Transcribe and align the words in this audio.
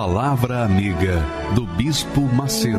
Palavra 0.00 0.62
Amiga 0.62 1.24
do 1.56 1.66
Bispo 1.66 2.20
Macedo. 2.20 2.78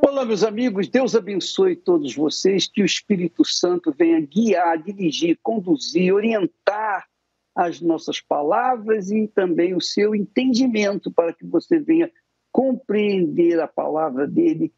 Olá, 0.00 0.24
meus 0.24 0.42
amigos, 0.42 0.88
Deus 0.88 1.14
abençoe 1.14 1.76
todos 1.76 2.16
vocês, 2.16 2.66
que 2.66 2.80
o 2.80 2.86
Espírito 2.86 3.44
Santo 3.44 3.92
venha 3.92 4.18
guiar, 4.22 4.82
dirigir, 4.82 5.38
conduzir, 5.42 6.14
orientar 6.14 7.06
as 7.54 7.78
nossas 7.82 8.22
palavras 8.22 9.10
e 9.10 9.28
também 9.28 9.74
o 9.74 9.82
seu 9.82 10.14
entendimento 10.14 11.12
para 11.12 11.34
que 11.34 11.44
você 11.44 11.78
venha 11.78 12.10
compreender 12.50 13.60
a 13.60 13.68
palavra 13.68 14.26
dele 14.26 14.72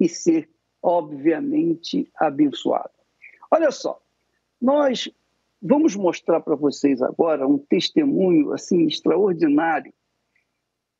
e 0.00 0.08
ser, 0.08 0.48
obviamente, 0.82 2.10
abençoado. 2.16 2.90
Olha 3.50 3.70
só, 3.70 4.00
nós 4.60 5.10
vamos 5.60 5.96
mostrar 5.96 6.40
para 6.40 6.54
vocês 6.54 7.02
agora 7.02 7.46
um 7.46 7.58
testemunho 7.58 8.52
assim 8.52 8.86
extraordinário 8.86 9.92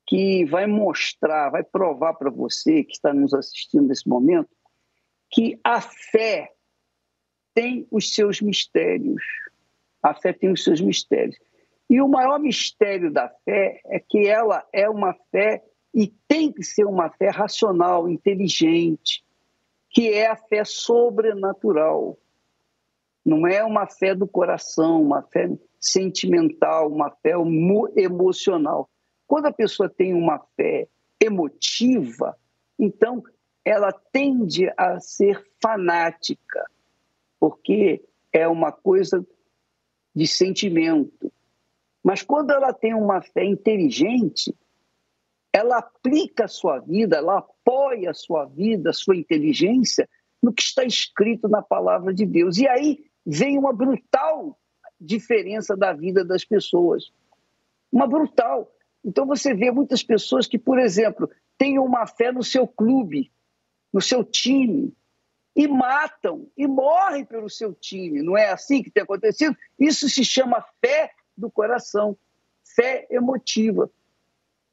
que 0.07 0.43
vai 0.45 0.65
mostrar, 0.65 1.51
vai 1.51 1.63
provar 1.63 2.15
para 2.15 2.31
você 2.31 2.83
que 2.83 2.93
está 2.93 3.13
nos 3.13 3.33
assistindo 3.33 3.87
nesse 3.87 4.09
momento 4.09 4.49
que 5.29 5.59
a 5.63 5.79
fé 5.79 6.51
tem 7.53 7.87
os 7.91 8.13
seus 8.13 8.41
mistérios. 8.41 9.21
A 10.01 10.13
fé 10.13 10.33
tem 10.33 10.51
os 10.51 10.63
seus 10.63 10.81
mistérios. 10.81 11.37
E 11.89 12.01
o 12.01 12.07
maior 12.07 12.39
mistério 12.39 13.11
da 13.11 13.29
fé 13.45 13.81
é 13.85 13.99
que 13.99 14.27
ela 14.27 14.65
é 14.73 14.89
uma 14.89 15.13
fé 15.31 15.63
e 15.93 16.07
tem 16.27 16.51
que 16.51 16.63
ser 16.63 16.85
uma 16.85 17.09
fé 17.09 17.29
racional, 17.29 18.07
inteligente, 18.07 19.23
que 19.89 20.13
é 20.13 20.27
a 20.27 20.35
fé 20.35 20.63
sobrenatural. 20.63 22.17
Não 23.25 23.47
é 23.47 23.63
uma 23.63 23.87
fé 23.87 24.15
do 24.15 24.27
coração, 24.27 25.01
uma 25.01 25.23
fé 25.23 25.49
sentimental, 25.79 26.89
uma 26.89 27.09
fé 27.09 27.33
emocional. 27.95 28.89
Quando 29.27 29.47
a 29.47 29.53
pessoa 29.53 29.89
tem 29.89 30.13
uma 30.13 30.39
fé 30.55 30.87
emotiva, 31.19 32.37
então 32.77 33.23
ela 33.63 33.91
tende 33.91 34.71
a 34.77 34.99
ser 34.99 35.45
fanática, 35.61 36.65
porque 37.39 38.03
é 38.31 38.47
uma 38.47 38.71
coisa 38.71 39.25
de 40.15 40.25
sentimento. 40.25 41.31
Mas 42.03 42.21
quando 42.23 42.51
ela 42.51 42.73
tem 42.73 42.93
uma 42.93 43.21
fé 43.21 43.43
inteligente, 43.43 44.55
ela 45.51 45.77
aplica 45.77 46.45
a 46.45 46.47
sua 46.47 46.79
vida, 46.79 47.17
ela 47.17 47.45
apoia 47.69 48.09
a 48.09 48.13
sua 48.13 48.45
vida, 48.45 48.89
a 48.89 48.93
sua 48.93 49.15
inteligência 49.15 50.09
no 50.41 50.51
que 50.51 50.63
está 50.63 50.83
escrito 50.83 51.47
na 51.47 51.61
palavra 51.61 52.11
de 52.11 52.25
Deus. 52.25 52.57
E 52.57 52.67
aí 52.67 53.05
vem 53.23 53.59
uma 53.59 53.71
brutal 53.71 54.59
diferença 54.99 55.77
da 55.77 55.93
vida 55.93 56.25
das 56.25 56.43
pessoas. 56.43 57.11
Uma 57.91 58.07
brutal. 58.07 58.73
Então 59.05 59.25
você 59.27 59.53
vê 59.53 59.69
muitas 59.69 60.01
pessoas 60.01 60.47
que, 60.47 60.57
por 60.57 60.79
exemplo, 60.79 61.29
têm 61.57 61.77
uma 61.77 62.07
fé 62.07 62.31
no 62.31 62.43
seu 62.43 62.67
clube, 62.67 63.31
no 63.93 64.01
seu 64.01 64.23
time, 64.23 64.93
e 65.55 65.67
matam 65.67 66.49
e 66.57 66.65
morrem 66.65 67.23
pelo 67.23 67.49
seu 67.49 67.73
time. 67.73 68.23
Não 68.23 68.37
é 68.37 68.49
assim 68.49 68.81
que 68.81 68.89
tem 68.89 69.03
acontecido? 69.03 69.55
Isso 69.77 70.09
se 70.09 70.25
chama 70.25 70.65
fé 70.83 71.11
do 71.37 71.51
coração, 71.51 72.17
fé 72.75 73.07
emotiva. 73.11 73.91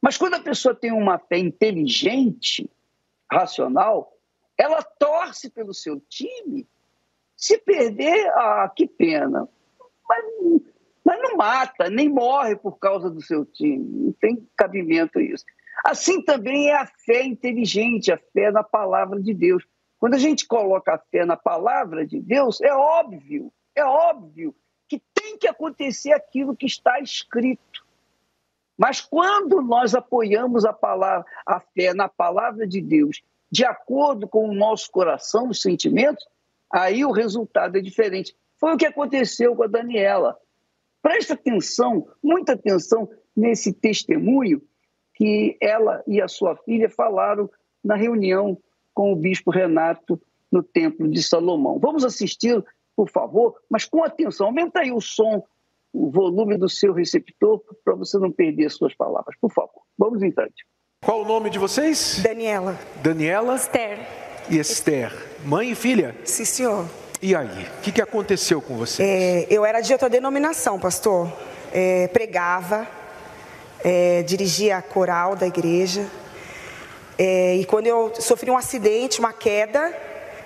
Mas 0.00 0.17
quando 0.17 0.34
a 0.34 0.41
pessoa 0.41 0.74
tem 0.74 0.92
uma 0.92 1.19
fé 1.19 1.39
inteligente, 1.39 2.70
racional, 3.30 4.12
ela 4.58 4.82
torce 4.82 5.50
pelo 5.50 5.74
seu 5.74 6.00
time. 6.08 6.66
Se 7.36 7.58
perder, 7.58 8.28
ah, 8.30 8.70
que 8.74 8.86
pena. 8.86 9.48
Mas, 10.08 10.24
mas 11.05 11.22
não 11.22 11.36
mata, 11.36 11.91
nem 11.91 12.08
morre 12.08 12.56
por 12.56 12.78
causa 12.78 13.11
do 13.11 13.20
seu 13.20 13.45
time. 13.45 13.84
Não 13.84 14.12
tem 14.12 14.48
cabimento 14.56 15.20
isso. 15.20 15.45
Assim 15.84 16.23
também 16.23 16.70
é 16.70 16.77
a 16.77 16.86
fé 16.86 17.23
inteligente, 17.23 18.11
a 18.11 18.18
fé 18.33 18.51
na 18.51 18.62
palavra 18.62 19.20
de 19.20 19.34
Deus. 19.34 19.64
Quando 19.98 20.14
a 20.14 20.18
gente 20.18 20.46
coloca 20.46 20.95
a 20.95 20.98
fé 20.98 21.24
na 21.24 21.36
palavra 21.36 22.06
de 22.06 22.20
Deus, 22.20 22.61
é 22.61 22.72
óbvio, 22.72 23.52
é 23.74 23.84
óbvio 23.84 24.55
que 24.89 25.01
tem 25.14 25.36
que 25.36 25.48
acontecer 25.48 26.12
aquilo 26.12 26.56
que 26.56 26.67
está 26.67 27.01
escrito. 27.01 27.86
Mas 28.77 29.01
quando 29.01 29.63
nós 29.63 29.95
apoiamos 29.95 30.64
a 30.64 30.73
palavra, 30.73 31.25
a 31.47 31.61
fé 31.61 31.95
na 31.95 32.09
palavra 32.09 32.67
de 32.67 32.81
Deus, 32.81 33.23
de 33.51 33.64
acordo 33.64 34.29
com 34.29 34.48
o 34.48 34.55
nosso 34.55 34.91
coração, 34.91 35.48
os 35.48 35.63
sentimentos, 35.63 36.27
aí 36.70 37.05
o 37.05 37.13
resultado 37.13 37.79
é 37.79 37.81
diferente. 37.81 38.37
Foi 38.59 38.75
o 38.75 38.77
que 38.77 38.87
aconteceu 38.87 39.55
com 39.57 39.63
a 39.63 39.69
Daniela. 39.69 40.37
Presta 41.01 41.35
atenção, 41.35 42.07
muita 42.23 42.53
atenção 42.53 43.09
nesse 43.35 43.73
testemunho 43.73 44.61
que 45.14 45.57
ela 45.61 46.03
e 46.07 46.20
a 46.20 46.29
sua 46.29 46.57
filha 46.57 46.91
falaram 46.91 47.48
na 47.83 47.95
reunião 47.95 48.58
com 48.93 49.13
o 49.13 49.17
bispo 49.17 49.51
Renato 49.51 50.20
no 50.51 50.63
Templo 50.63 51.08
de 51.08 51.23
Salomão. 51.23 51.79
Vamos 51.79 52.05
assistir, 52.05 52.63
por 52.95 53.11
favor, 53.11 53.55
mas 53.70 53.85
com 53.85 54.03
atenção. 54.03 54.47
Aumenta 54.48 54.81
aí 54.81 54.93
o 54.93 55.01
som 55.01 55.43
o 55.96 56.11
volume 56.11 56.58
do 56.58 56.68
seu 56.68 56.92
receptor 56.92 57.62
para 57.83 57.95
você 57.95 58.18
não 58.18 58.30
perder 58.30 58.67
as 58.67 58.74
suas 58.74 58.95
palavras. 58.95 59.34
Por 59.40 59.51
favor, 59.51 59.83
vamos 59.98 60.23
em 60.23 60.30
frente. 60.30 60.67
Qual 61.02 61.23
o 61.23 61.24
nome 61.24 61.48
de 61.48 61.58
vocês? 61.58 62.20
Daniela. 62.23 62.79
Daniela? 63.02 63.57
Esther. 63.57 63.98
E 64.51 64.58
Esther. 64.58 65.12
Mãe 65.45 65.70
e 65.70 65.74
filha? 65.74 66.14
Sim, 66.23 66.45
senhor. 66.45 66.86
E 67.23 67.34
aí, 67.34 67.67
o 67.79 67.80
que, 67.80 67.92
que 67.92 68.02
aconteceu 68.02 68.61
com 68.61 68.77
vocês? 68.77 69.08
É, 69.08 69.46
eu 69.48 69.64
era 69.64 69.80
de 69.80 69.90
outra 69.92 70.11
denominação, 70.11 70.79
pastor. 70.79 71.33
É, 71.73 72.08
pregava, 72.08 72.86
é, 73.83 74.23
dirigia 74.23 74.77
a 74.77 74.83
coral 74.83 75.34
da 75.34 75.46
igreja. 75.46 76.07
É, 77.18 77.57
e 77.57 77.64
quando 77.64 77.86
eu 77.86 78.13
sofri 78.20 78.51
um 78.51 78.57
acidente, 78.57 79.18
uma 79.18 79.33
queda, 79.33 79.96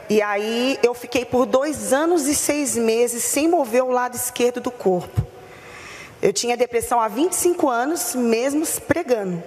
e 0.09 0.23
aí 0.23 0.79
eu 0.83 0.95
fiquei 0.95 1.25
por 1.25 1.45
dois 1.45 1.93
anos 1.93 2.29
e 2.29 2.35
seis 2.37 2.77
meses 2.77 3.25
sem 3.25 3.49
mover 3.49 3.83
o 3.83 3.91
lado 3.91 4.15
esquerdo 4.15 4.61
do 4.61 4.71
corpo. 4.71 5.30
Eu 6.23 6.33
tinha 6.33 6.57
depressão 6.57 7.01
há 7.01 7.09
25 7.09 7.69
anos, 7.69 8.15
mesmo 8.15 8.67
pregando. 8.87 9.43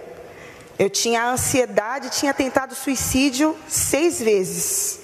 Eu 0.78 0.90
tinha 0.90 1.30
ansiedade, 1.30 2.10
tinha 2.10 2.34
tentado 2.34 2.74
suicídio 2.74 3.56
seis 3.68 4.20
vezes. 4.20 5.00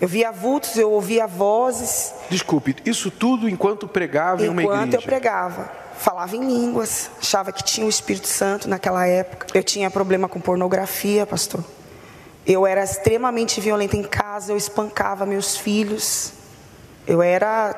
Eu 0.00 0.06
via 0.06 0.30
vultos, 0.30 0.76
eu 0.76 0.90
ouvia 0.90 1.26
vozes. 1.26 2.12
Desculpe, 2.28 2.76
isso 2.84 3.10
tudo 3.10 3.48
enquanto 3.48 3.88
pregava 3.88 4.42
enquanto 4.42 4.46
em 4.46 4.48
uma 4.50 4.62
igreja? 4.62 4.82
Enquanto 4.82 4.94
eu 4.94 5.02
pregava. 5.02 5.72
Falava 5.96 6.36
em 6.36 6.44
línguas, 6.44 7.10
achava 7.18 7.52
que 7.52 7.62
tinha 7.62 7.86
o 7.86 7.88
Espírito 7.88 8.26
Santo 8.26 8.68
naquela 8.68 9.06
época. 9.06 9.46
Eu 9.54 9.62
tinha 9.62 9.90
problema 9.90 10.28
com 10.28 10.40
pornografia, 10.40 11.24
pastor. 11.24 11.64
Eu 12.46 12.66
era 12.66 12.84
extremamente 12.84 13.60
violenta 13.60 13.96
em 13.96 14.02
casa, 14.02 14.52
eu 14.52 14.56
espancava 14.56 15.24
meus 15.24 15.56
filhos. 15.56 16.32
Eu 17.06 17.22
era 17.22 17.74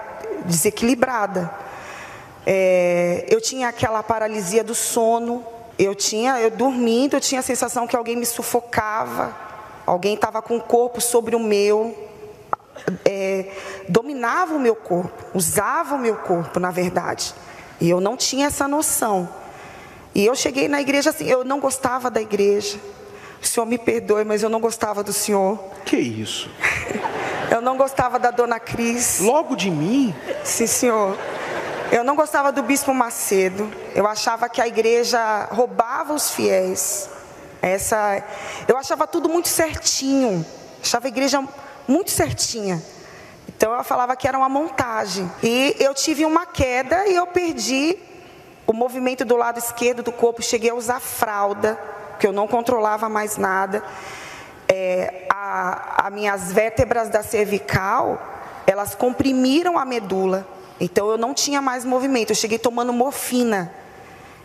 desequilibrada. 0.46 1.65
É, 2.46 3.26
eu 3.28 3.40
tinha 3.40 3.68
aquela 3.68 4.02
paralisia 4.02 4.62
do 4.62 4.74
sono. 4.74 5.44
Eu 5.76 5.94
tinha, 5.94 6.40
eu 6.40 6.50
dormindo, 6.50 7.16
eu 7.16 7.20
tinha 7.20 7.40
a 7.40 7.42
sensação 7.42 7.86
que 7.86 7.96
alguém 7.96 8.16
me 8.16 8.24
sufocava. 8.24 9.36
Alguém 9.84 10.14
estava 10.14 10.40
com 10.40 10.56
o 10.56 10.60
corpo 10.60 11.00
sobre 11.00 11.34
o 11.34 11.40
meu. 11.40 11.94
É, 13.04 13.46
dominava 13.88 14.54
o 14.54 14.60
meu 14.60 14.76
corpo, 14.76 15.24
usava 15.34 15.94
o 15.94 15.98
meu 15.98 16.16
corpo, 16.16 16.60
na 16.60 16.70
verdade. 16.70 17.34
E 17.80 17.90
eu 17.90 18.00
não 18.00 18.16
tinha 18.16 18.46
essa 18.46 18.68
noção. 18.68 19.28
E 20.14 20.24
eu 20.24 20.34
cheguei 20.34 20.68
na 20.68 20.80
igreja 20.80 21.10
assim, 21.10 21.26
eu 21.26 21.44
não 21.44 21.60
gostava 21.60 22.10
da 22.10 22.20
igreja. 22.20 22.78
O 23.42 23.46
senhor 23.46 23.66
me 23.66 23.76
perdoe, 23.76 24.24
mas 24.24 24.42
eu 24.42 24.48
não 24.48 24.60
gostava 24.60 25.02
do 25.02 25.12
senhor. 25.12 25.58
Que 25.84 25.96
isso? 25.96 26.50
eu 27.52 27.60
não 27.60 27.76
gostava 27.76 28.18
da 28.18 28.30
dona 28.30 28.58
Cris. 28.58 29.20
Logo 29.20 29.54
de 29.54 29.70
mim? 29.70 30.14
Sim, 30.42 30.66
senhor. 30.66 31.18
Eu 31.92 32.02
não 32.02 32.16
gostava 32.16 32.50
do 32.50 32.62
bispo 32.62 32.92
Macedo. 32.92 33.70
Eu 33.94 34.06
achava 34.06 34.48
que 34.48 34.60
a 34.60 34.66
igreja 34.66 35.44
roubava 35.50 36.12
os 36.12 36.30
fiéis. 36.30 37.08
Essa, 37.62 38.22
eu 38.66 38.76
achava 38.76 39.06
tudo 39.06 39.28
muito 39.28 39.48
certinho. 39.48 40.44
Achava 40.82 41.06
a 41.06 41.08
igreja 41.08 41.42
muito 41.86 42.10
certinha. 42.10 42.82
Então 43.48 43.72
eu 43.72 43.84
falava 43.84 44.16
que 44.16 44.26
era 44.26 44.36
uma 44.36 44.48
montagem. 44.48 45.30
E 45.42 45.76
eu 45.78 45.94
tive 45.94 46.24
uma 46.24 46.44
queda 46.44 47.06
e 47.06 47.14
eu 47.14 47.26
perdi 47.26 47.96
o 48.66 48.72
movimento 48.72 49.24
do 49.24 49.36
lado 49.36 49.58
esquerdo 49.58 50.02
do 50.02 50.10
corpo. 50.10 50.42
Cheguei 50.42 50.70
a 50.70 50.74
usar 50.74 51.00
fralda, 51.00 51.78
porque 52.10 52.26
eu 52.26 52.32
não 52.32 52.48
controlava 52.48 53.08
mais 53.08 53.36
nada. 53.36 53.82
É, 54.68 55.26
a, 55.30 56.06
as 56.06 56.12
minhas 56.12 56.52
vértebras 56.52 57.08
da 57.08 57.22
cervical, 57.22 58.20
elas 58.66 58.96
comprimiram 58.96 59.78
a 59.78 59.84
medula. 59.84 60.55
Então 60.80 61.08
eu 61.10 61.18
não 61.18 61.32
tinha 61.32 61.60
mais 61.62 61.84
movimento. 61.84 62.30
Eu 62.30 62.36
cheguei 62.36 62.58
tomando 62.58 62.92
morfina. 62.92 63.72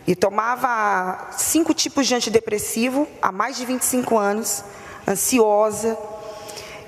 E 0.06 0.16
tomava 0.16 1.28
cinco 1.36 1.72
tipos 1.72 2.06
de 2.06 2.14
antidepressivo 2.14 3.06
há 3.20 3.30
mais 3.30 3.56
de 3.56 3.64
25 3.64 4.18
anos, 4.18 4.64
ansiosa. 5.06 5.96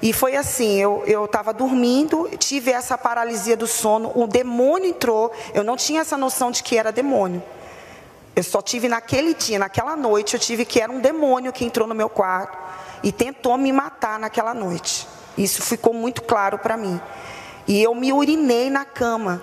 E 0.02 0.12
foi 0.12 0.36
assim, 0.36 0.78
eu 0.80 1.24
estava 1.24 1.52
dormindo, 1.54 2.28
tive 2.38 2.70
essa 2.72 2.98
paralisia 2.98 3.56
do 3.56 3.66
sono, 3.66 4.12
o 4.14 4.26
demônio 4.26 4.90
entrou, 4.90 5.32
eu 5.54 5.64
não 5.64 5.76
tinha 5.76 6.02
essa 6.02 6.16
noção 6.16 6.50
de 6.50 6.62
que 6.62 6.76
era 6.76 6.92
demônio. 6.92 7.42
Eu 8.36 8.42
só 8.42 8.60
tive 8.60 8.88
naquele 8.88 9.32
dia, 9.32 9.58
naquela 9.58 9.96
noite, 9.96 10.34
eu 10.34 10.40
tive 10.40 10.64
que 10.64 10.80
era 10.80 10.92
um 10.92 11.00
demônio 11.00 11.52
que 11.52 11.64
entrou 11.64 11.86
no 11.86 11.94
meu 11.94 12.08
quarto 12.08 12.58
e 13.02 13.12
tentou 13.12 13.56
me 13.56 13.72
matar 13.72 14.18
naquela 14.18 14.52
noite. 14.52 15.06
Isso 15.38 15.62
ficou 15.62 15.94
muito 15.94 16.20
claro 16.22 16.58
para 16.58 16.76
mim. 16.76 17.00
E 17.66 17.82
eu 17.82 17.94
me 17.94 18.12
urinei 18.12 18.70
na 18.70 18.84
cama. 18.84 19.42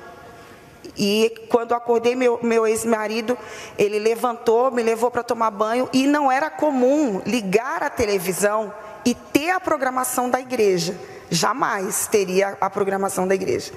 E 0.98 1.48
quando 1.50 1.74
acordei, 1.74 2.16
meu, 2.16 2.40
meu 2.42 2.68
ex-marido, 2.68 3.38
ele 3.78 4.00
levantou, 4.00 4.72
me 4.72 4.84
levou 4.84 5.10
para 5.10 5.24
tomar 5.24 5.52
banho. 5.52 5.90
E 5.94 6.06
não 6.06 6.32
era 6.32 6.50
comum 6.50 7.22
ligar 7.26 7.84
a 7.84 7.90
televisão 7.90 8.74
e 9.06 9.16
ter 9.16 9.52
a 9.52 9.60
programação 9.60 10.30
da 10.30 10.40
igreja. 10.40 10.98
Jamais 11.30 12.08
teria 12.08 12.58
a 12.60 12.70
programação 12.70 13.28
da 13.28 13.34
igreja. 13.34 13.72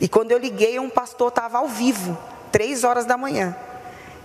E 0.00 0.08
quando 0.08 0.32
eu 0.32 0.38
liguei, 0.38 0.78
um 0.78 0.90
pastor 0.90 1.28
estava 1.28 1.58
ao 1.58 1.68
vivo, 1.68 2.16
três 2.50 2.82
horas 2.82 3.04
da 3.04 3.16
manhã. 3.16 3.54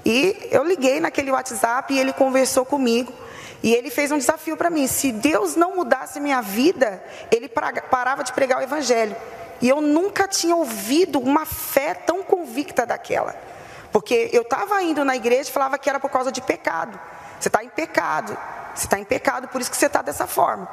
E 0.06 0.48
eu 0.50 0.64
liguei 0.64 1.00
naquele 1.00 1.32
WhatsApp 1.32 1.94
e 1.94 2.00
ele 2.00 2.14
conversou 2.14 2.66
comigo. 2.66 3.12
E 3.62 3.74
ele 3.74 3.90
fez 3.90 4.12
um 4.12 4.18
desafio 4.18 4.56
para 4.56 4.70
mim: 4.70 4.88
se 4.88 5.12
Deus 5.12 5.56
não 5.56 5.76
mudasse 5.76 6.20
minha 6.20 6.42
vida, 6.42 7.04
ele 7.32 7.50
parava 7.50 8.24
de 8.24 8.34
pregar 8.34 8.60
o 8.60 8.64
evangelho. 8.64 9.16
E 9.62 9.68
eu 9.68 9.82
nunca 9.82 10.28
tinha 10.28 10.56
ouvido 10.56 11.20
uma 11.20 11.46
fé 11.46 11.94
tão 11.94 12.24
convicta 12.24 12.86
daquela. 12.86 13.36
Porque 13.92 14.30
eu 14.32 14.44
estava 14.44 14.82
indo 14.84 15.04
na 15.04 15.16
igreja 15.16 15.50
e 15.50 15.54
falava 15.54 15.78
que 15.78 15.90
era 15.90 16.00
por 16.00 16.10
causa 16.10 16.32
de 16.32 16.42
pecado. 16.42 17.00
Você 17.40 17.50
está 17.50 17.64
em 17.64 17.70
pecado. 17.70 18.38
Você 18.76 18.86
está 18.86 19.00
em 19.00 19.04
pecado, 19.04 19.48
por 19.48 19.60
isso 19.60 19.70
que 19.70 19.78
você 19.78 19.88
está 19.88 20.02
dessa 20.02 20.28
forma. 20.28 20.68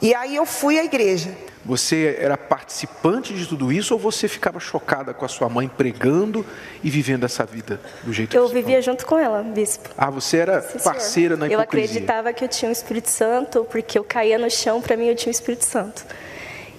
E 0.00 0.14
aí 0.14 0.36
eu 0.36 0.46
fui 0.46 0.78
à 0.78 0.84
igreja. 0.84 1.34
Você 1.64 2.16
era 2.20 2.36
participante 2.36 3.34
de 3.34 3.44
tudo 3.46 3.72
isso 3.72 3.92
ou 3.92 4.00
você 4.00 4.28
ficava 4.28 4.60
chocada 4.60 5.12
com 5.12 5.24
a 5.24 5.28
sua 5.28 5.48
mãe 5.48 5.68
pregando 5.68 6.46
e 6.84 6.88
vivendo 6.88 7.24
essa 7.24 7.44
vida 7.44 7.80
do 8.04 8.12
jeito 8.12 8.34
eu 8.36 8.44
que 8.44 8.48
Eu 8.48 8.54
vivia 8.54 8.80
junto 8.80 9.04
com 9.04 9.18
ela, 9.18 9.42
bispo. 9.42 9.90
Ah, 9.98 10.08
você 10.08 10.38
era 10.38 10.62
Sim, 10.62 10.78
parceira 10.78 11.34
senhor. 11.34 11.48
na 11.48 11.52
hipocrisia. 11.52 11.86
Eu 11.86 11.88
acreditava 11.90 12.32
que 12.32 12.44
eu 12.44 12.48
tinha 12.48 12.68
o 12.68 12.70
um 12.70 12.72
Espírito 12.72 13.10
Santo, 13.10 13.66
porque 13.68 13.98
eu 13.98 14.04
caía 14.04 14.38
no 14.38 14.48
chão, 14.48 14.80
para 14.80 14.96
mim 14.96 15.08
eu 15.08 15.16
tinha 15.16 15.30
o 15.30 15.34
um 15.34 15.38
Espírito 15.38 15.64
Santo. 15.64 16.06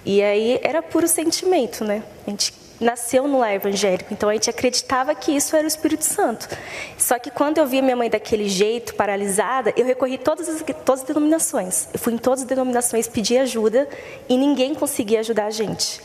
E 0.04 0.22
aí 0.22 0.58
era 0.62 0.82
puro 0.82 1.06
sentimento, 1.06 1.84
né? 1.84 2.02
A 2.26 2.30
gente 2.30 2.54
nasceu 2.80 3.28
no 3.28 3.38
lar 3.38 3.54
evangélico, 3.54 4.12
então 4.12 4.28
a 4.28 4.32
gente 4.32 4.48
acreditava 4.48 5.14
que 5.14 5.32
isso 5.32 5.54
era 5.54 5.64
o 5.64 5.68
Espírito 5.68 6.04
Santo. 6.04 6.48
Só 6.96 7.18
que 7.18 7.30
quando 7.30 7.58
eu 7.58 7.66
vi 7.66 7.82
minha 7.82 7.94
mãe 7.94 8.08
daquele 8.08 8.48
jeito, 8.48 8.94
paralisada, 8.94 9.72
eu 9.76 9.84
recorri 9.84 10.16
todas 10.16 10.48
as, 10.48 10.64
todas 10.84 11.02
as 11.02 11.06
denominações. 11.06 11.88
Eu 11.92 11.98
fui 11.98 12.14
em 12.14 12.18
todas 12.18 12.40
as 12.40 12.46
denominações 12.46 13.06
pedir 13.06 13.38
ajuda 13.38 13.86
e 14.28 14.36
ninguém 14.36 14.74
conseguia 14.74 15.20
ajudar 15.20 15.46
a 15.46 15.50
gente. 15.50 16.00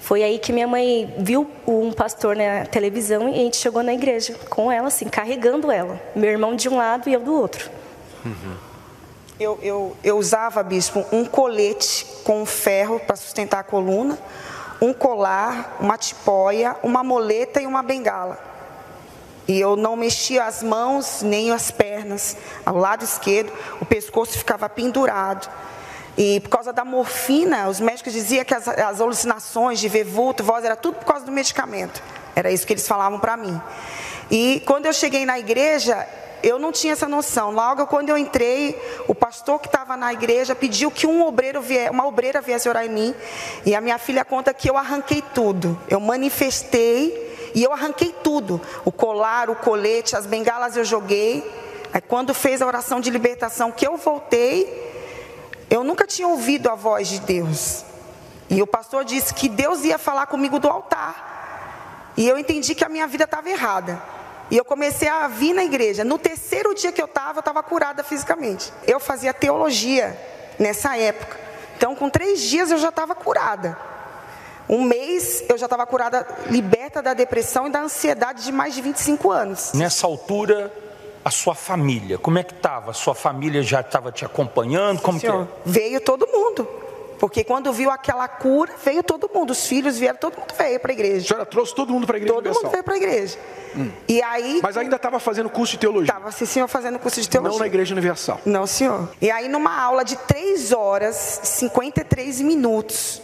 Foi 0.00 0.22
aí 0.22 0.38
que 0.38 0.52
minha 0.52 0.66
mãe 0.66 1.12
viu 1.18 1.48
um 1.66 1.92
pastor 1.92 2.36
na 2.36 2.66
televisão 2.66 3.28
e 3.28 3.34
a 3.34 3.36
gente 3.36 3.56
chegou 3.56 3.82
na 3.82 3.94
igreja 3.94 4.34
com 4.48 4.70
ela, 4.70 4.88
assim, 4.88 5.08
carregando 5.08 5.70
ela. 5.70 6.00
Meu 6.14 6.30
irmão 6.30 6.54
de 6.54 6.68
um 6.68 6.76
lado 6.76 7.08
e 7.08 7.12
eu 7.12 7.20
do 7.20 7.32
outro. 7.32 7.70
Uhum. 8.24 8.56
Eu, 9.42 9.58
eu, 9.62 9.96
eu 10.04 10.18
usava, 10.18 10.62
bispo, 10.62 11.04
um 11.10 11.24
colete 11.24 12.06
com 12.24 12.46
ferro 12.46 13.00
para 13.00 13.16
sustentar 13.16 13.60
a 13.60 13.64
coluna 13.64 14.18
um 14.82 14.92
colar, 14.92 15.76
uma 15.78 15.96
tipóia, 15.96 16.74
uma 16.82 17.04
moleta 17.04 17.62
e 17.62 17.66
uma 17.66 17.84
bengala. 17.84 18.36
E 19.46 19.58
eu 19.60 19.76
não 19.76 19.94
mexia 19.94 20.44
as 20.44 20.60
mãos 20.60 21.22
nem 21.22 21.52
as 21.52 21.70
pernas. 21.70 22.36
Ao 22.66 22.76
lado 22.76 23.04
esquerdo, 23.04 23.52
o 23.80 23.86
pescoço 23.86 24.36
ficava 24.36 24.68
pendurado. 24.68 25.48
E 26.18 26.40
por 26.40 26.48
causa 26.48 26.72
da 26.72 26.84
morfina, 26.84 27.68
os 27.68 27.78
médicos 27.78 28.12
diziam 28.12 28.44
que 28.44 28.52
as, 28.52 28.66
as 28.66 29.00
alucinações 29.00 29.78
de 29.78 29.88
ver 29.88 30.04
vulto, 30.04 30.42
voz, 30.42 30.64
era 30.64 30.74
tudo 30.74 30.96
por 30.96 31.04
causa 31.04 31.24
do 31.24 31.30
medicamento. 31.30 32.02
Era 32.34 32.50
isso 32.50 32.66
que 32.66 32.72
eles 32.72 32.86
falavam 32.86 33.20
para 33.20 33.36
mim. 33.36 33.60
E 34.28 34.64
quando 34.66 34.86
eu 34.86 34.92
cheguei 34.92 35.24
na 35.24 35.38
igreja, 35.38 36.08
eu 36.42 36.58
não 36.58 36.72
tinha 36.72 36.92
essa 36.92 37.08
noção. 37.08 37.50
Logo 37.50 37.86
quando 37.86 38.08
eu 38.08 38.18
entrei, 38.18 38.80
o 39.06 39.14
pastor 39.14 39.60
que 39.60 39.68
estava 39.68 39.96
na 39.96 40.12
igreja 40.12 40.54
pediu 40.54 40.90
que 40.90 41.06
um 41.06 41.24
obreiro 41.24 41.60
vier, 41.62 41.90
uma 41.90 42.06
obreira 42.06 42.40
viesse 42.40 42.68
orar 42.68 42.84
em 42.84 42.88
mim. 42.88 43.14
E 43.64 43.74
a 43.74 43.80
minha 43.80 43.98
filha 43.98 44.24
conta 44.24 44.52
que 44.52 44.68
eu 44.68 44.76
arranquei 44.76 45.22
tudo. 45.34 45.78
Eu 45.88 46.00
manifestei 46.00 47.52
e 47.54 47.62
eu 47.62 47.72
arranquei 47.72 48.14
tudo. 48.22 48.60
O 48.84 48.90
colar, 48.90 49.50
o 49.50 49.56
colete, 49.56 50.16
as 50.16 50.26
bengalas 50.26 50.76
eu 50.76 50.84
joguei. 50.84 51.48
Aí 51.92 52.00
quando 52.00 52.34
fez 52.34 52.60
a 52.62 52.66
oração 52.66 53.00
de 53.00 53.10
libertação 53.10 53.70
que 53.70 53.86
eu 53.86 53.96
voltei, 53.96 54.90
eu 55.70 55.84
nunca 55.84 56.06
tinha 56.06 56.26
ouvido 56.26 56.68
a 56.68 56.74
voz 56.74 57.08
de 57.08 57.20
Deus. 57.20 57.84
E 58.50 58.60
o 58.60 58.66
pastor 58.66 59.04
disse 59.04 59.32
que 59.32 59.48
Deus 59.48 59.84
ia 59.84 59.98
falar 59.98 60.26
comigo 60.26 60.58
do 60.58 60.68
altar. 60.68 62.12
E 62.16 62.28
eu 62.28 62.38
entendi 62.38 62.74
que 62.74 62.84
a 62.84 62.88
minha 62.88 63.06
vida 63.06 63.24
estava 63.24 63.48
errada. 63.48 64.02
E 64.52 64.56
eu 64.58 64.66
comecei 64.66 65.08
a 65.08 65.26
vir 65.28 65.54
na 65.54 65.64
igreja. 65.64 66.04
No 66.04 66.18
terceiro 66.18 66.74
dia 66.74 66.92
que 66.92 67.00
eu 67.00 67.06
estava, 67.06 67.38
eu 67.38 67.40
estava 67.40 67.62
curada 67.62 68.04
fisicamente. 68.04 68.70
Eu 68.86 69.00
fazia 69.00 69.32
teologia 69.32 70.14
nessa 70.58 70.94
época. 70.94 71.40
Então, 71.74 71.96
com 71.96 72.10
três 72.10 72.42
dias 72.42 72.70
eu 72.70 72.76
já 72.76 72.90
estava 72.90 73.14
curada. 73.14 73.78
Um 74.68 74.82
mês 74.82 75.42
eu 75.48 75.56
já 75.56 75.64
estava 75.64 75.86
curada, 75.86 76.26
liberta 76.50 77.00
da 77.00 77.14
depressão 77.14 77.66
e 77.66 77.70
da 77.70 77.80
ansiedade 77.80 78.44
de 78.44 78.52
mais 78.52 78.74
de 78.74 78.82
25 78.82 79.30
anos. 79.30 79.72
Nessa 79.72 80.06
altura, 80.06 80.70
a 81.24 81.30
sua 81.30 81.54
família, 81.54 82.18
como 82.18 82.38
é 82.38 82.42
que 82.42 82.52
estava? 82.52 82.90
A 82.90 82.94
sua 82.94 83.14
família 83.14 83.62
já 83.62 83.80
estava 83.80 84.12
te 84.12 84.26
acompanhando? 84.26 85.00
Como 85.00 85.18
Senhor, 85.18 85.46
que 85.46 85.70
é? 85.70 85.72
Veio 85.72 86.00
todo 86.02 86.26
mundo. 86.26 86.68
Porque 87.22 87.44
quando 87.44 87.72
viu 87.72 87.88
aquela 87.88 88.26
cura, 88.26 88.74
veio 88.84 89.00
todo 89.00 89.30
mundo. 89.32 89.52
Os 89.52 89.68
filhos 89.68 89.96
vieram, 89.96 90.18
todo 90.18 90.36
mundo 90.36 90.52
veio 90.58 90.80
para 90.80 90.90
a 90.90 90.92
igreja. 90.92 91.24
A 91.24 91.28
senhora 91.28 91.46
trouxe 91.46 91.72
todo 91.72 91.92
mundo 91.92 92.04
para 92.04 92.16
a 92.16 92.18
igreja 92.18 92.34
Todo 92.34 92.52
mundo 92.52 92.68
veio 92.68 92.82
para 92.82 92.94
a 92.94 92.96
igreja. 92.96 93.38
Hum. 93.76 93.92
E 94.08 94.20
aí. 94.20 94.58
Mas 94.60 94.76
ainda 94.76 94.96
estava 94.96 95.20
fazendo 95.20 95.48
curso 95.48 95.74
de 95.74 95.78
teologia? 95.78 96.12
Estava, 96.12 96.32
sim, 96.32 96.46
senhor, 96.46 96.66
fazendo 96.66 96.98
curso 96.98 97.20
de 97.20 97.28
teologia. 97.28 97.52
Não 97.52 97.60
na 97.60 97.68
Igreja 97.68 97.94
Universal? 97.94 98.40
Não, 98.44 98.66
senhor. 98.66 99.08
E 99.20 99.30
aí, 99.30 99.48
numa 99.48 99.80
aula 99.80 100.04
de 100.04 100.16
3 100.16 100.72
horas, 100.72 101.14
53 101.44 102.40
minutos, 102.40 103.22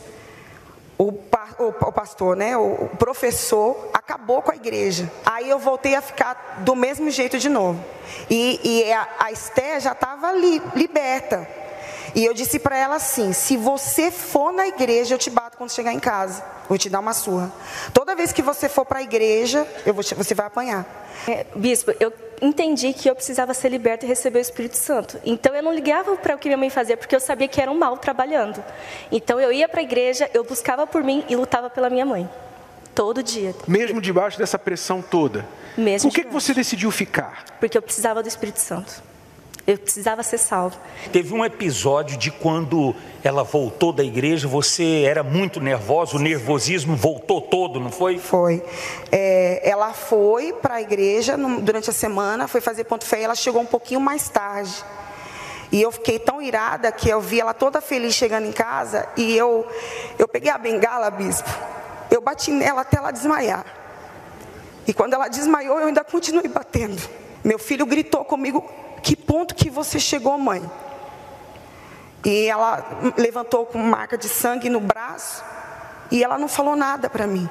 o, 0.96 1.08
o, 1.08 1.66
o 1.66 1.92
pastor, 1.92 2.36
né, 2.36 2.56
o, 2.56 2.84
o 2.84 2.88
professor, 3.00 3.90
acabou 3.92 4.42
com 4.42 4.52
a 4.52 4.54
igreja. 4.54 5.10
Aí 5.26 5.50
eu 5.50 5.58
voltei 5.58 5.96
a 5.96 6.00
ficar 6.00 6.60
do 6.60 6.76
mesmo 6.76 7.10
jeito 7.10 7.36
de 7.36 7.48
novo. 7.48 7.84
E, 8.30 8.60
e 8.62 8.92
a, 8.92 9.08
a 9.18 9.32
Esté 9.32 9.80
já 9.80 9.90
estava 9.90 10.30
li, 10.30 10.62
liberta. 10.76 11.66
E 12.14 12.24
eu 12.24 12.34
disse 12.34 12.58
para 12.58 12.76
ela 12.76 12.96
assim: 12.96 13.32
se 13.32 13.56
você 13.56 14.10
for 14.10 14.52
na 14.52 14.66
igreja, 14.66 15.14
eu 15.14 15.18
te 15.18 15.30
bato 15.30 15.56
quando 15.56 15.70
chegar 15.70 15.92
em 15.92 16.00
casa. 16.00 16.42
Vou 16.68 16.76
te 16.76 16.90
dar 16.90 17.00
uma 17.00 17.12
surra. 17.12 17.50
Toda 17.94 18.14
vez 18.14 18.32
que 18.32 18.42
você 18.42 18.68
for 18.68 18.84
para 18.84 18.98
a 18.98 19.02
igreja, 19.02 19.66
eu 19.86 19.94
vou 19.94 20.04
te, 20.04 20.14
você 20.14 20.34
vai 20.34 20.46
apanhar. 20.46 20.86
É, 21.26 21.46
bispo, 21.54 21.92
eu 21.98 22.12
entendi 22.40 22.92
que 22.92 23.08
eu 23.08 23.14
precisava 23.14 23.54
ser 23.54 23.68
liberta 23.70 24.04
e 24.04 24.08
receber 24.08 24.38
o 24.38 24.42
Espírito 24.42 24.76
Santo. 24.76 25.18
Então 25.24 25.54
eu 25.54 25.62
não 25.62 25.72
ligava 25.72 26.16
para 26.16 26.34
o 26.34 26.38
que 26.38 26.48
minha 26.48 26.58
mãe 26.58 26.70
fazia, 26.70 26.96
porque 26.96 27.14
eu 27.14 27.20
sabia 27.20 27.48
que 27.48 27.60
era 27.60 27.70
um 27.70 27.78
mal 27.78 27.96
trabalhando. 27.96 28.62
Então 29.10 29.40
eu 29.40 29.52
ia 29.52 29.68
para 29.68 29.80
a 29.80 29.82
igreja, 29.82 30.30
eu 30.34 30.44
buscava 30.44 30.86
por 30.86 31.02
mim 31.02 31.24
e 31.28 31.36
lutava 31.36 31.70
pela 31.70 31.90
minha 31.90 32.04
mãe. 32.04 32.28
Todo 32.94 33.22
dia. 33.22 33.54
Mesmo 33.66 34.00
debaixo 34.00 34.38
dessa 34.38 34.58
pressão 34.58 35.00
toda. 35.00 35.46
Mesmo 35.76 36.10
Por 36.10 36.16
que, 36.16 36.24
que 36.24 36.32
você 36.32 36.52
decidiu 36.52 36.90
ficar? 36.90 37.44
Porque 37.60 37.78
eu 37.78 37.82
precisava 37.82 38.22
do 38.22 38.28
Espírito 38.28 38.58
Santo. 38.58 39.07
Eu 39.68 39.76
precisava 39.76 40.22
ser 40.22 40.38
salvo. 40.38 40.78
Teve 41.12 41.34
um 41.34 41.44
episódio 41.44 42.16
de 42.16 42.30
quando 42.30 42.96
ela 43.22 43.44
voltou 43.44 43.92
da 43.92 44.02
igreja, 44.02 44.48
você 44.48 45.02
era 45.02 45.22
muito 45.22 45.60
nervosa, 45.60 46.16
o 46.16 46.18
nervosismo 46.18 46.96
voltou 46.96 47.42
todo, 47.42 47.78
não 47.78 47.92
foi? 47.92 48.18
Foi. 48.18 48.64
É, 49.12 49.60
ela 49.62 49.92
foi 49.92 50.54
para 50.54 50.76
a 50.76 50.80
igreja 50.80 51.36
no, 51.36 51.60
durante 51.60 51.90
a 51.90 51.92
semana, 51.92 52.48
foi 52.48 52.62
fazer 52.62 52.84
ponto 52.84 53.04
fé 53.04 53.20
e 53.20 53.24
ela 53.24 53.34
chegou 53.34 53.60
um 53.60 53.66
pouquinho 53.66 54.00
mais 54.00 54.30
tarde. 54.30 54.74
E 55.70 55.82
eu 55.82 55.92
fiquei 55.92 56.18
tão 56.18 56.40
irada 56.40 56.90
que 56.90 57.10
eu 57.10 57.20
vi 57.20 57.38
ela 57.38 57.52
toda 57.52 57.82
feliz 57.82 58.14
chegando 58.14 58.46
em 58.46 58.52
casa 58.52 59.06
e 59.18 59.36
eu, 59.36 59.66
eu 60.18 60.26
peguei 60.26 60.50
a 60.50 60.56
bengala, 60.56 61.10
bispo, 61.10 61.50
eu 62.10 62.22
bati 62.22 62.50
nela 62.50 62.80
até 62.80 62.96
ela 62.96 63.10
desmaiar. 63.10 63.66
E 64.86 64.94
quando 64.94 65.12
ela 65.12 65.28
desmaiou, 65.28 65.78
eu 65.78 65.88
ainda 65.88 66.02
continuei 66.02 66.48
batendo. 66.48 66.98
Meu 67.44 67.58
filho 67.58 67.84
gritou 67.84 68.24
comigo, 68.24 68.64
que 69.02 69.16
ponto 69.16 69.54
que 69.54 69.70
você 69.70 69.98
chegou, 69.98 70.38
mãe? 70.38 70.62
E 72.24 72.46
ela 72.46 72.84
levantou 73.16 73.66
com 73.66 73.78
marca 73.78 74.18
de 74.18 74.28
sangue 74.28 74.68
no 74.68 74.80
braço 74.80 75.42
e 76.10 76.22
ela 76.22 76.38
não 76.38 76.48
falou 76.48 76.74
nada 76.74 77.08
para 77.08 77.26
mim. 77.26 77.48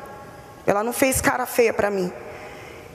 Ela 0.66 0.84
não 0.84 0.92
fez 0.92 1.22
cara 1.22 1.46
feia 1.46 1.74
para 1.74 1.89
mim. 1.89 2.12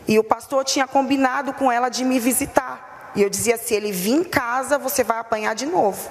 E 0.07 0.19
o 0.19 0.25
pastor 0.25 0.65
tinha 0.65 0.87
combinado 0.87 1.53
com 1.53 1.71
ela 1.71 1.89
de 1.89 2.05
me 2.05 2.19
visitar. 2.19 3.13
E 3.15 3.23
eu 3.23 3.31
dizia: 3.31 3.57
se 3.57 3.75
ele 3.75 3.93
vir 3.93 4.13
em 4.13 4.25
casa, 4.25 4.79
você 4.79 5.03
vai 5.03 5.19
apanhar 5.19 5.55
de 5.55 5.67
novo. 5.67 6.11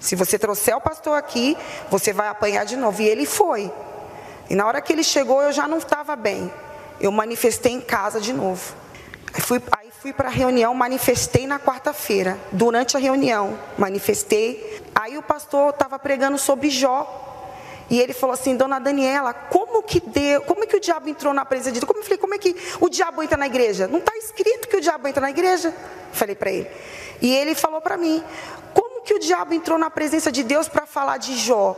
Se 0.00 0.16
você 0.16 0.38
trouxer 0.38 0.76
o 0.76 0.80
pastor 0.80 1.16
aqui, 1.16 1.56
você 1.90 2.12
vai 2.12 2.28
apanhar 2.28 2.64
de 2.64 2.76
novo. 2.76 3.00
E 3.00 3.08
ele 3.08 3.24
foi. 3.24 3.72
E 4.50 4.54
na 4.54 4.66
hora 4.66 4.80
que 4.80 4.92
ele 4.92 5.02
chegou, 5.02 5.42
eu 5.42 5.52
já 5.52 5.66
não 5.66 5.78
estava 5.78 6.14
bem. 6.16 6.52
Eu 7.00 7.10
manifestei 7.10 7.72
em 7.72 7.80
casa 7.80 8.20
de 8.20 8.32
novo. 8.32 8.74
Aí 9.32 9.40
fui, 9.40 9.62
fui 10.04 10.12
para 10.12 10.28
a 10.28 10.30
reunião, 10.30 10.74
manifestei 10.74 11.46
na 11.46 11.58
quarta-feira. 11.58 12.38
Durante 12.52 12.94
a 12.94 13.00
reunião, 13.00 13.58
manifestei. 13.78 14.82
Aí 14.94 15.16
o 15.16 15.22
pastor 15.22 15.70
estava 15.70 15.98
pregando 15.98 16.36
sobre 16.36 16.68
Jó. 16.68 17.86
E 17.88 17.98
ele 17.98 18.12
falou 18.12 18.34
assim, 18.34 18.54
dona 18.54 18.78
Daniela, 18.78 19.32
como 19.32 19.82
que 19.82 20.00
deu, 20.00 20.42
como 20.42 20.66
que 20.66 20.76
o 20.76 20.80
diabo 20.80 21.08
entrou 21.08 21.32
na 21.32 21.46
presença 21.46 21.72
de 21.72 21.80
Deus? 21.80 21.88
Como 21.88 22.00
eu 22.00 22.04
falei, 22.04 22.18
como 22.18 22.34
é 22.34 22.38
que 22.38 22.54
o 22.82 22.90
diabo 22.90 23.22
entra 23.22 23.38
na 23.38 23.46
igreja? 23.46 23.88
Não 23.88 23.98
está 23.98 24.14
escrito 24.18 24.68
que 24.68 24.76
o 24.76 24.80
diabo 24.82 25.08
entra 25.08 25.22
na 25.22 25.30
igreja. 25.30 25.74
Falei 26.12 26.34
para 26.34 26.50
ele. 26.50 26.70
E 27.22 27.34
ele 27.34 27.54
falou 27.54 27.80
para 27.80 27.96
mim, 27.96 28.22
como 28.74 29.00
que 29.04 29.14
o 29.14 29.18
diabo 29.18 29.54
entrou 29.54 29.78
na 29.78 29.88
presença 29.88 30.30
de 30.30 30.42
Deus 30.42 30.68
para 30.68 30.84
falar 30.84 31.16
de 31.16 31.34
Jó? 31.34 31.74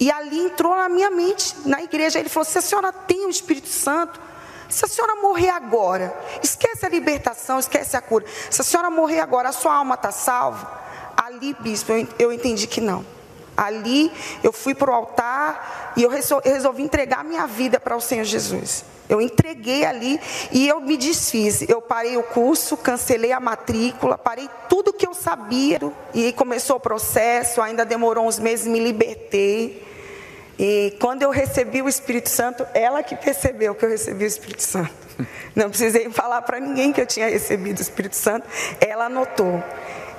E 0.00 0.10
ali 0.10 0.38
entrou 0.38 0.74
na 0.74 0.88
minha 0.88 1.10
mente, 1.10 1.54
na 1.66 1.82
igreja. 1.82 2.18
Ele 2.18 2.30
falou: 2.30 2.46
se 2.46 2.56
a 2.56 2.62
senhora 2.62 2.90
tem 2.94 3.26
o 3.26 3.28
Espírito 3.28 3.68
Santo, 3.68 4.18
se 4.68 4.84
a 4.84 4.88
senhora 4.88 5.14
morrer 5.16 5.50
agora, 5.50 6.14
esquece 6.42 6.84
a 6.84 6.88
libertação, 6.88 7.58
esquece 7.58 7.96
a 7.96 8.00
cura. 8.00 8.24
Se 8.50 8.60
a 8.60 8.64
senhora 8.64 8.90
morrer 8.90 9.20
agora, 9.20 9.48
a 9.48 9.52
sua 9.52 9.74
alma 9.74 9.94
está 9.94 10.10
salva. 10.10 10.78
Ali, 11.16 11.54
bispo, 11.60 11.92
eu 12.18 12.32
entendi 12.32 12.66
que 12.66 12.80
não. 12.80 13.04
Ali 13.56 14.12
eu 14.42 14.52
fui 14.52 14.74
para 14.74 14.90
o 14.90 14.94
altar 14.94 15.92
e 15.96 16.02
eu 16.02 16.10
resolvi 16.10 16.82
entregar 16.82 17.24
minha 17.24 17.46
vida 17.46 17.80
para 17.80 17.96
o 17.96 18.00
Senhor 18.00 18.24
Jesus. 18.24 18.84
Eu 19.08 19.20
entreguei 19.20 19.84
ali 19.84 20.20
e 20.52 20.68
eu 20.68 20.80
me 20.80 20.96
desfiz. 20.96 21.62
Eu 21.62 21.80
parei 21.80 22.16
o 22.16 22.22
curso, 22.22 22.76
cancelei 22.76 23.32
a 23.32 23.40
matrícula, 23.40 24.18
parei 24.18 24.48
tudo 24.68 24.92
que 24.92 25.06
eu 25.06 25.14
sabia 25.14 25.80
e 26.12 26.32
começou 26.34 26.76
o 26.76 26.80
processo. 26.80 27.62
Ainda 27.62 27.84
demorou 27.84 28.26
uns 28.26 28.38
meses, 28.38 28.66
me 28.66 28.78
libertei. 28.78 29.87
E 30.58 30.96
quando 30.98 31.22
eu 31.22 31.30
recebi 31.30 31.80
o 31.80 31.88
Espírito 31.88 32.28
Santo, 32.28 32.66
ela 32.74 33.02
que 33.02 33.14
percebeu 33.14 33.74
que 33.74 33.84
eu 33.84 33.88
recebi 33.88 34.24
o 34.24 34.26
Espírito 34.26 34.62
Santo. 34.62 34.92
Não 35.54 35.68
precisei 35.68 36.10
falar 36.10 36.42
para 36.42 36.58
ninguém 36.58 36.92
que 36.92 37.00
eu 37.00 37.06
tinha 37.06 37.28
recebido 37.28 37.78
o 37.78 37.82
Espírito 37.82 38.16
Santo, 38.16 38.46
ela 38.80 39.08
notou. 39.08 39.62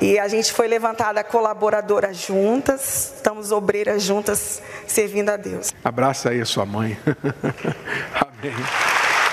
E 0.01 0.17
a 0.17 0.29
gente 0.29 0.53
foi 0.53 0.67
levantada 0.69 1.21
colaboradora 1.25 2.13
juntas, 2.13 3.15
estamos 3.17 3.51
obreiras 3.51 4.01
juntas 4.01 4.61
servindo 4.87 5.29
a 5.29 5.35
Deus. 5.35 5.73
Abraça 5.83 6.29
aí 6.29 6.39
a 6.39 6.45
sua 6.45 6.65
mãe. 6.65 6.97
Amém. 8.15 8.55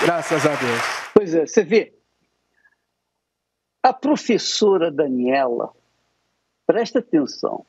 Graças 0.03 0.45
a 0.45 0.55
Deus. 0.55 0.81
Pois 1.13 1.33
é, 1.33 1.47
você 1.47 1.63
vê. 1.63 1.93
A 3.81 3.93
professora 3.93 4.91
Daniela, 4.91 5.71
presta 6.65 6.99
atenção, 6.99 7.65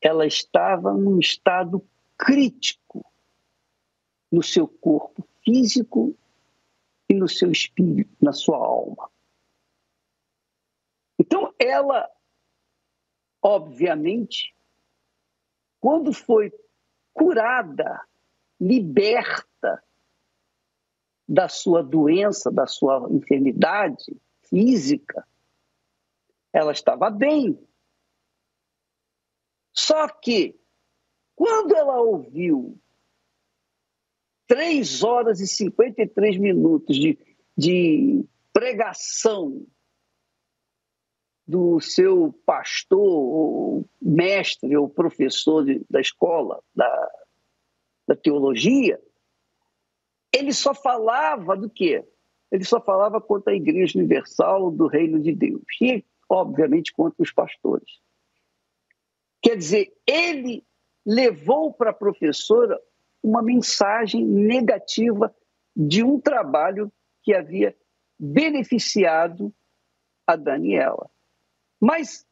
ela 0.00 0.26
estava 0.26 0.92
num 0.92 1.18
estado 1.18 1.86
crítico 2.16 3.04
no 4.30 4.42
seu 4.42 4.66
corpo 4.66 5.26
físico 5.44 6.16
e 7.08 7.14
no 7.14 7.28
seu 7.28 7.50
espírito, 7.50 8.16
na 8.20 8.32
sua 8.32 8.56
alma. 8.56 9.10
Então, 11.18 11.52
ela, 11.58 12.08
obviamente, 13.42 14.54
quando 15.80 16.12
foi 16.12 16.52
curada, 17.12 18.06
liberta 18.60 19.82
da 21.28 21.48
sua 21.48 21.82
doença, 21.82 22.50
da 22.50 22.66
sua 22.66 23.08
enfermidade 23.10 24.16
física, 24.42 25.26
ela 26.52 26.72
estava 26.72 27.10
bem. 27.10 27.58
Só 29.72 30.08
que, 30.08 30.58
quando 31.34 31.74
ela 31.74 32.00
ouviu 32.00 32.78
três 34.46 35.02
horas 35.04 35.40
e 35.40 35.46
53 35.46 36.36
minutos 36.38 36.96
de, 36.96 37.18
de 37.56 38.24
pregação 38.52 39.64
do 41.46 41.80
seu 41.80 42.32
pastor, 42.44 43.00
ou 43.00 43.88
mestre 44.00 44.76
ou 44.76 44.88
professor 44.88 45.64
de, 45.64 45.84
da 45.88 46.00
escola, 46.00 46.62
da, 46.74 47.10
da 48.06 48.16
teologia, 48.16 49.00
ele 50.32 50.52
só 50.52 50.74
falava 50.74 51.56
do 51.56 51.68
quê? 51.68 52.04
Ele 52.50 52.64
só 52.64 52.80
falava 52.80 53.20
contra 53.20 53.52
a 53.52 53.56
Igreja 53.56 53.98
Universal 53.98 54.70
do 54.70 54.86
Reino 54.86 55.20
de 55.20 55.32
Deus 55.32 55.62
e, 55.80 56.04
obviamente, 56.28 56.92
contra 56.92 57.22
os 57.22 57.32
pastores. 57.32 58.00
Quer 59.42 59.56
dizer, 59.56 59.92
ele 60.06 60.64
levou 61.04 61.72
para 61.72 61.90
a 61.90 61.94
professora 61.94 62.80
uma 63.22 63.42
mensagem 63.42 64.24
negativa 64.24 65.34
de 65.74 66.02
um 66.02 66.20
trabalho 66.20 66.92
que 67.22 67.34
havia 67.34 67.76
beneficiado 68.18 69.52
a 70.26 70.36
Daniela. 70.36 71.10
Mas 71.80 72.26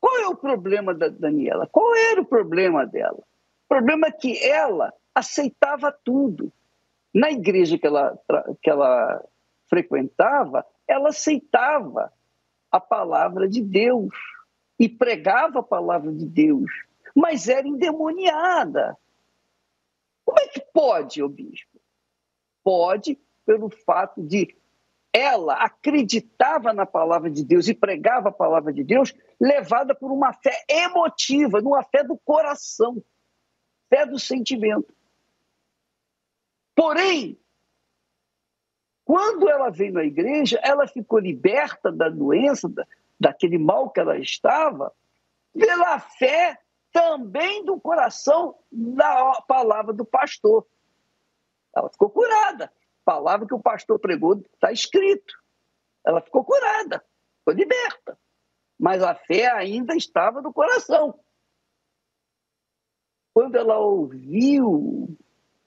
qual 0.00 0.16
é 0.18 0.28
o 0.28 0.36
problema 0.36 0.94
da 0.94 1.08
Daniela? 1.08 1.66
Qual 1.66 1.94
era 1.94 2.20
o 2.20 2.24
problema 2.24 2.86
dela? 2.86 3.18
O 3.18 3.68
problema 3.68 4.06
é 4.06 4.12
que 4.12 4.42
ela 4.42 4.92
aceitava 5.14 5.92
tudo. 5.92 6.50
Na 7.12 7.30
igreja 7.30 7.78
que 7.78 7.86
ela, 7.86 8.18
que 8.62 8.70
ela 8.70 9.22
frequentava, 9.68 10.64
ela 10.88 11.10
aceitava 11.10 12.12
a 12.70 12.80
palavra 12.80 13.48
de 13.48 13.60
Deus 13.60 14.14
e 14.80 14.88
pregava 14.88 15.60
a 15.60 15.62
palavra 15.62 16.10
de 16.10 16.24
Deus, 16.24 16.70
mas 17.14 17.48
era 17.48 17.68
endemoniada. 17.68 18.96
Como 20.24 20.40
é 20.40 20.48
que 20.48 20.60
pode, 20.72 21.22
o 21.22 21.28
bispo? 21.28 21.78
Pode 22.64 23.18
pelo 23.44 23.68
fato 23.68 24.22
de 24.22 24.56
ela 25.12 25.54
acreditava 25.54 26.72
na 26.72 26.86
palavra 26.86 27.28
de 27.28 27.44
Deus 27.44 27.68
e 27.68 27.74
pregava 27.74 28.28
a 28.28 28.32
palavra 28.32 28.72
de 28.72 28.82
Deus, 28.84 29.12
levada 29.40 29.94
por 29.94 30.10
uma 30.10 30.32
fé 30.32 30.64
emotiva, 30.68 31.60
numa 31.60 31.82
fé 31.82 32.02
do 32.04 32.16
coração, 32.16 33.02
fé 33.88 34.06
do 34.06 34.18
sentimento. 34.18 34.94
Porém, 36.76 37.38
quando 39.04 39.48
ela 39.48 39.68
veio 39.68 39.92
na 39.92 40.04
igreja, 40.04 40.60
ela 40.62 40.86
ficou 40.86 41.18
liberta 41.18 41.90
da 41.90 42.08
doença, 42.08 42.70
daquele 43.20 43.58
mal 43.58 43.90
que 43.90 44.00
ela 44.00 44.18
estava, 44.18 44.92
pela 45.52 46.00
fé 46.00 46.58
também 46.92 47.64
do 47.64 47.78
coração 47.78 48.58
da 48.72 49.42
palavra 49.46 49.92
do 49.92 50.04
pastor. 50.04 50.66
Ela 51.76 51.88
ficou 51.90 52.10
curada 52.10 52.72
palavra 53.10 53.44
que 53.44 53.54
o 53.54 53.60
pastor 53.60 53.98
pregou 53.98 54.40
está 54.54 54.70
escrito. 54.70 55.34
Ela 56.06 56.20
ficou 56.20 56.44
curada, 56.44 57.04
foi 57.44 57.54
liberta. 57.54 58.16
Mas 58.78 59.02
a 59.02 59.16
fé 59.16 59.50
ainda 59.50 59.96
estava 59.96 60.40
no 60.40 60.52
coração. 60.52 61.18
Quando 63.34 63.56
ela 63.56 63.78
ouviu 63.78 65.18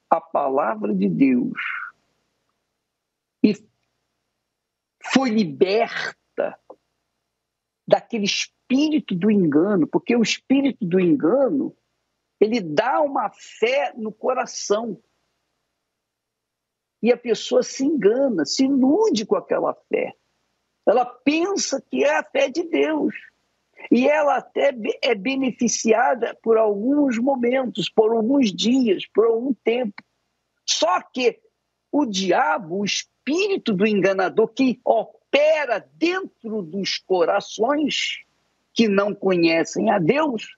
a 0.09 0.21
palavra 0.21 0.95
de 0.95 1.09
Deus 1.09 1.59
e 3.43 3.53
foi 5.11 5.29
liberta 5.29 6.15
daquele 7.87 8.25
espírito 8.25 9.15
do 9.15 9.29
engano, 9.29 9.87
porque 9.87 10.15
o 10.15 10.21
espírito 10.21 10.85
do 10.85 10.99
engano 10.99 11.75
ele 12.39 12.59
dá 12.59 13.01
uma 13.01 13.29
fé 13.29 13.93
no 13.95 14.11
coração 14.11 15.01
e 17.01 17.11
a 17.11 17.17
pessoa 17.17 17.63
se 17.63 17.83
engana, 17.83 18.45
se 18.45 18.63
ilude 18.63 19.25
com 19.25 19.35
aquela 19.35 19.73
fé. 19.89 20.13
Ela 20.85 21.05
pensa 21.05 21.81
que 21.81 22.03
é 22.03 22.17
a 22.17 22.23
fé 22.23 22.49
de 22.49 22.63
Deus. 22.63 23.13
E 23.91 24.07
ela 24.07 24.37
até 24.37 24.73
é 25.01 25.13
beneficiada 25.13 26.37
por 26.41 26.57
alguns 26.57 27.17
momentos, 27.17 27.89
por 27.89 28.13
alguns 28.13 28.53
dias, 28.53 29.05
por 29.13 29.25
algum 29.25 29.53
tempo. 29.53 30.01
Só 30.65 31.01
que 31.01 31.41
o 31.91 32.05
diabo, 32.05 32.79
o 32.79 32.85
espírito 32.85 33.73
do 33.73 33.85
enganador 33.85 34.47
que 34.47 34.79
opera 35.33 35.89
dentro 35.95 36.61
dos 36.61 36.99
corações 36.99 38.23
que 38.71 38.87
não 38.87 39.15
conhecem 39.15 39.89
a 39.89 39.97
Deus, 39.97 40.55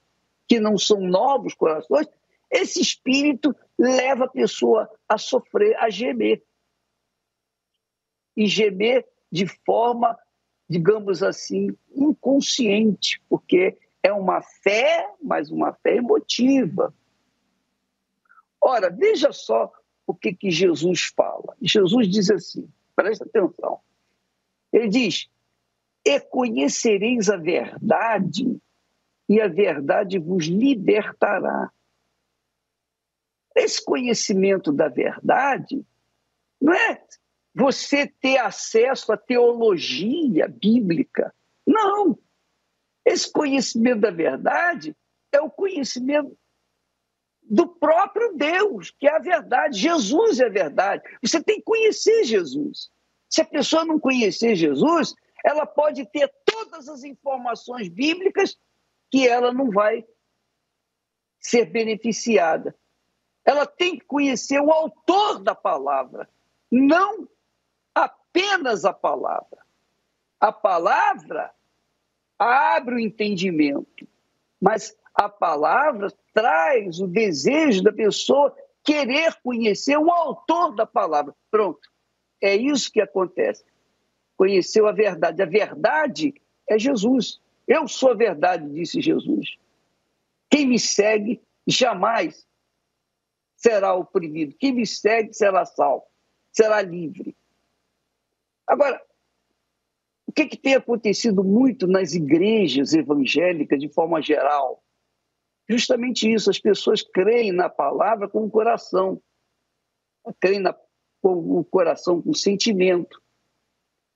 que 0.47 0.59
não 0.59 0.77
são 0.77 0.99
novos 0.99 1.53
corações, 1.53 2.07
esse 2.51 2.81
espírito 2.81 3.55
leva 3.79 4.25
a 4.25 4.29
pessoa 4.29 4.89
a 5.07 5.17
sofrer, 5.17 5.75
a 5.77 5.89
gemer. 5.89 6.43
E 8.35 8.47
gemer 8.47 9.07
de 9.31 9.47
forma, 9.65 10.17
digamos 10.69 11.23
assim, 11.23 11.75
inconsciente, 11.93 13.21
porque 13.29 13.77
é 14.03 14.11
uma 14.11 14.41
fé, 14.41 15.09
mas 15.21 15.49
uma 15.49 15.73
fé 15.73 15.95
emotiva. 15.95 16.93
Ora, 18.61 18.89
veja 18.89 19.31
só 19.31 19.71
o 20.05 20.13
que, 20.13 20.33
que 20.33 20.51
Jesus 20.51 21.11
fala. 21.15 21.55
Jesus 21.61 22.07
diz 22.09 22.29
assim, 22.29 22.69
presta 22.95 23.25
atenção. 23.25 23.81
Ele 24.75 24.89
diz: 24.89 25.29
E 26.05 26.19
conhecereis 26.19 27.29
a 27.29 27.37
verdade, 27.37 28.59
e 29.29 29.39
a 29.39 29.47
verdade 29.47 30.19
vos 30.19 30.47
libertará. 30.47 31.71
Esse 33.55 33.83
conhecimento 33.83 34.73
da 34.73 34.89
verdade 34.89 35.85
não 36.61 36.73
é 36.73 37.01
você 37.53 38.05
ter 38.05 38.37
acesso 38.37 39.13
à 39.13 39.17
teologia 39.17 40.49
bíblica. 40.49 41.33
Não. 41.65 42.19
Esse 43.05 43.31
conhecimento 43.31 44.01
da 44.01 44.11
verdade 44.11 44.93
é 45.31 45.39
o 45.39 45.49
conhecimento 45.49 46.37
do 47.41 47.65
próprio 47.65 48.35
Deus, 48.35 48.91
que 48.91 49.07
é 49.07 49.15
a 49.15 49.19
verdade. 49.19 49.79
Jesus 49.79 50.41
é 50.41 50.47
a 50.47 50.49
verdade. 50.49 51.01
Você 51.23 51.41
tem 51.41 51.59
que 51.59 51.63
conhecer 51.63 52.25
Jesus. 52.25 52.91
Se 53.35 53.41
a 53.41 53.45
pessoa 53.45 53.83
não 53.83 53.99
conhecer 53.99 54.55
Jesus, 54.55 55.13
ela 55.43 55.65
pode 55.65 56.05
ter 56.05 56.33
todas 56.45 56.87
as 56.87 57.03
informações 57.03 57.89
bíblicas 57.89 58.57
que 59.11 59.27
ela 59.27 59.51
não 59.51 59.71
vai 59.71 60.05
ser 61.37 61.65
beneficiada. 61.65 62.73
Ela 63.43 63.65
tem 63.65 63.99
que 63.99 64.05
conhecer 64.05 64.61
o 64.61 64.71
autor 64.71 65.43
da 65.43 65.53
palavra, 65.53 66.29
não 66.71 67.27
apenas 67.93 68.85
a 68.85 68.93
palavra. 68.93 69.65
A 70.39 70.53
palavra 70.53 71.53
abre 72.39 72.95
o 72.95 72.99
entendimento, 72.99 74.07
mas 74.61 74.97
a 75.13 75.27
palavra 75.27 76.07
traz 76.33 77.01
o 77.01 77.07
desejo 77.07 77.83
da 77.83 77.91
pessoa 77.91 78.55
querer 78.81 79.35
conhecer 79.43 79.97
o 79.97 80.09
autor 80.09 80.73
da 80.73 80.85
palavra. 80.85 81.35
Pronto. 81.51 81.93
É 82.41 82.55
isso 82.55 82.91
que 82.91 83.01
acontece. 83.01 83.63
Conheceu 84.37 84.87
a 84.87 84.91
verdade. 84.91 85.41
A 85.41 85.45
verdade 85.45 86.33
é 86.69 86.77
Jesus. 86.77 87.41
Eu 87.67 87.87
sou 87.87 88.11
a 88.11 88.15
verdade, 88.15 88.69
disse 88.69 89.01
Jesus. 89.01 89.57
Quem 90.49 90.67
me 90.67 90.79
segue 90.79 91.41
jamais 91.67 92.45
será 93.55 93.93
oprimido. 93.95 94.55
Quem 94.59 94.73
me 94.73 94.85
segue 94.85 95.33
será 95.33 95.65
salvo, 95.65 96.05
será 96.51 96.81
livre. 96.81 97.35
Agora, 98.67 99.01
o 100.27 100.31
que, 100.31 100.45
que 100.47 100.57
tem 100.57 100.75
acontecido 100.75 101.43
muito 101.43 101.87
nas 101.87 102.13
igrejas 102.13 102.93
evangélicas, 102.93 103.79
de 103.79 103.89
forma 103.89 104.21
geral? 104.21 104.83
Justamente 105.67 106.31
isso, 106.31 106.49
as 106.49 106.59
pessoas 106.59 107.01
creem 107.01 107.51
na 107.51 107.69
palavra 107.69 108.29
com 108.29 108.43
o 108.43 108.49
coração, 108.49 109.21
creem 110.39 110.59
na, 110.59 110.75
com 111.25 111.57
o 111.57 111.65
coração, 111.65 112.21
com 112.21 112.29
o 112.29 112.35
sentimento, 112.35 113.19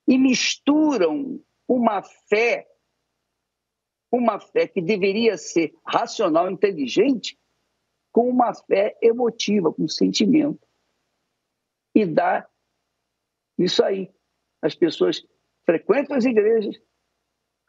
e 0.08 0.16
misturam 0.16 1.44
uma 1.68 2.04
fé, 2.04 2.70
uma 4.12 4.40
fé 4.40 4.68
que 4.68 4.80
deveria 4.80 5.36
ser 5.36 5.74
racional, 5.84 6.52
inteligente, 6.52 7.36
com 8.12 8.30
uma 8.30 8.54
fé 8.54 8.96
emotiva, 9.02 9.74
com 9.74 9.88
sentimento. 9.88 10.62
E 11.96 12.06
dá 12.06 12.48
isso 13.58 13.84
aí. 13.84 14.14
As 14.62 14.76
pessoas 14.76 15.26
frequentam 15.66 16.16
as 16.16 16.26
igrejas, 16.26 16.80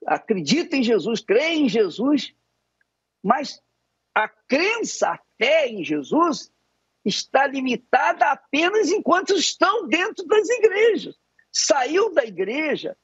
acreditam 0.05 0.81
em 0.81 0.83
Jesus, 0.83 1.23
creem 1.23 1.65
em 1.65 1.69
Jesus, 1.71 2.37
mas 3.23 3.59
a 4.15 4.29
crença, 4.29 5.13
a 5.13 5.21
fé 5.39 5.67
em 5.67 5.83
Jesus 5.83 6.53
está 7.05 7.47
limitada 7.47 8.27
apenas 8.27 8.91
enquanto 8.91 9.35
estão 9.35 9.87
dentro 9.89 10.25
das 10.27 10.49
igrejas. 10.49 11.17
Saiu 11.53 12.13
da 12.13 12.25
igreja, 12.25 12.97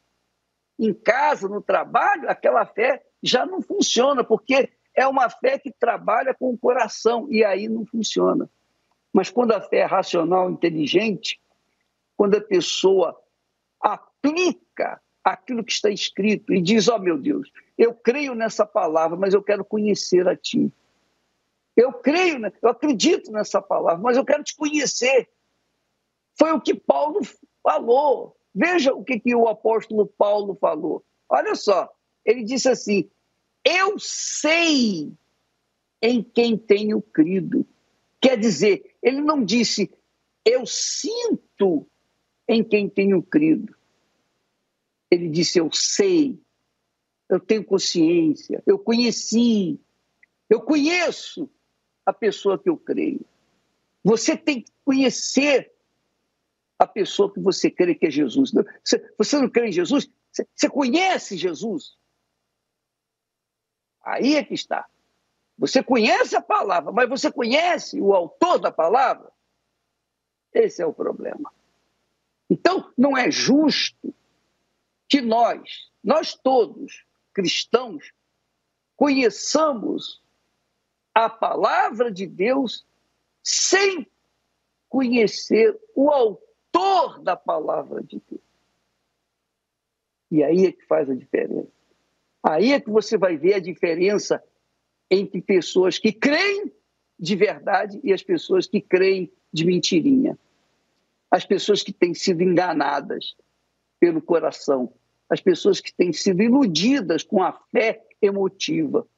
em 0.79 0.93
casa, 0.93 1.49
no 1.49 1.62
trabalho, 1.62 2.29
aquela 2.29 2.65
fé 2.67 3.03
já 3.23 3.47
não 3.47 3.62
funciona, 3.62 4.23
porque 4.23 4.71
é 4.95 5.07
uma 5.07 5.29
fé 5.29 5.59
que 5.59 5.73
trabalha 5.73 6.35
com 6.35 6.50
o 6.50 6.59
coração 6.59 7.26
e 7.31 7.45
aí 7.45 7.69
não 7.69 7.85
funciona. 7.87 8.49
Mas 9.12 9.31
quando 9.31 9.53
a 9.53 9.61
fé 9.61 9.79
é 9.79 9.85
racional, 9.85 10.50
inteligente, 10.50 11.41
quando 12.17 12.37
a 12.37 12.41
pessoa 12.41 13.19
aplica 13.81 15.00
aquilo 15.25 15.65
que 15.65 15.73
está 15.73 15.91
escrito 15.91 16.53
e 16.53 16.61
diz: 16.61 16.88
Ó 16.88 16.97
oh, 16.97 16.99
meu 16.99 17.19
Deus, 17.19 17.50
eu 17.76 17.95
creio 17.95 18.35
nessa 18.35 18.67
palavra, 18.67 19.17
mas 19.17 19.35
eu 19.35 19.43
quero 19.43 19.65
conhecer 19.65 20.29
a 20.29 20.37
Ti. 20.37 20.73
Eu 21.76 21.92
creio, 21.92 22.40
eu 22.62 22.68
acredito 22.71 23.30
nessa 23.30 23.61
palavra, 23.61 24.02
mas 24.02 24.16
eu 24.16 24.25
quero 24.25 24.42
te 24.42 24.56
conhecer. 24.56 25.28
Foi 26.39 26.52
o 26.52 26.60
que 26.60 26.75
Paulo 26.75 27.21
falou. 27.62 28.36
Veja 28.54 28.95
o 28.95 29.04
que, 29.04 29.21
que 29.21 29.34
o 29.34 29.47
apóstolo 29.47 30.06
Paulo 30.06 30.56
falou. 30.58 31.04
Olha 31.28 31.54
só, 31.54 31.93
ele 32.25 32.43
disse 32.43 32.69
assim: 32.69 33.10
Eu 33.62 33.99
sei 33.99 35.12
em 36.00 36.23
quem 36.23 36.56
tenho 36.56 37.02
crido. 37.02 37.67
Quer 38.21 38.39
dizer, 38.39 38.97
ele 39.02 39.21
não 39.21 39.45
disse, 39.45 39.91
eu 40.45 40.65
sinto 40.67 41.86
em 42.49 42.62
quem 42.62 42.89
tenho 42.89 43.23
crido. 43.23 43.75
Ele 45.10 45.28
disse, 45.28 45.58
eu 45.58 45.71
sei, 45.73 46.39
eu 47.28 47.39
tenho 47.39 47.65
consciência, 47.65 48.62
eu 48.67 48.78
conheci, 48.78 49.80
eu 50.49 50.60
conheço 50.60 51.50
a 52.06 52.12
pessoa 52.12 52.58
que 52.58 52.71
eu 52.71 52.78
creio. 52.78 53.26
Você 54.04 54.36
tem 54.36 54.62
que 54.62 54.73
conhecer 54.84 55.75
a 56.78 56.86
pessoa 56.86 57.32
que 57.32 57.40
você 57.40 57.69
crê 57.69 57.95
que 57.95 58.06
é 58.06 58.10
Jesus. 58.10 58.52
Você 59.19 59.40
não 59.40 59.50
crê 59.50 59.69
em 59.69 59.73
Jesus? 59.73 60.08
Você 60.54 60.71
conhece 60.71 61.36
Jesus? 61.36 61.99
Aí 64.00 64.36
é 64.36 64.45
que 64.45 64.54
está. 64.54 64.88
Você 65.58 65.82
conhece 65.82 66.36
a 66.36 66.42
palavra, 66.42 66.92
mas 66.92 67.08
você 67.08 67.32
conhece 67.32 68.00
o 68.00 68.14
autor 68.14 68.58
da 68.58 68.71
palavra? 68.71 69.32
Esse 70.52 70.82
é 70.82 70.86
o 70.86 70.92
problema. 70.92 71.52
Então, 72.49 72.92
não 72.97 73.16
é 73.16 73.30
justo 73.30 74.14
que 75.08 75.21
nós, 75.21 75.90
nós 76.04 76.34
todos, 76.34 77.04
cristãos, 77.32 78.12
conheçamos 78.95 80.23
a 81.17 81.31
palavra 81.31 82.13
de 82.13 82.26
Deus 82.26 82.85
sem 83.43 84.07
conhecer 84.87 85.75
o 85.95 86.11
autor 86.11 87.23
da 87.23 87.35
palavra 87.35 88.02
de 88.02 88.21
Deus. 88.29 88.43
E 90.31 90.45
aí 90.45 90.67
é 90.67 90.73
que 90.73 90.85
faz 90.85 91.09
a 91.09 91.15
diferença. 91.15 91.73
Aí 92.43 92.71
é 92.75 92.79
que 92.79 92.91
você 92.91 93.17
vai 93.17 93.39
ver 93.39 93.55
a 93.55 93.59
diferença 93.59 94.45
entre 95.11 95.41
pessoas 95.41 95.99
que 95.99 96.13
creem 96.13 96.71
de 97.19 97.35
verdade 97.35 97.99
e 98.05 98.13
as 98.13 98.23
pessoas 98.23 98.67
que 98.67 98.83
creem 98.83 99.33
de 99.50 99.65
mentirinha. 99.65 100.39
As 101.31 101.47
pessoas 101.47 101.83
que 101.83 101.95
têm 101.95 102.13
sido 102.13 102.43
enganadas 102.43 103.35
pelo 103.99 104.21
coração, 104.21 104.93
as 105.31 105.41
pessoas 105.41 105.81
que 105.81 105.95
têm 105.95 106.13
sido 106.13 106.43
iludidas 106.43 107.23
com 107.23 107.43
a 107.43 107.52
fé 107.73 108.05
emotiva. 108.21 109.09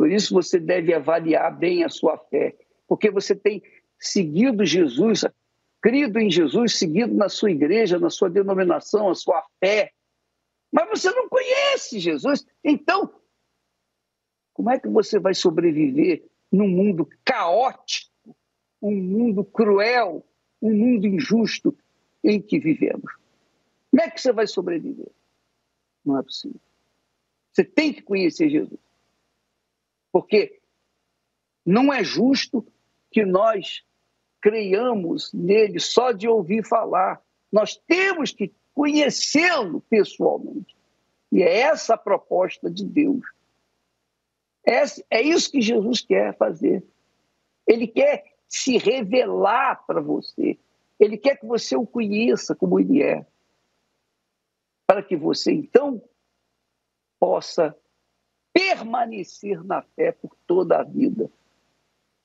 Por 0.00 0.10
isso 0.10 0.32
você 0.32 0.58
deve 0.58 0.94
avaliar 0.94 1.54
bem 1.54 1.84
a 1.84 1.90
sua 1.90 2.16
fé, 2.16 2.56
porque 2.88 3.10
você 3.10 3.36
tem 3.36 3.62
seguido 3.98 4.64
Jesus, 4.64 5.26
crido 5.78 6.18
em 6.18 6.30
Jesus, 6.30 6.78
seguido 6.78 7.12
na 7.12 7.28
sua 7.28 7.50
igreja, 7.50 7.98
na 7.98 8.08
sua 8.08 8.30
denominação, 8.30 9.10
a 9.10 9.14
sua 9.14 9.44
fé. 9.62 9.92
Mas 10.72 10.88
você 10.88 11.10
não 11.10 11.28
conhece 11.28 11.98
Jesus. 11.98 12.46
Então, 12.64 13.12
como 14.54 14.70
é 14.70 14.80
que 14.80 14.88
você 14.88 15.18
vai 15.18 15.34
sobreviver 15.34 16.24
num 16.50 16.68
mundo 16.68 17.06
caótico, 17.22 18.34
um 18.80 18.96
mundo 18.96 19.44
cruel, 19.44 20.26
um 20.62 20.72
mundo 20.72 21.06
injusto 21.06 21.76
em 22.24 22.40
que 22.40 22.58
vivemos? 22.58 23.12
Como 23.90 24.02
é 24.02 24.08
que 24.08 24.18
você 24.18 24.32
vai 24.32 24.46
sobreviver? 24.46 25.10
Não 26.02 26.18
é 26.18 26.22
possível. 26.22 26.58
Você 27.52 27.64
tem 27.64 27.92
que 27.92 28.00
conhecer 28.00 28.48
Jesus. 28.48 28.80
Porque 30.12 30.60
não 31.64 31.92
é 31.92 32.02
justo 32.02 32.66
que 33.10 33.24
nós 33.24 33.84
creiamos 34.40 35.32
nele 35.32 35.78
só 35.78 36.12
de 36.12 36.26
ouvir 36.28 36.66
falar. 36.66 37.22
Nós 37.52 37.76
temos 37.76 38.32
que 38.32 38.52
conhecê-lo 38.74 39.80
pessoalmente. 39.82 40.76
E 41.30 41.42
é 41.42 41.60
essa 41.60 41.94
a 41.94 41.98
proposta 41.98 42.70
de 42.70 42.84
Deus. 42.84 43.24
É, 44.66 44.82
é 45.10 45.22
isso 45.22 45.50
que 45.50 45.60
Jesus 45.60 46.00
quer 46.00 46.36
fazer. 46.36 46.82
Ele 47.66 47.86
quer 47.86 48.24
se 48.48 48.76
revelar 48.78 49.84
para 49.86 50.00
você. 50.00 50.58
Ele 50.98 51.16
quer 51.16 51.36
que 51.36 51.46
você 51.46 51.76
o 51.76 51.86
conheça 51.86 52.54
como 52.54 52.78
ele 52.80 53.02
é. 53.02 53.24
Para 54.86 55.02
que 55.02 55.16
você, 55.16 55.52
então, 55.52 56.02
possa 57.18 57.76
permanecer 58.52 59.62
na 59.64 59.82
fé 59.82 60.12
por 60.12 60.36
toda 60.46 60.78
a 60.78 60.82
vida. 60.82 61.30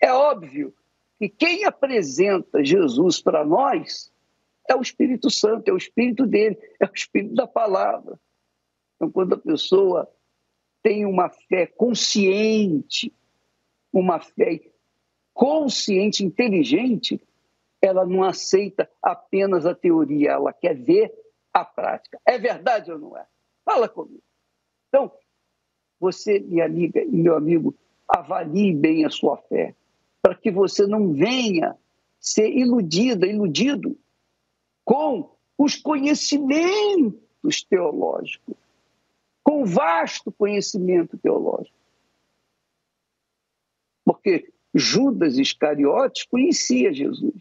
É 0.02 0.12
óbvio 0.12 0.74
que 1.18 1.30
quem 1.30 1.66
apresenta 1.66 2.64
Jesus 2.64 3.22
para 3.22 3.46
nós 3.46 4.12
é 4.68 4.76
o 4.76 4.82
Espírito 4.82 5.30
Santo, 5.30 5.70
é 5.70 5.74
o 5.74 5.78
Espírito 5.78 6.26
dele, 6.26 6.58
é 6.80 6.86
o 6.86 6.94
Espírito 6.94 7.36
da 7.36 7.48
palavra. 7.48 8.20
Então, 8.96 9.12
quando 9.12 9.34
a 9.34 9.38
pessoa 9.38 10.10
tem 10.82 11.06
uma 11.06 11.30
fé 11.30 11.66
consciente, 11.66 13.14
uma 13.92 14.20
fé 14.20 14.62
consciente, 15.34 16.24
inteligente, 16.24 17.22
ela 17.82 18.06
não 18.06 18.24
aceita 18.24 18.90
apenas 19.02 19.66
a 19.66 19.76
teoria, 19.76 20.32
ela 20.32 20.54
quer 20.54 20.76
ver 20.76 21.14
a 21.54 21.64
prática. 21.64 22.20
É 22.26 22.38
verdade 22.38 22.92
ou 22.92 23.00
não 23.00 23.18
é? 23.18 23.26
Fala 23.64 23.88
comigo. 23.88 24.24
Então, 24.88 25.12
você, 26.06 26.40
minha 26.40 26.66
amiga 26.66 27.02
e 27.02 27.08
meu 27.08 27.36
amigo, 27.36 27.74
avalie 28.08 28.74
bem 28.76 29.06
a 29.06 29.10
sua 29.10 29.38
fé, 29.38 29.76
para 30.22 30.36
que 30.36 30.52
você 30.52 30.86
não 30.86 31.14
venha 31.14 31.76
ser 32.20 32.50
iludida, 32.50 33.26
iludido 33.26 33.98
com 34.84 35.36
os 35.58 35.76
conhecimentos 35.76 37.64
teológicos, 37.68 38.56
com 39.44 39.64
o 39.64 39.66
vasto 39.66 40.32
conhecimento 40.32 41.18
teológico. 41.18 41.76
Porque 44.04 44.54
Judas 44.74 45.40
Iscariotes 45.40 46.24
conhecia 46.26 46.94
Jesus, 46.94 47.34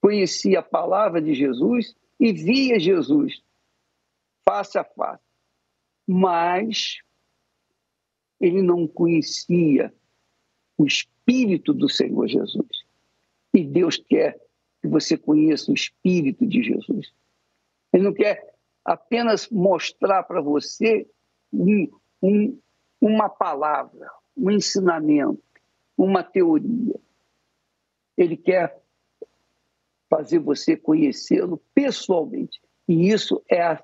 conhecia 0.00 0.60
a 0.60 0.62
palavra 0.62 1.20
de 1.20 1.34
Jesus 1.34 1.96
e 2.20 2.32
via 2.32 2.78
Jesus 2.78 3.42
face 4.48 4.78
a 4.78 4.84
face, 4.84 5.31
mas 6.06 6.98
ele 8.40 8.62
não 8.62 8.86
conhecia 8.86 9.92
o 10.76 10.84
Espírito 10.84 11.72
do 11.72 11.88
Senhor 11.88 12.26
Jesus. 12.26 12.84
E 13.54 13.64
Deus 13.64 13.96
quer 13.96 14.40
que 14.80 14.88
você 14.88 15.16
conheça 15.16 15.70
o 15.70 15.74
Espírito 15.74 16.46
de 16.46 16.62
Jesus. 16.62 17.12
Ele 17.92 18.02
não 18.02 18.12
quer 18.12 18.52
apenas 18.84 19.48
mostrar 19.48 20.24
para 20.24 20.40
você 20.40 21.08
um, 21.52 21.88
um, 22.22 22.58
uma 23.00 23.28
palavra, 23.28 24.10
um 24.36 24.50
ensinamento, 24.50 25.42
uma 25.96 26.24
teoria. 26.24 26.98
Ele 28.16 28.36
quer 28.36 28.82
fazer 30.10 30.40
você 30.40 30.76
conhecê-lo 30.76 31.62
pessoalmente. 31.74 32.60
E 32.88 33.08
isso 33.08 33.42
é 33.48 33.62
a 33.62 33.82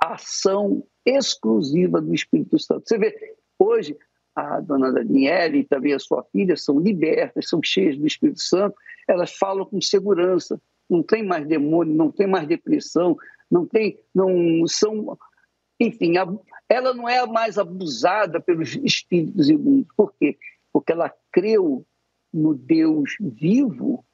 ação 0.00 0.86
exclusiva 1.06 2.00
do 2.00 2.12
Espírito 2.12 2.58
Santo. 2.58 2.82
Você 2.86 2.98
vê, 2.98 3.36
hoje, 3.58 3.96
a 4.34 4.60
dona 4.60 4.92
Daniela 4.92 5.56
e 5.56 5.64
também 5.64 5.94
a 5.94 5.98
sua 5.98 6.22
filha 6.24 6.56
são 6.56 6.78
libertas, 6.78 7.48
são 7.48 7.60
cheias 7.62 7.96
do 7.96 8.06
Espírito 8.06 8.40
Santo, 8.40 8.76
elas 9.08 9.32
falam 9.32 9.64
com 9.64 9.80
segurança, 9.80 10.60
não 10.90 11.02
tem 11.02 11.24
mais 11.24 11.46
demônio, 11.46 11.94
não 11.94 12.10
tem 12.10 12.26
mais 12.26 12.46
depressão, 12.46 13.16
não 13.50 13.64
tem, 13.64 13.98
não 14.14 14.66
são, 14.66 15.16
enfim, 15.80 16.14
ela 16.68 16.92
não 16.92 17.08
é 17.08 17.24
mais 17.26 17.56
abusada 17.56 18.40
pelos 18.40 18.74
espíritos 18.76 19.48
imundos. 19.48 19.88
Por 19.96 20.12
quê? 20.14 20.36
Porque 20.72 20.92
ela 20.92 21.12
creu 21.32 21.86
no 22.32 22.54
Deus 22.54 23.16
vivo 23.20 24.04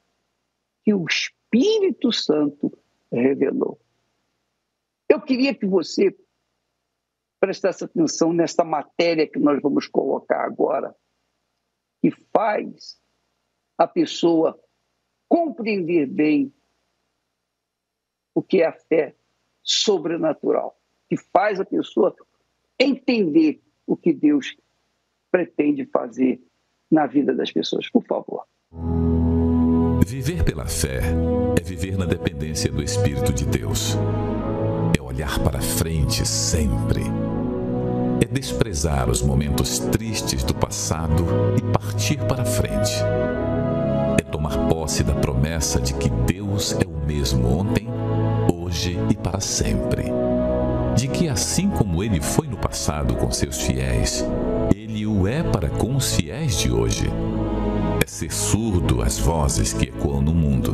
que 0.84 0.94
o 0.94 1.04
Espírito 1.06 2.12
Santo 2.12 2.72
revelou. 3.10 3.80
Eu 5.08 5.20
queria 5.20 5.54
que 5.54 5.66
você 5.66 6.14
prestasse 7.42 7.82
atenção 7.82 8.32
nesta 8.32 8.62
matéria 8.62 9.26
que 9.26 9.40
nós 9.40 9.60
vamos 9.60 9.88
colocar 9.88 10.44
agora, 10.44 10.94
que 12.00 12.12
faz 12.32 13.00
a 13.76 13.84
pessoa 13.84 14.56
compreender 15.28 16.06
bem 16.06 16.54
o 18.32 18.40
que 18.40 18.62
é 18.62 18.66
a 18.68 18.72
fé 18.72 19.16
sobrenatural, 19.60 20.80
que 21.10 21.16
faz 21.16 21.58
a 21.58 21.64
pessoa 21.64 22.14
entender 22.78 23.60
o 23.88 23.96
que 23.96 24.12
Deus 24.12 24.56
pretende 25.28 25.84
fazer 25.86 26.40
na 26.88 27.08
vida 27.08 27.34
das 27.34 27.50
pessoas. 27.50 27.90
Por 27.90 28.04
favor. 28.04 28.46
Viver 30.06 30.44
pela 30.44 30.66
fé 30.66 31.00
é 31.58 31.62
viver 31.64 31.98
na 31.98 32.04
dependência 32.04 32.70
do 32.70 32.84
Espírito 32.84 33.32
de 33.32 33.44
Deus. 33.46 33.96
É 34.96 35.02
olhar 35.02 35.42
para 35.42 35.60
frente 35.60 36.24
sempre. 36.24 37.21
É 38.22 38.24
desprezar 38.24 39.10
os 39.10 39.20
momentos 39.20 39.80
tristes 39.80 40.44
do 40.44 40.54
passado 40.54 41.26
e 41.58 41.72
partir 41.76 42.18
para 42.18 42.44
frente. 42.44 42.92
É 44.16 44.22
tomar 44.22 44.68
posse 44.68 45.02
da 45.02 45.12
promessa 45.12 45.80
de 45.80 45.92
que 45.94 46.08
Deus 46.08 46.72
é 46.74 46.86
o 46.86 47.04
mesmo 47.04 47.58
ontem, 47.58 47.88
hoje 48.54 48.96
e 49.10 49.16
para 49.16 49.40
sempre. 49.40 50.04
De 50.94 51.08
que, 51.08 51.28
assim 51.28 51.68
como 51.68 52.00
ele 52.04 52.20
foi 52.20 52.46
no 52.46 52.56
passado 52.56 53.16
com 53.16 53.28
seus 53.32 53.60
fiéis, 53.60 54.24
ele 54.72 55.04
o 55.04 55.26
é 55.26 55.42
para 55.42 55.68
com 55.68 55.96
os 55.96 56.14
fiéis 56.14 56.56
de 56.60 56.70
hoje. 56.70 57.10
É 58.00 58.06
ser 58.06 58.32
surdo 58.32 59.02
às 59.02 59.18
vozes 59.18 59.72
que 59.72 59.86
ecoam 59.86 60.22
no 60.22 60.32
mundo, 60.32 60.72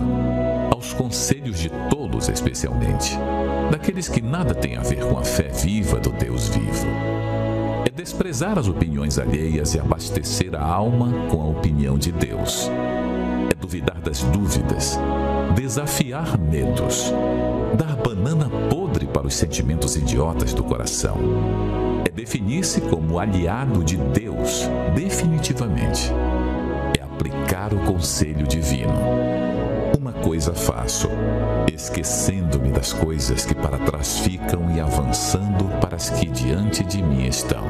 aos 0.71 0.93
conselhos 0.93 1.59
de 1.59 1.71
tolos 1.89 2.29
especialmente, 2.29 3.17
daqueles 3.71 4.07
que 4.07 4.21
nada 4.21 4.55
têm 4.55 4.77
a 4.77 4.83
ver 4.83 5.03
com 5.03 5.19
a 5.19 5.25
fé 5.25 5.49
viva 5.49 5.99
do 5.99 6.11
Deus 6.11 6.49
vivo. 6.49 6.87
É 7.85 7.91
desprezar 7.91 8.59
as 8.59 8.69
opiniões 8.69 9.19
alheias 9.19 9.75
e 9.75 9.81
abastecer 9.81 10.55
a 10.55 10.63
alma 10.63 11.13
com 11.29 11.43
a 11.43 11.47
opinião 11.47 11.99
de 11.99 12.13
Deus. 12.13 12.71
É 13.51 13.55
duvidar 13.55 14.01
das 14.01 14.23
dúvidas, 14.25 14.99
desafiar 15.55 16.39
medos, 16.39 17.13
dar 17.77 17.97
banana 17.97 18.49
podre 18.71 19.07
para 19.07 19.27
os 19.27 19.35
sentimentos 19.35 19.97
idiotas 19.97 20.53
do 20.53 20.63
coração. 20.65 21.17
É 22.07 22.11
definir-se 22.11 22.81
como 22.83 23.19
aliado 23.19 23.85
de 23.85 23.97
Deus, 23.97 24.69
definitivamente. 24.95 26.13
É 26.99 27.03
aplicar 27.03 27.73
o 27.73 27.79
conselho 27.81 28.47
divino. 28.47 28.95
Uma 29.99 30.13
coisa 30.13 30.53
faço, 30.53 31.09
esquecendo-me 31.79 32.73
das 32.73 32.93
coisas 32.93 33.47
que 33.47 33.55
para 33.55 33.79
trás 33.79 34.19
ficam 34.19 34.69
e 34.75 34.81
avançando 34.81 35.65
para 35.81 35.95
as 35.95 36.11
que 36.11 36.27
diante 36.27 36.83
de 36.83 37.01
mim 37.01 37.25
estão. 37.25 37.65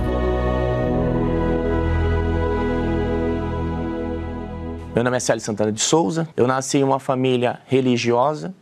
Meu 4.94 5.04
nome 5.04 5.18
é 5.18 5.20
Célio 5.20 5.42
Santana 5.42 5.70
de 5.70 5.82
Souza. 5.82 6.26
Eu 6.34 6.46
nasci 6.46 6.78
em 6.78 6.84
uma 6.84 6.98
família 6.98 7.60
religiosa. 7.66 8.54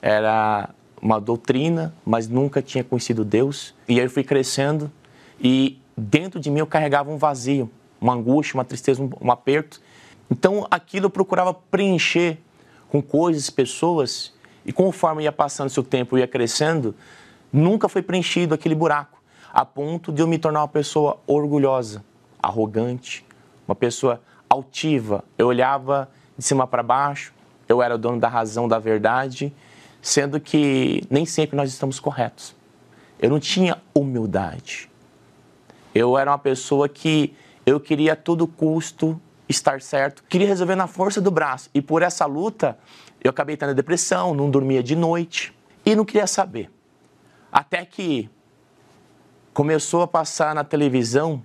Era 0.00 0.70
uma 1.02 1.20
doutrina, 1.20 1.92
mas 2.06 2.28
nunca 2.28 2.62
tinha 2.62 2.84
conhecido 2.84 3.24
Deus. 3.24 3.74
E 3.88 3.98
aí 3.98 4.06
eu 4.06 4.10
fui 4.10 4.22
crescendo 4.22 4.88
e 5.40 5.80
dentro 5.96 6.38
de 6.38 6.48
mim 6.48 6.60
eu 6.60 6.66
carregava 6.66 7.10
um 7.10 7.16
vazio, 7.16 7.68
uma 8.00 8.14
angústia, 8.14 8.56
uma 8.56 8.64
tristeza, 8.64 9.02
um, 9.02 9.32
aperto. 9.32 9.80
Então 10.30 10.64
aquilo 10.70 11.06
eu 11.06 11.10
procurava 11.10 11.52
preencher 11.52 12.38
com 12.88 13.02
coisas, 13.02 13.50
pessoas. 13.50 14.32
E 14.64 14.72
conforme 14.72 15.24
ia 15.24 15.32
passando 15.32 15.70
o 15.76 15.82
tempo 15.82 16.18
ia 16.18 16.26
crescendo, 16.26 16.94
nunca 17.52 17.88
foi 17.88 18.02
preenchido 18.02 18.54
aquele 18.54 18.74
buraco, 18.74 19.22
a 19.52 19.64
ponto 19.64 20.12
de 20.12 20.22
eu 20.22 20.26
me 20.26 20.38
tornar 20.38 20.60
uma 20.60 20.68
pessoa 20.68 21.18
orgulhosa, 21.26 22.04
arrogante, 22.42 23.24
uma 23.66 23.74
pessoa 23.74 24.20
altiva. 24.48 25.24
Eu 25.36 25.46
olhava 25.46 26.08
de 26.36 26.44
cima 26.44 26.66
para 26.66 26.82
baixo, 26.82 27.32
eu 27.68 27.82
era 27.82 27.94
o 27.94 27.98
dono 27.98 28.18
da 28.18 28.28
razão, 28.28 28.68
da 28.68 28.78
verdade, 28.78 29.52
sendo 30.00 30.40
que 30.40 31.02
nem 31.10 31.26
sempre 31.26 31.56
nós 31.56 31.70
estamos 31.70 32.00
corretos. 32.00 32.54
Eu 33.18 33.30
não 33.30 33.40
tinha 33.40 33.78
humildade. 33.94 34.88
Eu 35.94 36.16
era 36.16 36.30
uma 36.30 36.38
pessoa 36.38 36.88
que 36.88 37.34
eu 37.66 37.80
queria 37.80 38.12
a 38.12 38.16
todo 38.16 38.46
custo 38.46 39.20
estar 39.48 39.80
certo, 39.80 40.22
queria 40.28 40.46
resolver 40.46 40.76
na 40.76 40.86
força 40.86 41.20
do 41.20 41.30
braço. 41.30 41.70
E 41.72 41.80
por 41.80 42.02
essa 42.02 42.26
luta, 42.26 42.78
eu 43.22 43.30
acabei 43.30 43.56
tendo 43.56 43.74
depressão, 43.74 44.34
não 44.34 44.50
dormia 44.50 44.82
de 44.82 44.94
noite 44.94 45.54
e 45.84 45.94
não 45.94 46.04
queria 46.04 46.26
saber. 46.26 46.70
Até 47.50 47.84
que 47.84 48.28
começou 49.54 50.02
a 50.02 50.06
passar 50.06 50.54
na 50.54 50.62
televisão 50.62 51.42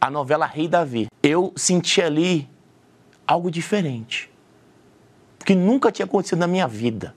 a 0.00 0.10
novela 0.10 0.46
Rei 0.46 0.68
Davi. 0.68 1.08
Eu 1.22 1.52
senti 1.56 2.00
ali 2.00 2.48
algo 3.26 3.50
diferente, 3.50 4.30
que 5.44 5.54
nunca 5.54 5.92
tinha 5.92 6.06
acontecido 6.06 6.38
na 6.38 6.46
minha 6.46 6.66
vida. 6.66 7.14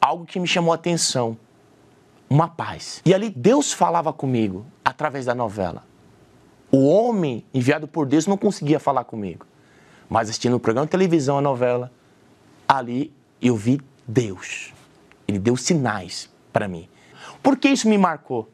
Algo 0.00 0.24
que 0.24 0.40
me 0.40 0.46
chamou 0.46 0.72
a 0.72 0.76
atenção, 0.76 1.36
uma 2.28 2.48
paz. 2.48 3.02
E 3.04 3.12
ali 3.12 3.28
Deus 3.28 3.72
falava 3.72 4.12
comigo 4.12 4.64
através 4.84 5.26
da 5.26 5.34
novela. 5.34 5.89
O 6.70 6.86
homem 6.86 7.44
enviado 7.52 7.88
por 7.88 8.06
Deus 8.06 8.26
não 8.26 8.36
conseguia 8.36 8.78
falar 8.78 9.04
comigo. 9.04 9.46
Mas 10.08 10.28
assistindo 10.28 10.56
o 10.56 10.60
programa 10.60 10.86
de 10.86 10.90
televisão, 10.90 11.38
a 11.38 11.40
novela, 11.40 11.90
ali 12.68 13.12
eu 13.40 13.56
vi 13.56 13.80
Deus. 14.06 14.72
Ele 15.26 15.38
deu 15.38 15.56
sinais 15.56 16.28
para 16.52 16.68
mim. 16.68 16.88
Por 17.42 17.56
que 17.56 17.68
isso 17.68 17.88
me 17.88 17.96
marcou? 17.96 18.52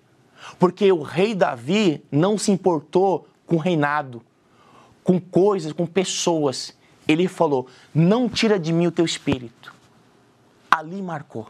Porque 0.58 0.90
o 0.92 1.02
rei 1.02 1.34
Davi 1.34 2.04
não 2.10 2.38
se 2.38 2.50
importou 2.50 3.26
com 3.46 3.56
reinado, 3.56 4.22
com 5.02 5.20
coisas, 5.20 5.72
com 5.72 5.86
pessoas. 5.86 6.76
Ele 7.08 7.28
falou: 7.28 7.66
Não 7.94 8.28
tira 8.28 8.58
de 8.58 8.72
mim 8.72 8.86
o 8.86 8.92
teu 8.92 9.04
espírito. 9.04 9.74
Ali 10.70 11.00
marcou. 11.00 11.48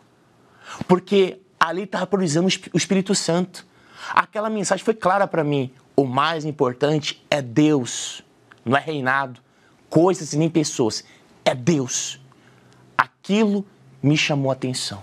Porque 0.87 1.41
ali 1.59 1.83
estava 1.83 2.07
priorizando 2.07 2.49
o 2.73 2.77
Espírito 2.77 3.15
Santo. 3.15 3.67
Aquela 4.11 4.49
mensagem 4.51 4.85
foi 4.85 4.95
clara 4.95 5.27
para 5.27 5.43
mim. 5.43 5.73
O 5.99 6.05
mais 6.05 6.45
importante 6.45 7.25
é 7.31 7.41
Deus, 7.41 8.23
não 8.63 8.77
é 8.77 8.81
reinado, 8.81 9.41
coisas 9.89 10.35
e 10.35 10.37
nem 10.37 10.51
pessoas. 10.51 11.03
é 11.43 11.55
Deus. 11.55 12.21
Aquilo 12.99 13.65
me 14.03 14.15
chamou 14.15 14.51
a 14.51 14.53
atenção. 14.53 15.03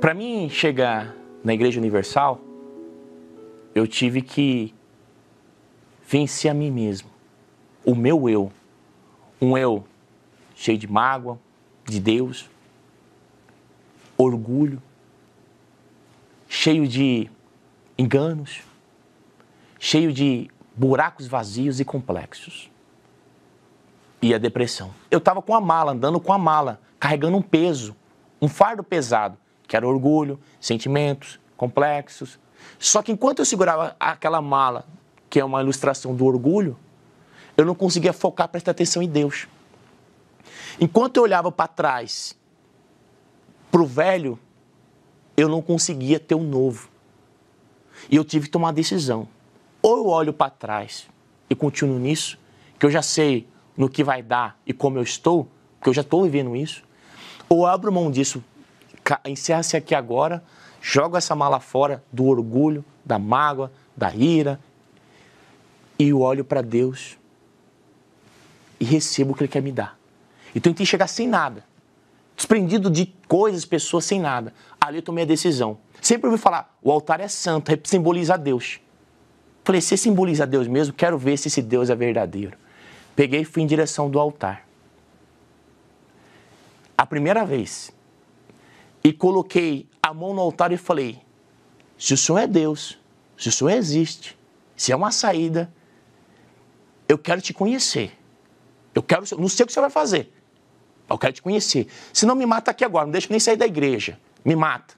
Para 0.00 0.14
mim 0.14 0.48
chegar 0.48 1.12
na 1.42 1.52
Igreja 1.52 1.80
Universal, 1.80 2.40
eu 3.74 3.84
tive 3.84 4.22
que 4.22 4.72
vencer 6.08 6.48
a 6.48 6.54
mim 6.54 6.70
mesmo, 6.70 7.10
o 7.84 7.96
meu 7.96 8.28
eu, 8.28 8.52
um 9.42 9.58
eu 9.58 9.84
cheio 10.54 10.78
de 10.78 10.86
mágoa 10.86 11.36
de 11.84 11.98
Deus, 11.98 12.48
orgulho, 14.16 14.80
cheio 16.56 16.88
de 16.88 17.30
enganos, 17.98 18.62
cheio 19.78 20.10
de 20.10 20.50
buracos 20.74 21.26
vazios 21.26 21.80
e 21.80 21.84
complexos. 21.84 22.70
E 24.22 24.34
a 24.34 24.38
depressão. 24.38 24.90
Eu 25.10 25.18
estava 25.18 25.42
com 25.42 25.54
a 25.54 25.60
mala, 25.60 25.92
andando 25.92 26.18
com 26.18 26.32
a 26.32 26.38
mala, 26.38 26.80
carregando 26.98 27.36
um 27.36 27.42
peso, 27.42 27.94
um 28.40 28.48
fardo 28.48 28.82
pesado, 28.82 29.36
que 29.68 29.76
era 29.76 29.86
orgulho, 29.86 30.40
sentimentos 30.58 31.38
complexos. 31.58 32.38
Só 32.78 33.02
que 33.02 33.12
enquanto 33.12 33.40
eu 33.40 33.44
segurava 33.44 33.94
aquela 34.00 34.40
mala, 34.40 34.86
que 35.28 35.38
é 35.38 35.44
uma 35.44 35.60
ilustração 35.60 36.14
do 36.16 36.24
orgulho, 36.24 36.74
eu 37.54 37.66
não 37.66 37.74
conseguia 37.74 38.14
focar, 38.14 38.48
prestar 38.48 38.70
atenção 38.70 39.02
em 39.02 39.08
Deus. 39.08 39.46
Enquanto 40.80 41.18
eu 41.18 41.22
olhava 41.22 41.52
para 41.52 41.68
trás, 41.68 42.34
para 43.70 43.82
o 43.82 43.86
velho, 43.86 44.38
eu 45.36 45.48
não 45.48 45.60
conseguia 45.60 46.18
ter 46.18 46.34
o 46.34 46.38
um 46.38 46.44
novo. 46.44 46.88
E 48.10 48.16
eu 48.16 48.24
tive 48.24 48.46
que 48.46 48.52
tomar 48.52 48.68
uma 48.68 48.72
decisão. 48.72 49.28
Ou 49.82 49.98
eu 49.98 50.06
olho 50.06 50.32
para 50.32 50.50
trás 50.50 51.08
e 51.48 51.54
continuo 51.54 51.98
nisso, 51.98 52.38
que 52.78 52.86
eu 52.86 52.90
já 52.90 53.02
sei 53.02 53.48
no 53.76 53.88
que 53.88 54.02
vai 54.02 54.22
dar 54.22 54.58
e 54.66 54.72
como 54.72 54.98
eu 54.98 55.02
estou, 55.02 55.48
porque 55.78 55.90
eu 55.90 55.94
já 55.94 56.00
estou 56.00 56.24
vivendo 56.24 56.56
isso, 56.56 56.82
ou 57.48 57.66
abro 57.66 57.92
mão 57.92 58.10
disso, 58.10 58.42
encerra-se 59.24 59.76
aqui 59.76 59.94
agora, 59.94 60.42
jogo 60.80 61.16
essa 61.16 61.34
mala 61.34 61.60
fora 61.60 62.02
do 62.12 62.24
orgulho, 62.24 62.84
da 63.04 63.18
mágoa, 63.18 63.70
da 63.96 64.12
ira, 64.14 64.58
e 65.98 66.12
olho 66.12 66.44
para 66.44 66.62
Deus 66.62 67.16
e 68.78 68.84
recebo 68.84 69.32
o 69.32 69.34
que 69.34 69.42
Ele 69.42 69.48
quer 69.48 69.62
me 69.62 69.72
dar. 69.72 69.98
Então 70.54 70.70
eu 70.70 70.74
tentei 70.74 70.86
chegar 70.86 71.06
sem 71.06 71.26
nada, 71.26 71.64
desprendido 72.36 72.90
de 72.90 73.06
coisas, 73.26 73.64
pessoas, 73.64 74.04
sem 74.04 74.20
nada. 74.20 74.52
Ali 74.80 74.98
eu 74.98 75.02
tomei 75.02 75.24
a 75.24 75.26
decisão. 75.26 75.78
Sempre 76.00 76.28
ouvi 76.28 76.38
falar, 76.38 76.76
o 76.82 76.92
altar 76.92 77.20
é 77.20 77.28
santo, 77.28 77.72
simboliza 77.84 78.36
Deus. 78.36 78.78
Falei, 79.64 79.80
se 79.80 79.96
simboliza 79.96 80.46
Deus 80.46 80.68
mesmo, 80.68 80.94
quero 80.94 81.18
ver 81.18 81.36
se 81.36 81.48
esse 81.48 81.62
Deus 81.62 81.90
é 81.90 81.96
verdadeiro. 81.96 82.56
Peguei 83.16 83.40
e 83.40 83.44
fui 83.44 83.62
em 83.62 83.66
direção 83.66 84.10
do 84.10 84.20
altar. 84.20 84.64
A 86.96 87.06
primeira 87.06 87.44
vez. 87.44 87.90
E 89.02 89.12
coloquei 89.12 89.88
a 90.02 90.12
mão 90.12 90.34
no 90.34 90.40
altar 90.40 90.70
e 90.70 90.76
falei: 90.76 91.20
se 91.98 92.14
o 92.14 92.16
Senhor 92.16 92.38
é 92.38 92.46
Deus, 92.46 92.98
se 93.36 93.48
o 93.48 93.52
Senhor 93.52 93.70
existe, 93.70 94.38
se 94.76 94.92
é 94.92 94.96
uma 94.96 95.10
saída, 95.10 95.72
eu 97.08 97.16
quero 97.16 97.40
te 97.40 97.54
conhecer. 97.54 98.12
Eu 98.94 99.02
quero, 99.02 99.24
não 99.38 99.48
sei 99.48 99.64
o 99.64 99.66
que 99.66 99.72
você 99.72 99.80
vai 99.80 99.90
fazer. 99.90 100.32
Eu 101.08 101.18
quero 101.18 101.32
te 101.32 101.42
conhecer. 101.42 101.86
Se 102.12 102.26
não 102.26 102.34
me 102.34 102.44
mata 102.44 102.70
aqui 102.70 102.84
agora, 102.84 103.06
não 103.06 103.12
deixa 103.12 103.28
nem 103.30 103.38
sair 103.38 103.56
da 103.56 103.66
igreja. 103.66 104.18
Me 104.44 104.56
mata. 104.56 104.94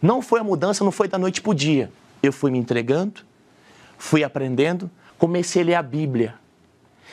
Não 0.00 0.22
foi 0.22 0.40
a 0.40 0.44
mudança, 0.44 0.82
não 0.82 0.92
foi 0.92 1.08
da 1.08 1.18
noite 1.18 1.42
para 1.42 1.50
o 1.50 1.54
dia. 1.54 1.92
Eu 2.22 2.32
fui 2.32 2.50
me 2.50 2.58
entregando, 2.58 3.22
fui 3.98 4.24
aprendendo, 4.24 4.90
comecei 5.18 5.62
a 5.62 5.64
ler 5.64 5.74
a 5.74 5.82
Bíblia. 5.82 6.34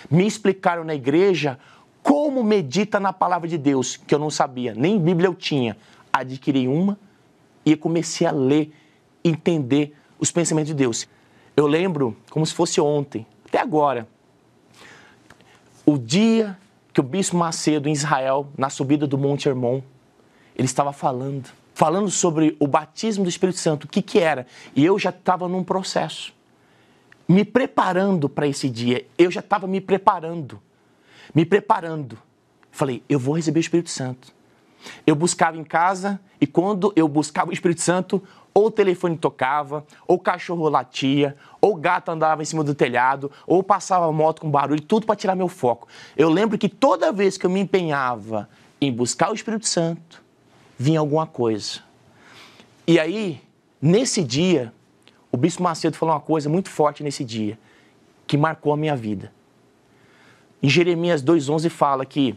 Me 0.09 0.25
explicaram 0.25 0.83
na 0.83 0.95
igreja 0.95 1.59
como 2.01 2.43
medita 2.43 2.99
na 2.99 3.11
palavra 3.11 3.47
de 3.47 3.57
Deus, 3.57 3.97
que 3.97 4.15
eu 4.15 4.19
não 4.19 4.29
sabia, 4.29 4.73
nem 4.73 4.97
Bíblia 4.97 5.27
eu 5.27 5.35
tinha. 5.35 5.75
Adquiri 6.13 6.67
uma 6.67 6.97
e 7.65 7.75
comecei 7.75 8.25
a 8.25 8.31
ler, 8.31 8.73
entender 9.23 9.93
os 10.17 10.31
pensamentos 10.31 10.69
de 10.69 10.73
Deus. 10.73 11.07
Eu 11.55 11.67
lembro 11.67 12.15
como 12.29 12.45
se 12.45 12.53
fosse 12.53 12.79
ontem, 12.79 13.27
até 13.45 13.59
agora, 13.59 14.07
o 15.85 15.97
dia 15.97 16.57
que 16.97 17.01
o 17.01 17.03
bispo 17.03 17.37
Macedo, 17.37 17.87
em 17.87 17.91
Israel, 17.91 18.47
na 18.57 18.71
subida 18.71 19.05
do 19.05 19.19
Monte 19.19 19.47
Hermon, 19.47 19.83
ele 20.55 20.65
estava 20.65 20.91
falando, 20.91 21.47
falando 21.75 22.09
sobre 22.09 22.57
o 22.59 22.65
batismo 22.65 23.23
do 23.23 23.29
Espírito 23.29 23.59
Santo, 23.59 23.83
o 23.83 23.87
que, 23.87 24.01
que 24.01 24.17
era. 24.17 24.47
E 24.75 24.83
eu 24.83 24.97
já 24.97 25.11
estava 25.11 25.47
num 25.47 25.63
processo 25.63 26.33
me 27.27 27.45
preparando 27.45 28.27
para 28.27 28.47
esse 28.47 28.67
dia. 28.67 29.05
Eu 29.15 29.29
já 29.29 29.41
estava 29.41 29.67
me 29.67 29.79
preparando, 29.79 30.59
me 31.35 31.45
preparando. 31.45 32.17
Falei, 32.71 33.03
eu 33.07 33.19
vou 33.19 33.35
receber 33.35 33.59
o 33.59 33.61
Espírito 33.61 33.91
Santo. 33.91 34.33
Eu 35.05 35.15
buscava 35.15 35.55
em 35.55 35.63
casa 35.63 36.19
e 36.41 36.47
quando 36.47 36.91
eu 36.95 37.07
buscava 37.07 37.51
o 37.51 37.53
Espírito 37.53 37.81
Santo, 37.81 38.23
ou 38.57 38.65
o 38.65 38.71
telefone 38.71 39.15
tocava, 39.15 39.85
ou 40.07 40.15
o 40.15 40.19
cachorro 40.19 40.67
latia, 40.67 41.37
ou 41.61 41.73
o 41.73 41.75
gato 41.75 42.09
andava 42.09 42.41
em 42.41 42.45
cima 42.45 42.63
do 42.63 42.73
telhado, 42.73 43.31
ou 43.45 43.61
passava 43.61 44.07
a 44.07 44.11
moto 44.11 44.41
com 44.41 44.49
barulho, 44.49 44.81
tudo 44.81 45.05
para 45.05 45.15
tirar 45.15 45.35
meu 45.35 45.47
foco. 45.47 45.87
Eu 46.17 46.27
lembro 46.27 46.57
que 46.57 46.67
toda 46.67 47.11
vez 47.11 47.37
que 47.37 47.45
eu 47.45 47.51
me 47.51 47.59
empenhava 47.59 48.49
em 48.81 48.91
buscar 48.91 49.29
o 49.29 49.35
Espírito 49.35 49.67
Santo, 49.67 50.23
vinha 50.75 50.99
alguma 50.99 51.27
coisa. 51.27 51.81
E 52.87 52.99
aí, 52.99 53.39
nesse 53.79 54.23
dia, 54.23 54.73
o 55.31 55.37
Bispo 55.37 55.61
Macedo 55.61 55.95
falou 55.95 56.15
uma 56.15 56.21
coisa 56.21 56.49
muito 56.49 56.71
forte 56.71 57.03
nesse 57.03 57.23
dia, 57.23 57.59
que 58.25 58.35
marcou 58.35 58.73
a 58.73 58.77
minha 58.77 58.95
vida. 58.95 59.31
Em 60.63 60.67
Jeremias 60.67 61.23
2,11 61.23 61.69
fala 61.69 62.03
que, 62.07 62.35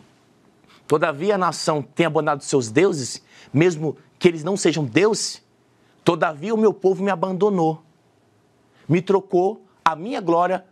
todavia 0.87 1.37
a 1.37 1.39
nação 1.39 1.81
tem 1.81 2.05
abandonado 2.05 2.43
seus 2.43 2.71
deuses, 2.71 3.25
mesmo 3.51 3.97
que 4.19 4.29
eles 4.29 4.45
não 4.45 4.55
sejam 4.55 4.85
deuses, 4.85 5.43
todavia 6.11 6.53
o 6.53 6.59
meu 6.59 6.75
povo 6.75 7.05
me 7.05 7.11
abandonou, 7.13 7.85
me 8.89 9.01
trocou 9.01 9.65
a 9.85 9.95
minha 9.95 10.21
glória 10.21 10.65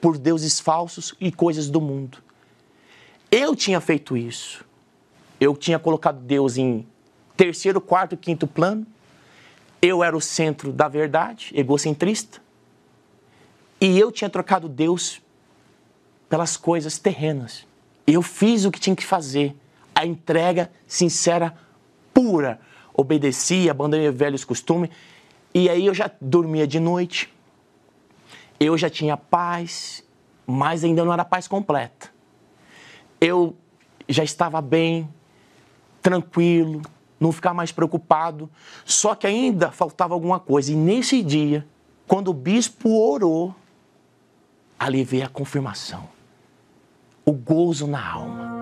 por 0.00 0.16
deuses 0.16 0.58
falsos 0.58 1.14
e 1.20 1.30
coisas 1.30 1.68
do 1.68 1.78
mundo. 1.78 2.16
Eu 3.30 3.54
tinha 3.54 3.82
feito 3.82 4.16
isso. 4.16 4.64
Eu 5.38 5.54
tinha 5.54 5.78
colocado 5.78 6.20
Deus 6.20 6.56
em 6.56 6.86
terceiro, 7.36 7.82
quarto, 7.82 8.16
quinto 8.16 8.46
plano 8.46 8.86
eu 9.82 10.02
era 10.02 10.16
o 10.16 10.22
centro 10.22 10.72
da 10.72 10.88
verdade, 10.88 11.52
egocentrista. 11.54 12.40
E 13.78 13.98
eu 13.98 14.10
tinha 14.10 14.30
trocado 14.30 14.70
Deus 14.70 15.20
pelas 16.30 16.56
coisas 16.56 16.96
terrenas. 16.98 17.66
Eu 18.06 18.22
fiz 18.22 18.64
o 18.64 18.70
que 18.70 18.80
tinha 18.80 18.96
que 18.96 19.04
fazer. 19.04 19.54
A 19.94 20.06
entrega 20.06 20.72
sincera, 20.86 21.54
pura. 22.14 22.58
Obedeci, 22.96 23.68
abandonei 23.68 24.10
velhos 24.10 24.44
costumes. 24.44 24.88
E 25.54 25.68
aí 25.68 25.86
eu 25.86 25.94
já 25.94 26.10
dormia 26.20 26.66
de 26.66 26.80
noite. 26.80 27.32
Eu 28.58 28.78
já 28.78 28.88
tinha 28.88 29.16
paz, 29.16 30.02
mas 30.46 30.82
ainda 30.82 31.04
não 31.04 31.12
era 31.12 31.24
paz 31.24 31.46
completa. 31.46 32.10
Eu 33.20 33.54
já 34.08 34.24
estava 34.24 34.62
bem, 34.62 35.08
tranquilo, 36.00 36.80
não 37.20 37.32
ficar 37.32 37.52
mais 37.52 37.70
preocupado. 37.70 38.48
Só 38.84 39.14
que 39.14 39.26
ainda 39.26 39.70
faltava 39.70 40.14
alguma 40.14 40.40
coisa. 40.40 40.72
E 40.72 40.74
nesse 40.74 41.22
dia, 41.22 41.66
quando 42.06 42.28
o 42.28 42.34
bispo 42.34 42.88
orou, 42.88 43.54
ali 44.78 45.04
veio 45.04 45.26
a 45.26 45.28
confirmação. 45.28 46.08
O 47.26 47.32
gozo 47.32 47.86
na 47.86 48.10
alma. 48.10 48.55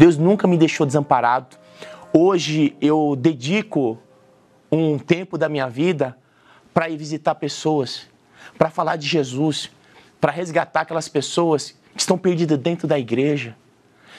Deus 0.00 0.16
nunca 0.16 0.48
me 0.48 0.56
deixou 0.56 0.86
desamparado. 0.86 1.58
Hoje 2.10 2.74
eu 2.80 3.14
dedico 3.14 3.98
um 4.72 4.98
tempo 4.98 5.36
da 5.36 5.46
minha 5.46 5.68
vida 5.68 6.16
para 6.72 6.88
ir 6.88 6.96
visitar 6.96 7.34
pessoas, 7.34 8.08
para 8.56 8.70
falar 8.70 8.96
de 8.96 9.06
Jesus, 9.06 9.70
para 10.18 10.32
resgatar 10.32 10.80
aquelas 10.80 11.06
pessoas 11.06 11.78
que 11.94 12.00
estão 12.00 12.16
perdidas 12.16 12.58
dentro 12.58 12.88
da 12.88 12.98
igreja, 12.98 13.54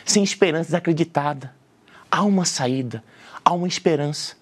sem 0.06 0.22
esperança, 0.22 0.66
desacreditada. 0.66 1.52
Há 2.12 2.22
uma 2.22 2.46
saída, 2.46 3.04
há 3.44 3.52
uma 3.52 3.68
esperança. 3.68 4.36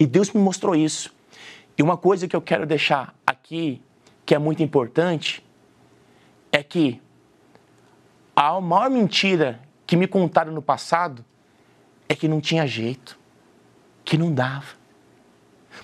E 0.00 0.06
Deus 0.06 0.32
me 0.32 0.40
mostrou 0.40 0.74
isso. 0.74 1.14
E 1.76 1.82
uma 1.82 1.98
coisa 1.98 2.26
que 2.26 2.34
eu 2.34 2.40
quero 2.40 2.64
deixar 2.64 3.14
aqui, 3.26 3.82
que 4.24 4.34
é 4.34 4.38
muito 4.38 4.62
importante, 4.62 5.44
é 6.50 6.62
que 6.62 7.02
a 8.34 8.58
maior 8.62 8.88
mentira 8.88 9.65
que 9.86 9.96
me 9.96 10.06
contaram 10.06 10.52
no 10.52 10.60
passado 10.60 11.24
é 12.08 12.14
que 12.14 12.26
não 12.26 12.40
tinha 12.40 12.66
jeito, 12.66 13.18
que 14.04 14.18
não 14.18 14.32
dava. 14.32 14.74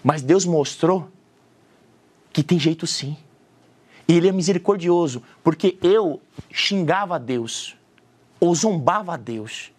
Mas 0.02 0.22
Deus 0.22 0.44
mostrou 0.44 1.08
que 2.32 2.42
tem 2.42 2.58
jeito 2.58 2.86
sim. 2.86 3.16
E 4.08 4.14
Ele 4.14 4.28
é 4.28 4.32
misericordioso, 4.32 5.22
porque 5.44 5.78
eu 5.82 6.20
xingava 6.50 7.16
a 7.16 7.18
Deus 7.18 7.76
ou 8.40 8.54
zombava 8.54 9.14
a 9.14 9.16
Deus. 9.16 9.70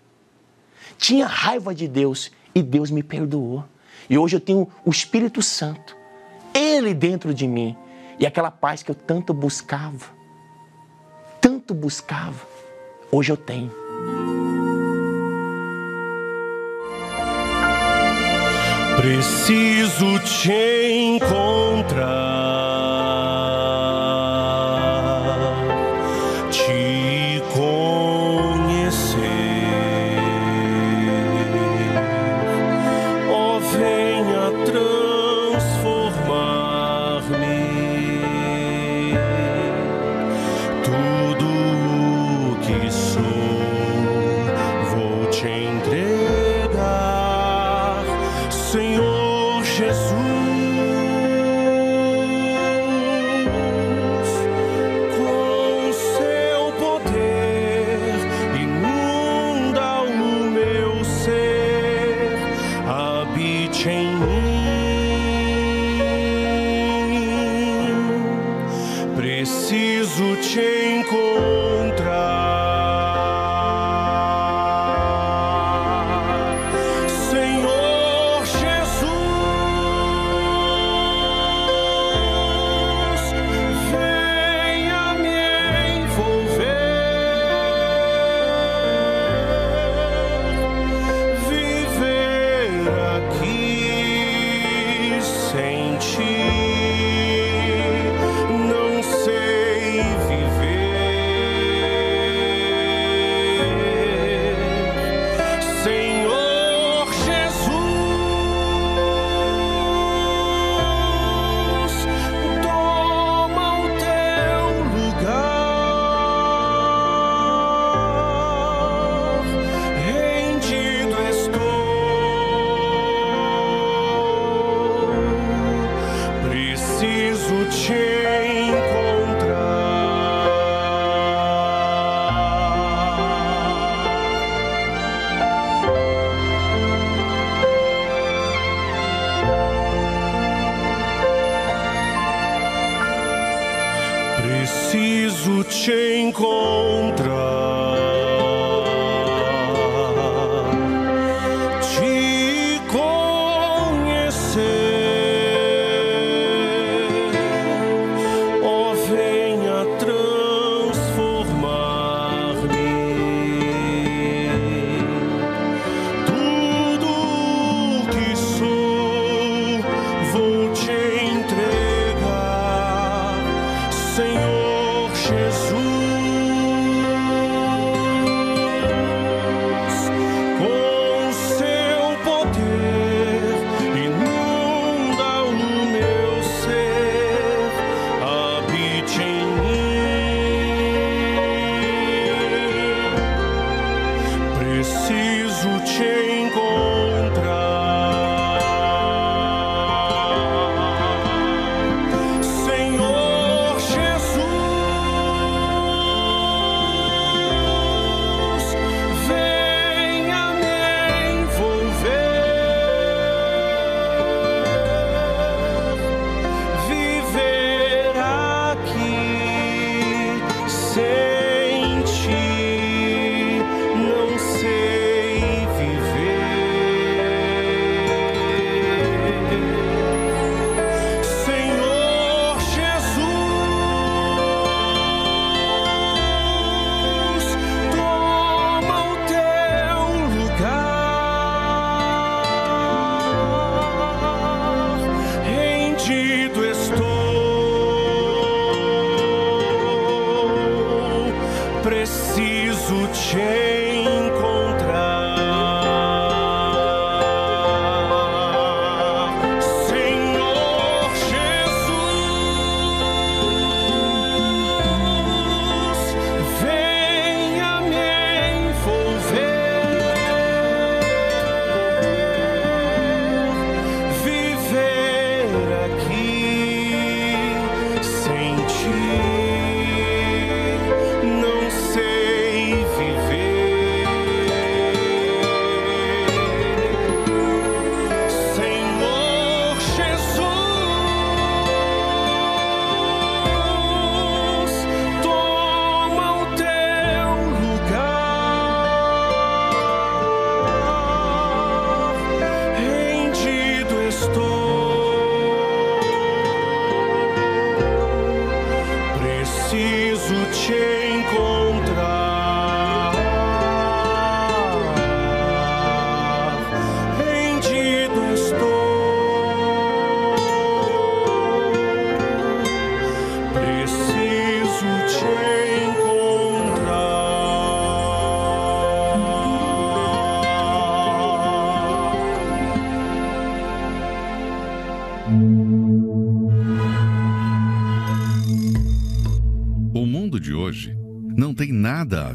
Tinha 0.98 1.26
raiva 1.26 1.76
de 1.76 1.88
Deus 1.88 2.32
e 2.56 2.62
Deus 2.62 2.90
me 2.90 3.04
perdoou. 3.04 3.66
E 4.10 4.18
hoje 4.18 4.36
eu 4.38 4.40
tenho 4.40 4.70
o 4.86 4.90
Espírito 4.90 5.42
Santo, 5.42 5.96
Ele 6.54 6.94
dentro 6.94 7.34
de 7.34 7.48
mim. 7.48 7.76
E 8.20 8.26
aquela 8.26 8.52
paz 8.52 8.84
que 8.84 8.92
eu 8.92 8.96
tanto 8.96 9.34
buscava, 9.34 10.06
tanto 11.42 11.74
buscava, 11.74 12.48
hoje 13.12 13.32
eu 13.32 13.38
tenho. 13.38 13.83
Preciso 18.98 20.20
te 20.20 21.16
encontrar. 21.16 22.23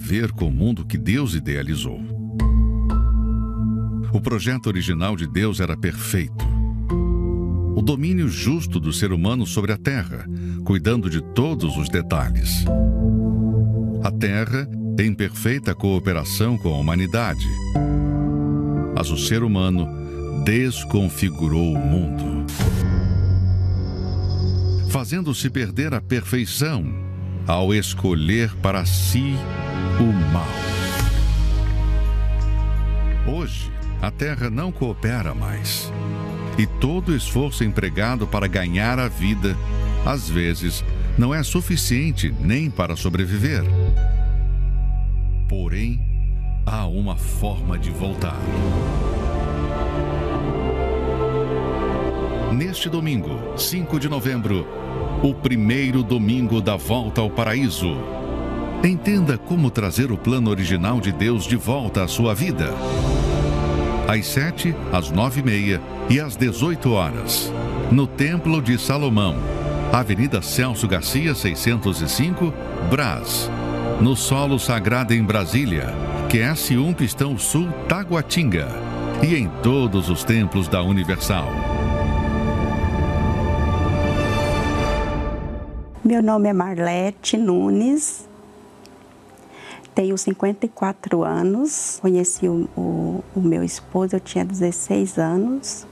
Ver 0.09 0.33
com 0.33 0.47
o 0.47 0.51
mundo 0.51 0.87
que 0.87 0.97
Deus 0.97 1.35
idealizou. 1.35 2.01
O 4.11 4.23
projeto 4.23 4.69
original 4.69 5.15
de 5.15 5.27
Deus 5.27 5.61
era 5.61 5.77
perfeito. 5.77 6.47
O 7.77 7.83
domínio 7.83 8.27
justo 8.27 8.81
do 8.81 8.91
ser 8.91 9.13
humano 9.13 9.47
sobre 9.47 9.71
a 9.71 9.77
terra, 9.77 10.25
cuidando 10.65 11.11
de 11.11 11.21
todos 11.35 11.77
os 11.77 11.91
detalhes. 11.91 12.65
A 14.03 14.11
terra 14.11 14.67
em 14.99 15.13
perfeita 15.13 15.75
cooperação 15.75 16.57
com 16.57 16.73
a 16.73 16.79
humanidade. 16.79 17.47
Mas 18.97 19.11
o 19.11 19.19
ser 19.19 19.43
humano 19.43 19.87
desconfigurou 20.43 21.75
o 21.75 21.79
mundo, 21.79 22.47
fazendo-se 24.89 25.51
perder 25.51 25.93
a 25.93 26.01
perfeição 26.01 26.87
ao 27.47 27.75
escolher 27.75 28.55
para 28.57 28.87
si 28.87 29.35
o 30.01 30.33
mal. 30.33 30.49
Hoje, 33.26 33.70
a 34.01 34.11
Terra 34.11 34.49
não 34.49 34.70
coopera 34.72 35.35
mais. 35.35 35.93
E 36.57 36.66
todo 36.66 37.14
esforço 37.14 37.62
empregado 37.62 38.26
para 38.26 38.47
ganhar 38.47 38.99
a 38.99 39.09
vida, 39.09 39.57
às 40.05 40.29
vezes, 40.29 40.85
não 41.16 41.35
é 41.35 41.43
suficiente 41.43 42.35
nem 42.41 42.70
para 42.70 42.97
sobreviver. 42.97 43.62
Porém, 45.49 46.01
há 46.64 46.87
uma 46.87 47.16
forma 47.16 47.79
de 47.79 47.91
voltar. 47.91 48.39
Neste 52.53 52.89
domingo, 52.89 53.57
5 53.57 54.01
de 54.01 54.09
novembro, 54.09 54.66
o 55.22 55.35
primeiro 55.35 56.03
domingo 56.03 56.61
da 56.61 56.76
volta 56.76 57.20
ao 57.20 57.31
paraíso. 57.31 58.18
Entenda 58.83 59.37
como 59.37 59.72
trazer 59.72 60.12
o 60.12 60.16
plano 60.16 60.51
original 60.51 61.01
de 61.01 61.11
Deus 61.11 61.45
de 61.45 61.57
volta 61.57 62.05
à 62.05 62.09
sua 62.09 62.33
vida. 62.33 62.72
Às 64.07 64.26
7, 64.29 64.74
às 64.93 65.11
9 65.11 65.41
e 65.41 65.43
meia 65.43 65.81
e 66.09 66.20
às 66.20 66.37
18 66.37 66.93
horas, 66.93 67.53
no 67.91 68.07
Templo 68.07 68.62
de 68.62 68.79
Salomão, 68.79 69.35
Avenida 69.93 70.41
Celso 70.41 70.87
Garcia, 70.87 71.35
605, 71.35 72.55
Brás, 72.89 73.51
no 74.01 74.14
Solo 74.14 74.61
Sagrado 74.61 75.12
em 75.12 75.24
Brasília, 75.24 75.93
QS1 76.29 76.95
Pistão 76.95 77.37
Sul, 77.37 77.68
Taguatinga, 77.89 78.68
e 79.22 79.35
em 79.35 79.49
todos 79.61 80.09
os 80.09 80.22
templos 80.22 80.68
da 80.68 80.81
Universal. 80.83 81.49
Meu 86.05 86.22
nome 86.22 86.49
é 86.49 86.53
Marlete 86.53 87.37
Nunes, 87.37 88.29
tenho 89.99 90.17
54 90.17 91.25
anos, 91.25 91.99
conheci 92.01 92.47
o, 92.49 92.69
o, 92.77 93.25
o, 93.35 93.41
meu 93.41 93.65
esposo, 93.65 94.15
eu 94.15 94.21
tinha 94.21 94.45
16 94.45 95.19
anos 95.19 95.85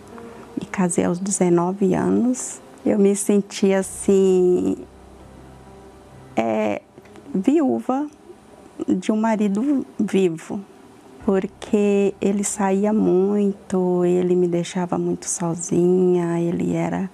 e 0.62 0.64
casei 0.64 1.04
aos 1.04 1.18
19 1.18 1.92
anos. 1.92 2.60
Eu 2.84 3.00
me 3.00 3.16
senti 3.16 3.72
assim, 3.72 4.76
é, 6.36 6.82
viúva 7.34 8.06
de 8.86 9.10
um 9.10 9.16
marido 9.16 9.84
vivo, 9.98 10.60
porque 11.24 12.14
ele 12.20 12.44
saía 12.44 12.92
muito, 12.92 14.04
ele 14.04 14.36
me 14.36 14.46
deixava 14.46 14.96
muito 14.96 15.28
sozinha, 15.28 16.38
ele 16.38 16.76
era 16.76 17.10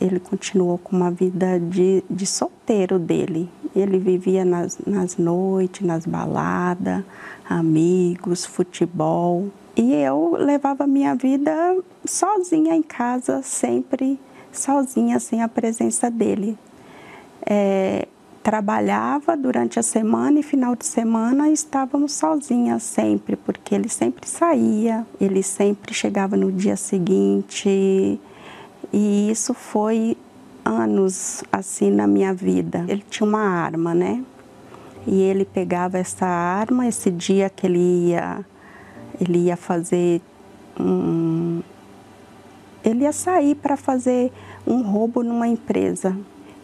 ele 0.00 0.18
continuou 0.18 0.78
com 0.78 0.96
uma 0.96 1.10
vida 1.10 1.60
de, 1.60 2.02
de 2.08 2.26
solteiro 2.26 2.98
dele. 2.98 3.48
Ele 3.74 3.98
vivia 3.98 4.44
nas, 4.44 4.78
nas 4.86 5.16
noites, 5.16 5.86
nas 5.86 6.06
baladas, 6.06 7.04
amigos, 7.48 8.44
futebol. 8.44 9.48
E 9.76 9.92
eu 9.92 10.36
levava 10.38 10.86
minha 10.86 11.14
vida 11.14 11.52
sozinha 12.04 12.74
em 12.74 12.82
casa, 12.82 13.42
sempre 13.42 14.18
sozinha, 14.52 15.18
sem 15.18 15.42
a 15.42 15.48
presença 15.48 16.10
dele. 16.10 16.56
É, 17.44 18.06
trabalhava 18.44 19.36
durante 19.36 19.78
a 19.78 19.82
semana 19.82 20.38
e 20.38 20.42
final 20.42 20.76
de 20.76 20.84
semana 20.84 21.48
estávamos 21.50 22.12
sozinhas 22.12 22.82
sempre, 22.82 23.36
porque 23.36 23.74
ele 23.74 23.88
sempre 23.88 24.28
saía, 24.28 25.06
ele 25.18 25.42
sempre 25.42 25.94
chegava 25.94 26.36
no 26.36 26.52
dia 26.52 26.76
seguinte 26.76 28.20
e 28.92 29.30
isso 29.30 29.54
foi 29.54 30.16
anos 30.64 31.44
assim 31.52 31.90
na 31.90 32.06
minha 32.06 32.32
vida. 32.32 32.84
Ele 32.88 33.04
tinha 33.08 33.26
uma 33.26 33.40
arma, 33.40 33.94
né? 33.94 34.24
E 35.06 35.20
ele 35.20 35.44
pegava 35.44 35.98
essa 35.98 36.26
arma, 36.26 36.86
esse 36.86 37.10
dia 37.10 37.50
que 37.50 37.66
ele 37.66 38.08
ia, 38.08 38.44
ele 39.20 39.38
ia 39.38 39.56
fazer 39.56 40.22
um, 40.80 41.62
ele 42.84 43.04
ia 43.04 43.12
sair 43.12 43.54
para 43.54 43.76
fazer 43.76 44.32
um 44.66 44.82
roubo 44.82 45.22
numa 45.22 45.48
empresa. 45.48 46.16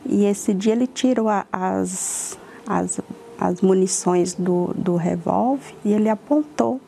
E 0.04 0.24
esse 0.24 0.54
dia 0.54 0.72
ele 0.72 0.86
tirou 0.86 1.28
as, 1.52 2.38
as, 2.66 3.00
as 3.38 3.60
munições 3.60 4.34
do, 4.34 4.72
do 4.74 4.96
revólver 4.96 5.74
e 5.84 5.92
ele 5.92 6.08
apontou 6.08 6.80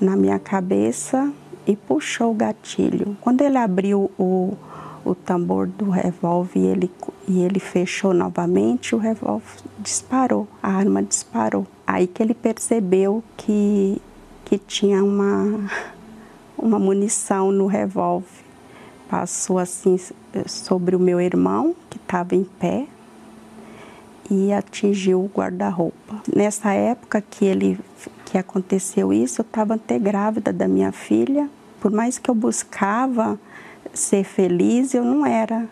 na 0.00 0.16
minha 0.16 0.38
cabeça 0.38 1.32
e 1.66 1.76
puxou 1.76 2.32
o 2.32 2.34
gatilho. 2.34 3.16
Quando 3.20 3.40
ele 3.42 3.56
abriu 3.56 4.10
o, 4.18 4.54
o 5.04 5.14
tambor 5.14 5.66
do 5.66 5.90
revólver 5.90 6.58
e 6.58 6.66
ele, 6.66 6.90
e 7.28 7.42
ele 7.42 7.60
fechou 7.60 8.14
novamente, 8.14 8.94
o 8.94 8.98
revólver 8.98 9.44
disparou, 9.78 10.48
a 10.62 10.70
arma 10.70 11.02
disparou. 11.02 11.66
Aí 11.86 12.06
que 12.06 12.22
ele 12.22 12.34
percebeu 12.34 13.22
que, 13.36 14.00
que 14.44 14.58
tinha 14.58 15.04
uma, 15.04 15.70
uma 16.56 16.78
munição 16.78 17.52
no 17.52 17.66
revólver. 17.66 18.44
Passou 19.08 19.58
assim 19.58 19.98
sobre 20.46 20.96
o 20.96 20.98
meu 20.98 21.20
irmão, 21.20 21.76
que 21.90 21.98
estava 21.98 22.34
em 22.34 22.44
pé, 22.44 22.86
e 24.30 24.52
atingiu 24.52 25.20
o 25.20 25.30
guarda-roupa. 25.32 26.22
Nessa 26.34 26.72
época 26.72 27.20
que 27.20 27.44
ele 27.44 27.78
que 28.24 28.38
aconteceu 28.38 29.12
isso, 29.12 29.42
eu 29.42 29.44
estava 29.44 29.74
até 29.74 29.98
grávida 29.98 30.52
da 30.52 30.66
minha 30.66 30.90
filha. 30.90 31.48
Por 31.80 31.92
mais 31.92 32.18
que 32.18 32.28
eu 32.28 32.34
buscava 32.34 33.38
ser 33.94 34.24
feliz, 34.24 34.94
eu 34.94 35.04
não 35.04 35.24
era. 35.24 35.68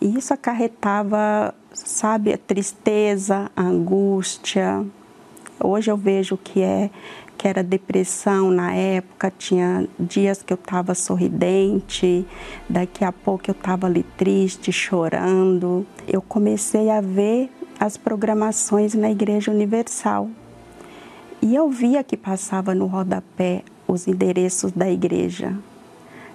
E 0.00 0.16
isso 0.16 0.32
acarretava, 0.32 1.54
sabe, 1.72 2.32
a 2.32 2.38
tristeza, 2.38 3.50
a 3.56 3.62
angústia. 3.62 4.84
Hoje 5.58 5.90
eu 5.90 5.96
vejo 5.96 6.36
que 6.36 6.62
é 6.62 6.90
que 7.36 7.46
era 7.46 7.62
depressão 7.62 8.50
na 8.50 8.74
época, 8.74 9.32
tinha 9.38 9.86
dias 9.98 10.42
que 10.42 10.52
eu 10.52 10.56
estava 10.56 10.92
sorridente, 10.92 12.26
daqui 12.68 13.04
a 13.04 13.12
pouco 13.12 13.44
eu 13.48 13.52
estava 13.52 13.86
ali 13.86 14.02
triste, 14.16 14.72
chorando. 14.72 15.86
Eu 16.06 16.20
comecei 16.20 16.90
a 16.90 17.00
ver 17.00 17.48
as 17.78 17.96
programações 17.96 18.92
na 18.92 19.08
Igreja 19.08 19.52
Universal. 19.52 20.28
E 21.40 21.54
eu 21.54 21.70
via 21.70 22.02
que 22.02 22.16
passava 22.16 22.74
no 22.74 22.86
rodapé 22.86 23.62
os 23.86 24.08
endereços 24.08 24.72
da 24.72 24.90
igreja. 24.90 25.56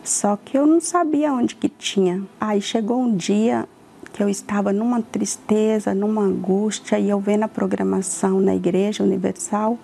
Só 0.03 0.37
que 0.37 0.57
eu 0.57 0.65
não 0.65 0.81
sabia 0.81 1.33
onde 1.33 1.55
que 1.55 1.69
tinha. 1.69 2.23
Aí 2.39 2.61
chegou 2.61 3.01
um 3.01 3.15
dia 3.15 3.67
que 4.11 4.21
eu 4.21 4.29
estava 4.29 4.71
numa 4.71 5.01
tristeza, 5.01 5.95
numa 5.95 6.21
angústia, 6.21 6.99
e 6.99 7.09
eu 7.09 7.19
vendo 7.19 7.43
a 7.43 7.47
programação 7.47 8.39
na 8.39 8.53
Igreja 8.53 9.03
Universal, 9.03 9.77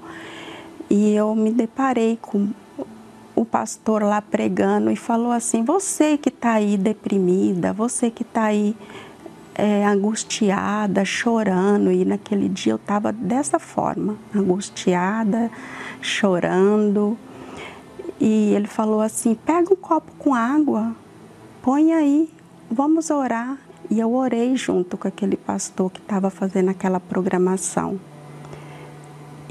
e 0.89 1.15
eu 1.15 1.33
me 1.35 1.51
deparei 1.51 2.17
com 2.21 2.49
o 3.35 3.45
pastor 3.45 4.03
lá 4.03 4.21
pregando 4.21 4.91
e 4.91 4.95
falou 4.95 5.31
assim: 5.31 5.63
Você 5.63 6.17
que 6.17 6.29
está 6.29 6.53
aí 6.53 6.77
deprimida, 6.77 7.71
você 7.73 8.11
que 8.11 8.23
está 8.23 8.43
aí 8.43 8.75
é, 9.55 9.85
angustiada, 9.85 11.03
chorando. 11.03 11.91
E 11.91 12.05
naquele 12.05 12.47
dia 12.47 12.73
eu 12.73 12.77
estava 12.77 13.11
dessa 13.11 13.59
forma, 13.59 14.15
angustiada, 14.35 15.51
chorando. 16.01 17.17
E 18.19 18.53
ele 18.53 18.67
falou 18.67 19.01
assim: 19.01 19.33
pega 19.33 19.73
um 19.73 19.77
copo 19.77 20.11
com 20.19 20.35
água, 20.35 20.95
põe 21.61 21.93
aí, 21.93 22.29
vamos 22.69 23.09
orar. 23.09 23.57
E 23.89 23.99
eu 23.99 24.13
orei 24.13 24.55
junto 24.55 24.97
com 24.97 25.07
aquele 25.07 25.35
pastor 25.35 25.89
que 25.89 25.99
estava 25.99 26.29
fazendo 26.29 26.69
aquela 26.69 26.99
programação. 26.99 27.99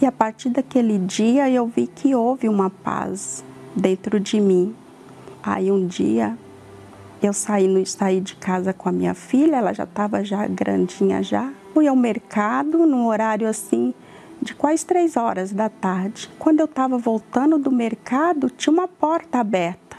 E 0.01 0.07
a 0.07 0.13
partir 0.13 0.51
daquele 0.51 0.97
dia 0.97 1.51
eu 1.51 1.67
vi 1.67 1.89
que 1.89 2.15
houve 2.15 2.49
uma 2.49 2.71
paz 2.71 3.43
dentro 3.75 4.21
de 4.21 4.41
mim. 4.41 4.75
Aí 5.43 5.73
um 5.73 5.87
dia 5.87 6.39
eu 7.21 7.33
saí, 7.33 7.85
saí 7.85 8.21
de 8.21 8.37
casa 8.37 8.73
com 8.73 8.89
a 8.89 8.93
minha 8.93 9.13
filha, 9.13 9.57
ela 9.57 9.73
já 9.73 9.83
estava 9.83 10.25
já 10.25 10.47
grandinha 10.47 11.21
já. 11.21 11.51
Fui 11.75 11.89
ao 11.89 11.97
mercado 11.97 12.87
num 12.87 13.09
horário 13.09 13.49
assim 13.49 13.93
de 14.41 14.55
quase 14.55 14.85
três 14.85 15.17
horas 15.17 15.53
da 15.53 15.69
tarde. 15.69 16.31
Quando 16.39 16.61
eu 16.61 16.67
estava 16.67 16.97
voltando 16.99 17.59
do 17.59 17.71
mercado, 17.71 18.51
tinha 18.51 18.73
uma 18.73 18.89
porta 18.89 19.39
aberta. 19.39 19.97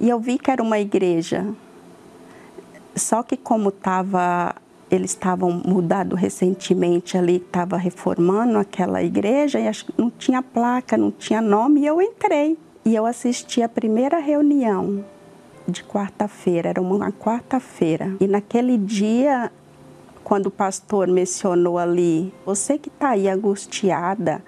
E 0.00 0.08
eu 0.08 0.20
vi 0.20 0.38
que 0.38 0.50
era 0.50 0.62
uma 0.62 0.78
igreja. 0.78 1.46
Só 2.94 3.22
que 3.22 3.36
como 3.36 3.70
estava 3.70 4.54
eles 4.90 5.10
estavam 5.10 5.50
mudado 5.50 6.14
recentemente 6.14 7.18
ali, 7.18 7.36
estava 7.36 7.76
reformando 7.76 8.58
aquela 8.58 9.02
igreja 9.02 9.58
e 9.58 9.68
não 9.98 10.10
tinha 10.10 10.42
placa, 10.42 10.96
não 10.96 11.10
tinha 11.10 11.40
nome, 11.40 11.80
e 11.80 11.86
eu 11.86 12.00
entrei. 12.00 12.56
E 12.84 12.94
eu 12.94 13.04
assisti 13.04 13.62
a 13.62 13.68
primeira 13.68 14.18
reunião 14.18 15.04
de 15.66 15.82
quarta-feira, 15.82 16.68
era 16.68 16.80
uma 16.80 17.10
quarta-feira. 17.10 18.14
E 18.20 18.28
naquele 18.28 18.78
dia, 18.78 19.50
quando 20.26 20.46
o 20.46 20.50
pastor 20.50 21.06
mencionou 21.06 21.78
ali, 21.78 22.34
você 22.44 22.76
que 22.76 22.88
está 22.88 23.10
aí 23.10 23.28
angustiada, 23.28 24.42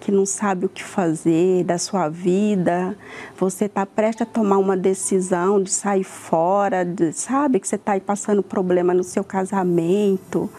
que 0.00 0.10
não 0.10 0.26
sabe 0.26 0.66
o 0.66 0.68
que 0.68 0.82
fazer 0.82 1.62
da 1.62 1.78
sua 1.78 2.08
vida, 2.08 2.98
você 3.38 3.66
está 3.66 3.86
prestes 3.86 4.22
a 4.22 4.26
tomar 4.26 4.58
uma 4.58 4.76
decisão 4.76 5.62
de 5.62 5.70
sair 5.70 6.02
fora, 6.02 6.84
de, 6.84 7.12
sabe 7.12 7.60
que 7.60 7.68
você 7.68 7.76
está 7.76 7.92
aí 7.92 8.00
passando 8.00 8.42
problema 8.42 8.92
no 8.92 9.04
seu 9.04 9.22
casamento. 9.22 10.50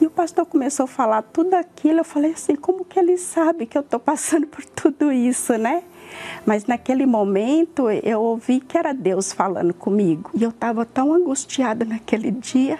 E 0.00 0.06
o 0.06 0.10
pastor 0.10 0.44
começou 0.44 0.86
a 0.86 0.88
falar 0.88 1.22
tudo 1.22 1.54
aquilo. 1.54 2.00
Eu 2.00 2.04
falei 2.04 2.32
assim: 2.32 2.56
como 2.56 2.84
que 2.84 2.98
ele 2.98 3.16
sabe 3.16 3.64
que 3.64 3.78
eu 3.78 3.82
estou 3.82 4.00
passando 4.00 4.48
por 4.48 4.64
tudo 4.64 5.12
isso, 5.12 5.56
né? 5.56 5.84
Mas 6.44 6.64
naquele 6.64 7.06
momento 7.06 7.88
eu 7.88 8.20
ouvi 8.20 8.58
que 8.58 8.76
era 8.76 8.92
Deus 8.92 9.32
falando 9.32 9.72
comigo. 9.72 10.32
E 10.34 10.42
eu 10.42 10.50
estava 10.50 10.84
tão 10.84 11.14
angustiada 11.14 11.84
naquele 11.84 12.32
dia. 12.32 12.76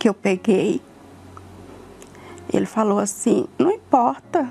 Que 0.00 0.08
eu 0.08 0.14
peguei. 0.14 0.80
Ele 2.52 2.66
falou 2.66 2.98
assim: 2.98 3.46
não 3.58 3.70
importa 3.70 4.50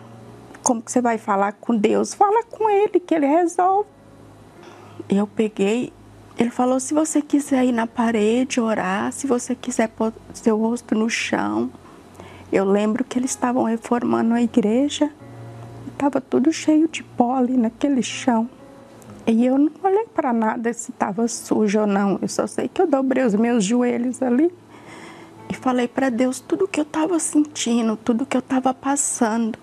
como 0.63 0.81
que 0.81 0.91
você 0.91 1.01
vai 1.01 1.17
falar 1.17 1.53
com 1.53 1.75
Deus, 1.75 2.13
fala 2.13 2.43
com 2.43 2.69
Ele 2.69 2.99
que 2.99 3.15
Ele 3.15 3.25
resolve. 3.25 3.89
Eu 5.09 5.25
peguei, 5.25 5.91
ele 6.37 6.51
falou: 6.51 6.79
se 6.79 6.93
você 6.93 7.19
quiser 7.21 7.65
ir 7.65 7.71
na 7.71 7.87
parede 7.87 8.61
orar, 8.61 9.11
se 9.11 9.25
você 9.25 9.55
quiser 9.55 9.89
pôr 9.89 10.13
seu 10.33 10.55
rosto 10.55 10.93
no 10.93 11.09
chão. 11.09 11.71
Eu 12.51 12.65
lembro 12.65 13.03
que 13.03 13.19
eles 13.19 13.29
estavam 13.29 13.63
reformando 13.63 14.33
a 14.33 14.41
igreja, 14.41 15.11
estava 15.91 16.19
tudo 16.19 16.51
cheio 16.51 16.87
de 16.87 17.03
pó 17.03 17.35
ali 17.35 17.55
naquele 17.55 18.01
chão. 18.01 18.49
E 19.27 19.45
eu 19.45 19.55
não 19.55 19.71
olhei 19.83 20.05
para 20.15 20.33
nada 20.33 20.73
se 20.73 20.89
estava 20.89 21.27
sujo 21.27 21.81
ou 21.81 21.87
não, 21.87 22.17
eu 22.19 22.27
só 22.27 22.47
sei 22.47 22.67
que 22.67 22.81
eu 22.81 22.87
dobrei 22.87 23.23
os 23.23 23.35
meus 23.35 23.63
joelhos 23.63 24.19
ali 24.23 24.51
e 25.49 25.55
falei 25.55 25.87
para 25.87 26.09
Deus 26.09 26.39
tudo 26.39 26.67
que 26.67 26.79
eu 26.79 26.83
estava 26.83 27.17
sentindo, 27.17 27.97
tudo 27.97 28.25
que 28.25 28.37
eu 28.37 28.39
estava 28.39 28.73
passando. 28.73 29.57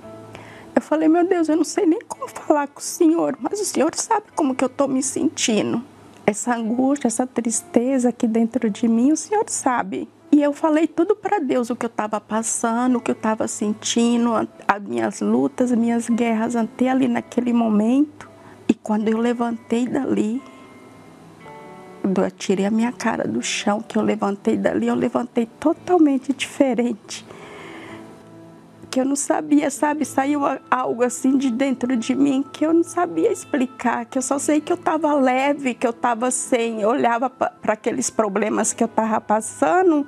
Eu 0.75 0.83
falei, 0.83 1.09
meu 1.09 1.27
Deus, 1.27 1.49
eu 1.49 1.57
não 1.57 1.65
sei 1.65 1.87
nem 1.87 2.01
como 2.07 2.29
falar 2.29 2.67
com 2.67 2.81
o 2.81 2.83
Senhor, 2.83 3.39
mas 3.41 3.61
o 3.61 3.65
Senhor 3.65 3.95
sabe 3.95 4.27
como 4.35 4.55
que 4.55 4.65
eu 4.65 4.67
estou 4.67 4.89
me 4.89 5.03
sentindo. 5.03 5.83
Essa 6.27 6.57
angústia, 6.57 7.07
essa 7.07 7.27
tristeza 7.27 8.09
aqui 8.09 8.27
dentro 8.27 8.69
de 8.69 8.89
mim, 8.89 9.13
o 9.13 9.17
Senhor 9.17 9.45
sabe. 9.47 10.09
E 10.33 10.43
eu 10.43 10.53
falei 10.53 10.89
tudo 10.89 11.15
para 11.15 11.39
Deus, 11.39 11.71
o 11.71 11.77
que 11.77 11.87
eu 11.87 11.91
estava 11.91 12.21
passando, 12.21 12.97
o 12.97 13.01
que 13.01 13.11
eu 13.11 13.15
estava 13.15 13.47
sentindo, 13.47 14.33
as 14.67 14.83
minhas 14.83 15.21
lutas, 15.21 15.71
as 15.71 15.79
minhas 15.79 16.09
guerras 16.11 16.57
até 16.57 16.91
ali 16.91 17.07
naquele 17.07 17.53
momento. 17.53 18.29
E 18.69 18.75
quando 18.75 19.09
eu 19.09 19.19
levantei 19.19 19.87
dali, 19.87 20.43
eu 22.07 22.31
tirei 22.31 22.67
a 22.67 22.71
minha 22.71 22.93
cara 22.93 23.27
do 23.27 23.43
chão, 23.43 23.83
que 23.83 23.99
eu 23.99 24.03
levantei 24.03 24.57
dali, 24.57 24.87
eu 24.87 24.95
levantei 24.95 25.47
totalmente 25.59 26.33
diferente. 26.33 27.25
Que 28.91 29.01
eu 29.01 29.05
não 29.05 29.17
sabia, 29.17 29.71
sabe? 29.71 30.05
Saiu 30.05 30.41
algo 30.71 31.03
assim 31.03 31.37
de 31.37 31.51
dentro 31.51 31.97
de 31.97 32.15
mim 32.15 32.45
que 32.53 32.65
eu 32.65 32.73
não 32.73 32.83
sabia 32.83 33.31
explicar, 33.31 34.07
que 34.07 34.17
eu 34.17 34.23
só 34.23 34.39
sei 34.39 34.61
que 34.61 34.73
eu 34.73 34.77
estava 34.77 35.13
leve, 35.15 35.75
que 35.75 35.87
eu 35.87 35.91
estava 35.91 36.31
sem. 36.31 36.81
Eu 36.81 36.91
olhava 36.91 37.29
para 37.29 37.73
aqueles 37.73 38.09
problemas 38.09 38.73
que 38.73 38.83
eu 38.83 38.87
estava 38.87 39.21
passando, 39.21 40.07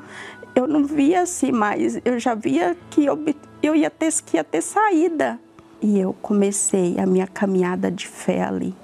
eu 0.54 0.66
não 0.66 0.84
via 0.84 1.22
assim 1.22 1.52
mais, 1.52 2.00
eu 2.04 2.18
já 2.18 2.34
via 2.34 2.76
que 2.90 3.04
eu, 3.04 3.18
eu 3.62 3.76
ia, 3.76 3.90
ter, 3.90 4.12
que 4.24 4.36
ia 4.36 4.44
ter 4.44 4.62
saída. 4.62 5.38
E 5.80 5.98
eu 5.98 6.12
comecei 6.22 6.98
a 6.98 7.06
minha 7.06 7.26
caminhada 7.26 7.90
de 7.90 8.08
fé 8.08 8.42
ali 8.42 8.74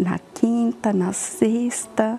na 0.00 0.18
quinta, 0.18 0.92
na 0.92 1.12
sexta, 1.12 2.18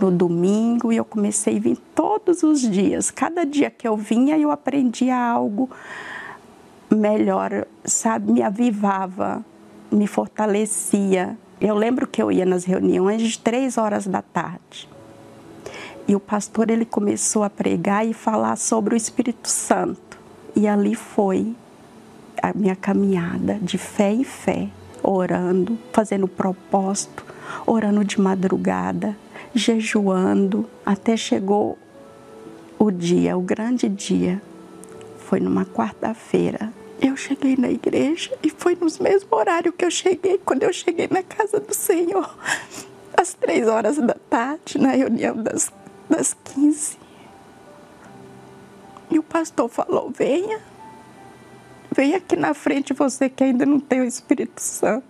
no 0.00 0.10
domingo 0.10 0.90
e 0.90 0.96
eu 0.96 1.04
comecei 1.04 1.58
a 1.58 1.60
vir 1.60 1.76
todos 1.94 2.42
os 2.42 2.60
dias. 2.60 3.10
Cada 3.10 3.44
dia 3.44 3.70
que 3.70 3.86
eu 3.86 3.96
vinha, 3.96 4.38
eu 4.38 4.50
aprendia 4.50 5.16
algo 5.16 5.68
melhor, 6.90 7.66
sabe? 7.84 8.32
Me 8.32 8.42
avivava, 8.42 9.44
me 9.90 10.06
fortalecia. 10.06 11.36
Eu 11.60 11.74
lembro 11.74 12.06
que 12.06 12.20
eu 12.20 12.32
ia 12.32 12.46
nas 12.46 12.64
reuniões 12.64 13.22
de 13.22 13.38
três 13.38 13.76
horas 13.76 14.06
da 14.06 14.22
tarde. 14.22 14.88
E 16.08 16.16
o 16.16 16.20
pastor 16.20 16.70
ele 16.70 16.86
começou 16.86 17.44
a 17.44 17.50
pregar 17.50 18.06
e 18.06 18.14
falar 18.14 18.56
sobre 18.56 18.94
o 18.94 18.96
Espírito 18.96 19.48
Santo. 19.48 20.18
E 20.56 20.66
ali 20.66 20.94
foi 20.94 21.54
a 22.42 22.52
minha 22.54 22.74
caminhada 22.74 23.58
de 23.60 23.76
fé 23.76 24.10
em 24.10 24.24
fé 24.24 24.68
orando, 25.02 25.78
fazendo 25.92 26.28
propósito, 26.28 27.24
orando 27.66 28.04
de 28.04 28.20
madrugada, 28.20 29.16
jejuando, 29.54 30.68
até 30.84 31.16
chegou 31.16 31.78
o 32.78 32.90
dia, 32.90 33.36
o 33.36 33.40
grande 33.40 33.88
dia. 33.88 34.40
Foi 35.18 35.40
numa 35.40 35.64
quarta-feira. 35.64 36.72
Eu 37.00 37.16
cheguei 37.16 37.56
na 37.56 37.70
igreja 37.70 38.32
e 38.42 38.50
foi 38.50 38.76
no 38.76 38.86
mesmo 39.00 39.36
horário 39.36 39.72
que 39.72 39.84
eu 39.84 39.90
cheguei, 39.90 40.38
quando 40.38 40.62
eu 40.62 40.72
cheguei 40.72 41.08
na 41.10 41.22
casa 41.22 41.58
do 41.58 41.74
Senhor, 41.74 42.36
às 43.16 43.34
três 43.34 43.66
horas 43.66 43.96
da 43.98 44.14
tarde, 44.30 44.78
na 44.78 44.90
reunião 44.92 45.36
das, 45.36 45.72
das 46.08 46.36
15. 46.54 46.96
E 49.10 49.18
o 49.18 49.22
pastor 49.22 49.68
falou: 49.68 50.10
venha, 50.10 50.60
Vem 51.94 52.14
aqui 52.14 52.36
na 52.36 52.54
frente 52.54 52.94
você 52.94 53.28
que 53.28 53.44
ainda 53.44 53.66
não 53.66 53.78
tem 53.78 54.00
o 54.00 54.04
Espírito 54.04 54.62
Santo. 54.62 55.04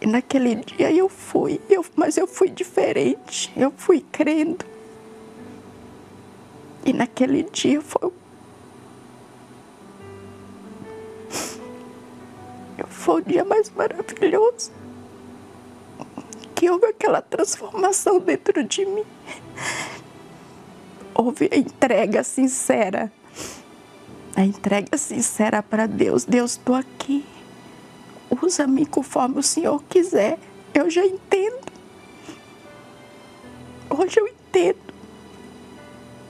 E 0.00 0.06
naquele 0.06 0.56
dia 0.56 0.90
eu 0.90 1.08
fui, 1.08 1.60
eu, 1.70 1.84
mas 1.94 2.16
eu 2.16 2.26
fui 2.26 2.50
diferente, 2.50 3.52
eu 3.56 3.72
fui 3.76 4.04
crendo. 4.10 4.64
E 6.84 6.92
naquele 6.92 7.44
dia 7.44 7.80
foi, 7.80 8.12
foi 12.88 13.20
o 13.20 13.24
dia 13.24 13.44
mais 13.44 13.70
maravilhoso. 13.70 14.72
Que 16.52 16.68
houve 16.68 16.86
aquela 16.86 17.22
transformação 17.22 18.18
dentro 18.18 18.64
de 18.64 18.84
mim. 18.84 19.04
Houve 21.14 21.48
a 21.52 21.56
entrega 21.56 22.24
sincera 22.24 23.12
a 24.34 24.44
entrega 24.44 24.96
sincera 24.96 25.62
para 25.62 25.86
Deus. 25.86 26.24
Deus, 26.24 26.52
estou 26.52 26.74
aqui. 26.74 27.24
Usa-me 28.42 28.86
conforme 28.86 29.38
o 29.38 29.42
Senhor 29.42 29.82
quiser. 29.88 30.38
Eu 30.72 30.88
já 30.88 31.04
entendo. 31.04 31.60
Hoje 33.90 34.18
eu 34.18 34.26
entendo. 34.26 34.78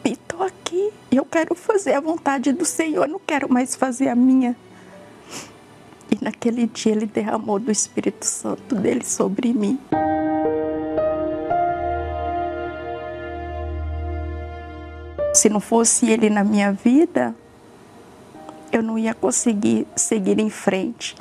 E 0.04 0.12
estou 0.12 0.42
aqui. 0.42 0.92
Eu 1.10 1.24
quero 1.24 1.54
fazer 1.54 1.94
a 1.94 2.00
vontade 2.00 2.52
do 2.52 2.64
Senhor. 2.64 3.06
Não 3.06 3.20
quero 3.20 3.52
mais 3.52 3.76
fazer 3.76 4.08
a 4.08 4.16
minha. 4.16 4.56
E 6.10 6.22
naquele 6.22 6.66
dia 6.66 6.92
ele 6.92 7.06
derramou 7.06 7.58
do 7.58 7.70
Espírito 7.70 8.26
Santo 8.26 8.74
dele 8.74 9.04
sobre 9.04 9.52
mim. 9.52 9.78
Se 15.32 15.48
não 15.48 15.60
fosse 15.60 16.10
ele 16.10 16.28
na 16.28 16.44
minha 16.44 16.72
vida, 16.72 17.34
eu 18.72 18.82
não 18.82 18.98
ia 18.98 19.12
conseguir 19.12 19.86
seguir 19.94 20.40
em 20.40 20.48
frente 20.48 21.14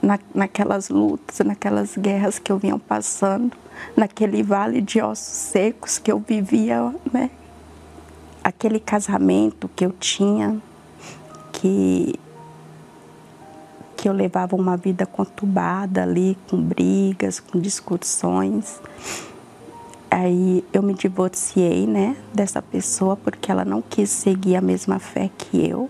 na, 0.00 0.18
naquelas 0.32 0.88
lutas, 0.88 1.44
naquelas 1.44 1.96
guerras 1.96 2.38
que 2.38 2.52
eu 2.52 2.58
vinha 2.58 2.78
passando, 2.78 3.56
naquele 3.96 4.42
vale 4.42 4.80
de 4.80 5.02
ossos 5.02 5.26
secos 5.26 5.98
que 5.98 6.12
eu 6.12 6.20
vivia, 6.20 6.94
né? 7.12 7.30
Aquele 8.42 8.78
casamento 8.78 9.68
que 9.74 9.84
eu 9.84 9.90
tinha, 9.90 10.60
que 11.52 12.14
que 13.96 14.08
eu 14.08 14.12
levava 14.12 14.54
uma 14.54 14.76
vida 14.76 15.06
conturbada 15.06 16.02
ali, 16.02 16.36
com 16.50 16.60
brigas, 16.60 17.40
com 17.40 17.58
discussões. 17.58 18.78
Aí 20.10 20.62
eu 20.74 20.82
me 20.82 20.92
divorciei, 20.92 21.86
né, 21.86 22.14
dessa 22.34 22.60
pessoa 22.60 23.16
porque 23.16 23.50
ela 23.50 23.64
não 23.64 23.80
quis 23.80 24.10
seguir 24.10 24.56
a 24.56 24.60
mesma 24.60 24.98
fé 24.98 25.30
que 25.38 25.66
eu 25.66 25.88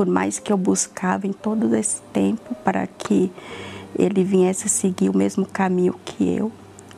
por 0.00 0.06
mais 0.06 0.38
que 0.38 0.50
eu 0.50 0.56
buscava 0.56 1.26
em 1.26 1.32
todo 1.34 1.76
esse 1.76 2.00
tempo 2.10 2.54
para 2.64 2.86
que 2.86 3.30
ele 3.94 4.24
viesse 4.24 4.66
seguir 4.66 5.10
o 5.10 5.14
mesmo 5.14 5.44
caminho 5.44 5.94
que 6.06 6.26
eu, 6.26 6.50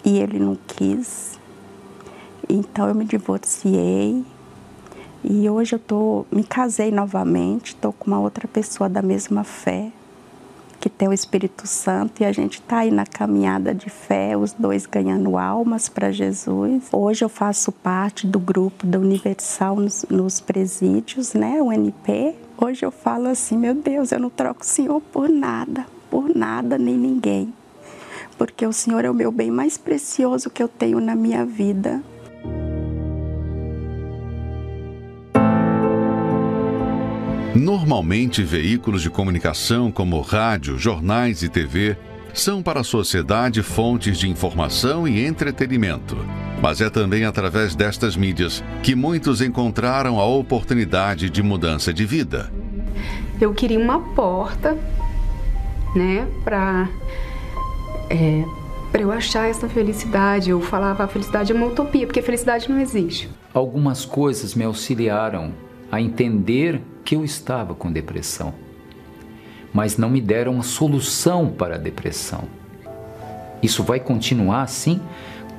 e 0.04 0.20
ele 0.20 0.38
não 0.38 0.56
quis. 0.68 1.36
Então 2.48 2.86
eu 2.86 2.94
me 2.94 3.04
divorciei 3.04 4.24
e 5.24 5.50
hoje 5.50 5.74
eu 5.74 5.80
tô, 5.80 6.24
me 6.30 6.44
casei 6.44 6.92
novamente, 6.92 7.70
estou 7.70 7.92
com 7.92 8.06
uma 8.06 8.20
outra 8.20 8.46
pessoa 8.46 8.88
da 8.88 9.02
mesma 9.02 9.42
fé. 9.42 9.90
que 10.78 10.88
tem 10.88 11.08
o 11.08 11.12
Espírito 11.12 11.66
Santo 11.66 12.22
e 12.22 12.24
a 12.24 12.32
gente 12.32 12.60
está 12.60 12.78
aí 12.78 12.90
na 12.92 13.06
caminhada 13.06 13.74
de 13.74 13.90
fé, 13.90 14.36
os 14.36 14.52
dois 14.52 14.86
ganhando 14.86 15.36
almas 15.38 15.88
para 15.88 16.12
Jesus. 16.12 16.84
Hoje 16.92 17.24
eu 17.24 17.28
faço 17.28 17.72
parte 17.72 18.28
do 18.28 18.38
grupo 18.38 18.86
da 18.86 18.98
Universal 18.98 19.74
nos, 19.74 20.04
nos 20.08 20.40
presídios, 20.40 21.34
né, 21.34 21.60
o 21.60 21.72
NP. 21.72 22.36
Hoje 22.64 22.86
eu 22.86 22.92
falo 22.92 23.26
assim, 23.26 23.58
meu 23.58 23.74
Deus, 23.74 24.12
eu 24.12 24.20
não 24.20 24.30
troco 24.30 24.62
o 24.62 24.64
Senhor 24.64 25.00
por 25.00 25.28
nada, 25.28 25.84
por 26.08 26.32
nada 26.32 26.78
nem 26.78 26.96
ninguém. 26.96 27.52
Porque 28.38 28.64
o 28.64 28.72
Senhor 28.72 29.04
é 29.04 29.10
o 29.10 29.14
meu 29.14 29.32
bem 29.32 29.50
mais 29.50 29.76
precioso 29.76 30.48
que 30.48 30.62
eu 30.62 30.68
tenho 30.68 31.00
na 31.00 31.16
minha 31.16 31.44
vida. 31.44 32.00
Normalmente, 37.52 38.44
veículos 38.44 39.02
de 39.02 39.10
comunicação 39.10 39.90
como 39.90 40.20
rádio, 40.20 40.78
jornais 40.78 41.42
e 41.42 41.48
TV 41.48 41.96
são 42.32 42.62
para 42.62 42.80
a 42.80 42.84
sociedade 42.84 43.62
fontes 43.62 44.18
de 44.18 44.28
informação 44.28 45.06
e 45.06 45.24
entretenimento. 45.24 46.16
Mas 46.60 46.80
é 46.80 46.88
também 46.88 47.24
através 47.24 47.74
destas 47.74 48.16
mídias 48.16 48.62
que 48.82 48.94
muitos 48.94 49.40
encontraram 49.40 50.20
a 50.20 50.24
oportunidade 50.24 51.28
de 51.28 51.42
mudança 51.42 51.92
de 51.92 52.04
vida. 52.04 52.52
Eu 53.40 53.52
queria 53.52 53.78
uma 53.78 54.00
porta, 54.14 54.78
né, 55.94 56.26
para 56.44 56.88
é, 58.08 58.44
para 58.92 59.02
eu 59.02 59.10
achar 59.10 59.48
essa 59.48 59.68
felicidade. 59.68 60.50
Eu 60.50 60.60
falava 60.60 61.04
a 61.04 61.08
felicidade 61.08 61.50
é 61.50 61.54
uma 61.54 61.66
utopia, 61.66 62.06
porque 62.06 62.20
a 62.20 62.22
felicidade 62.22 62.70
não 62.70 62.78
existe. 62.78 63.28
Algumas 63.52 64.04
coisas 64.04 64.54
me 64.54 64.64
auxiliaram 64.64 65.52
a 65.90 66.00
entender 66.00 66.80
que 67.04 67.16
eu 67.16 67.24
estava 67.24 67.74
com 67.74 67.90
depressão, 67.90 68.54
mas 69.72 69.96
não 69.96 70.10
me 70.10 70.20
deram 70.20 70.58
a 70.58 70.62
solução 70.62 71.48
para 71.48 71.76
a 71.76 71.78
depressão. 71.78 72.44
Isso 73.62 73.82
vai 73.82 74.00
continuar 74.00 74.62
assim? 74.62 75.00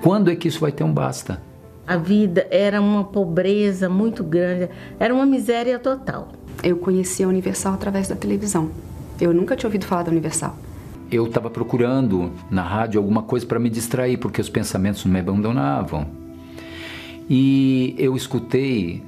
Quando 0.01 0.29
é 0.29 0.35
que 0.35 0.47
isso 0.47 0.59
vai 0.59 0.71
ter 0.71 0.83
um 0.83 0.93
basta? 0.93 1.41
A 1.87 1.97
vida 1.97 2.47
era 2.49 2.79
uma 2.81 3.03
pobreza 3.03 3.89
muito 3.89 4.23
grande, 4.23 4.69
era 4.99 5.13
uma 5.13 5.25
miséria 5.25 5.79
total. 5.79 6.29
Eu 6.61 6.77
conheci 6.77 7.23
a 7.23 7.27
Universal 7.27 7.73
através 7.73 8.07
da 8.07 8.15
televisão. 8.15 8.69
Eu 9.19 9.33
nunca 9.33 9.55
tinha 9.55 9.67
ouvido 9.67 9.85
falar 9.85 10.03
da 10.03 10.11
Universal. 10.11 10.55
Eu 11.11 11.25
estava 11.25 11.49
procurando 11.49 12.31
na 12.49 12.63
rádio 12.63 12.99
alguma 12.99 13.23
coisa 13.23 13.45
para 13.45 13.59
me 13.59 13.69
distrair, 13.69 14.17
porque 14.17 14.41
os 14.41 14.49
pensamentos 14.49 15.05
não 15.05 15.11
me 15.11 15.19
abandonavam. 15.19 16.07
E 17.29 17.95
eu 17.97 18.15
escutei 18.15 19.03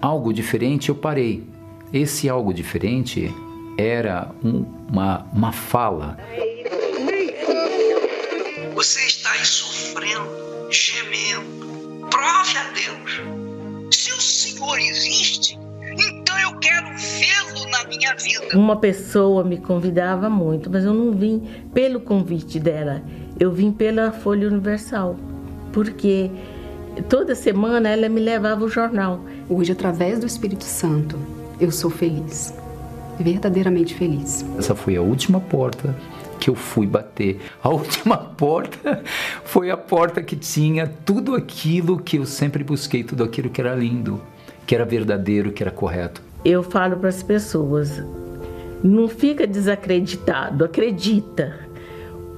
algo 0.00 0.32
diferente, 0.32 0.88
eu 0.88 0.94
parei. 0.94 1.44
Esse 1.92 2.28
algo 2.28 2.52
diferente 2.52 3.34
era 3.78 4.30
um, 4.44 4.64
uma, 4.90 5.26
uma 5.32 5.52
fala. 5.52 6.18
Você 8.74 9.06
está 9.06 9.32
aí 9.32 9.44
sofrendo, 9.44 10.28
gemendo. 10.70 12.06
Prove 12.10 12.58
a 12.58 12.70
Deus. 12.72 13.96
Se 13.96 14.12
o 14.12 14.20
Senhor 14.20 14.78
existe, 14.78 15.58
então 15.92 16.38
eu 16.38 16.58
quero 16.58 16.88
vê-lo 16.96 17.70
na 17.70 17.84
minha 17.84 18.14
vida. 18.16 18.58
Uma 18.58 18.76
pessoa 18.76 19.42
me 19.42 19.56
convidava 19.56 20.28
muito, 20.28 20.68
mas 20.70 20.84
eu 20.84 20.92
não 20.92 21.12
vim 21.12 21.48
pelo 21.72 22.00
convite 22.00 22.60
dela. 22.60 23.02
Eu 23.40 23.50
vim 23.50 23.72
pela 23.72 24.12
Folha 24.12 24.46
Universal. 24.46 25.16
Porque 25.72 26.30
toda 27.08 27.34
semana 27.34 27.88
ela 27.88 28.10
me 28.10 28.20
levava 28.20 28.62
o 28.62 28.68
jornal. 28.68 29.24
Hoje, 29.48 29.72
através 29.72 30.18
do 30.18 30.26
Espírito 30.26 30.64
Santo, 30.64 31.18
eu 31.60 31.70
sou 31.70 31.90
feliz. 31.90 32.54
Verdadeiramente 33.18 33.94
feliz. 33.94 34.44
Essa 34.56 34.74
foi 34.74 34.96
a 34.96 35.02
última 35.02 35.40
porta 35.40 35.94
que 36.38 36.48
eu 36.48 36.54
fui 36.54 36.86
bater. 36.86 37.40
A 37.62 37.68
última 37.70 38.16
porta 38.16 39.02
foi 39.44 39.70
a 39.70 39.76
porta 39.76 40.22
que 40.22 40.36
tinha 40.36 40.86
tudo 41.04 41.34
aquilo 41.34 41.98
que 41.98 42.18
eu 42.18 42.26
sempre 42.26 42.62
busquei, 42.62 43.02
tudo 43.02 43.24
aquilo 43.24 43.50
que 43.50 43.60
era 43.60 43.74
lindo, 43.74 44.20
que 44.66 44.74
era 44.74 44.84
verdadeiro, 44.84 45.52
que 45.52 45.62
era 45.62 45.72
correto. 45.72 46.22
Eu 46.44 46.62
falo 46.62 46.96
para 46.96 47.08
as 47.08 47.22
pessoas: 47.22 48.02
não 48.82 49.08
fica 49.08 49.46
desacreditado, 49.46 50.64
acredita 50.64 51.68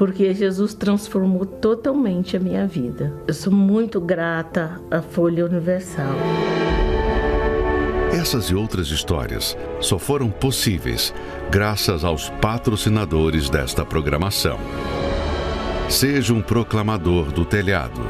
porque 0.01 0.33
Jesus 0.33 0.73
transformou 0.73 1.45
totalmente 1.45 2.35
a 2.35 2.41
minha 2.41 2.66
vida. 2.66 3.12
Eu 3.27 3.35
sou 3.35 3.53
muito 3.53 4.01
grata 4.01 4.81
à 4.91 5.03
Folha 5.03 5.45
Universal. 5.45 6.14
Essas 8.21 8.51
e 8.51 8.55
outras 8.55 8.89
histórias 8.89 9.57
só 9.81 9.99
foram 9.99 10.31
possíveis 10.31 11.14
graças 11.51 12.05
aos 12.05 12.29
patrocinadores 12.29 13.49
desta 13.49 13.83
programação. 13.83 14.59
Seja 15.89 16.35
um 16.35 16.43
proclamador 16.43 17.33
do 17.33 17.47
telhado. 17.47 18.03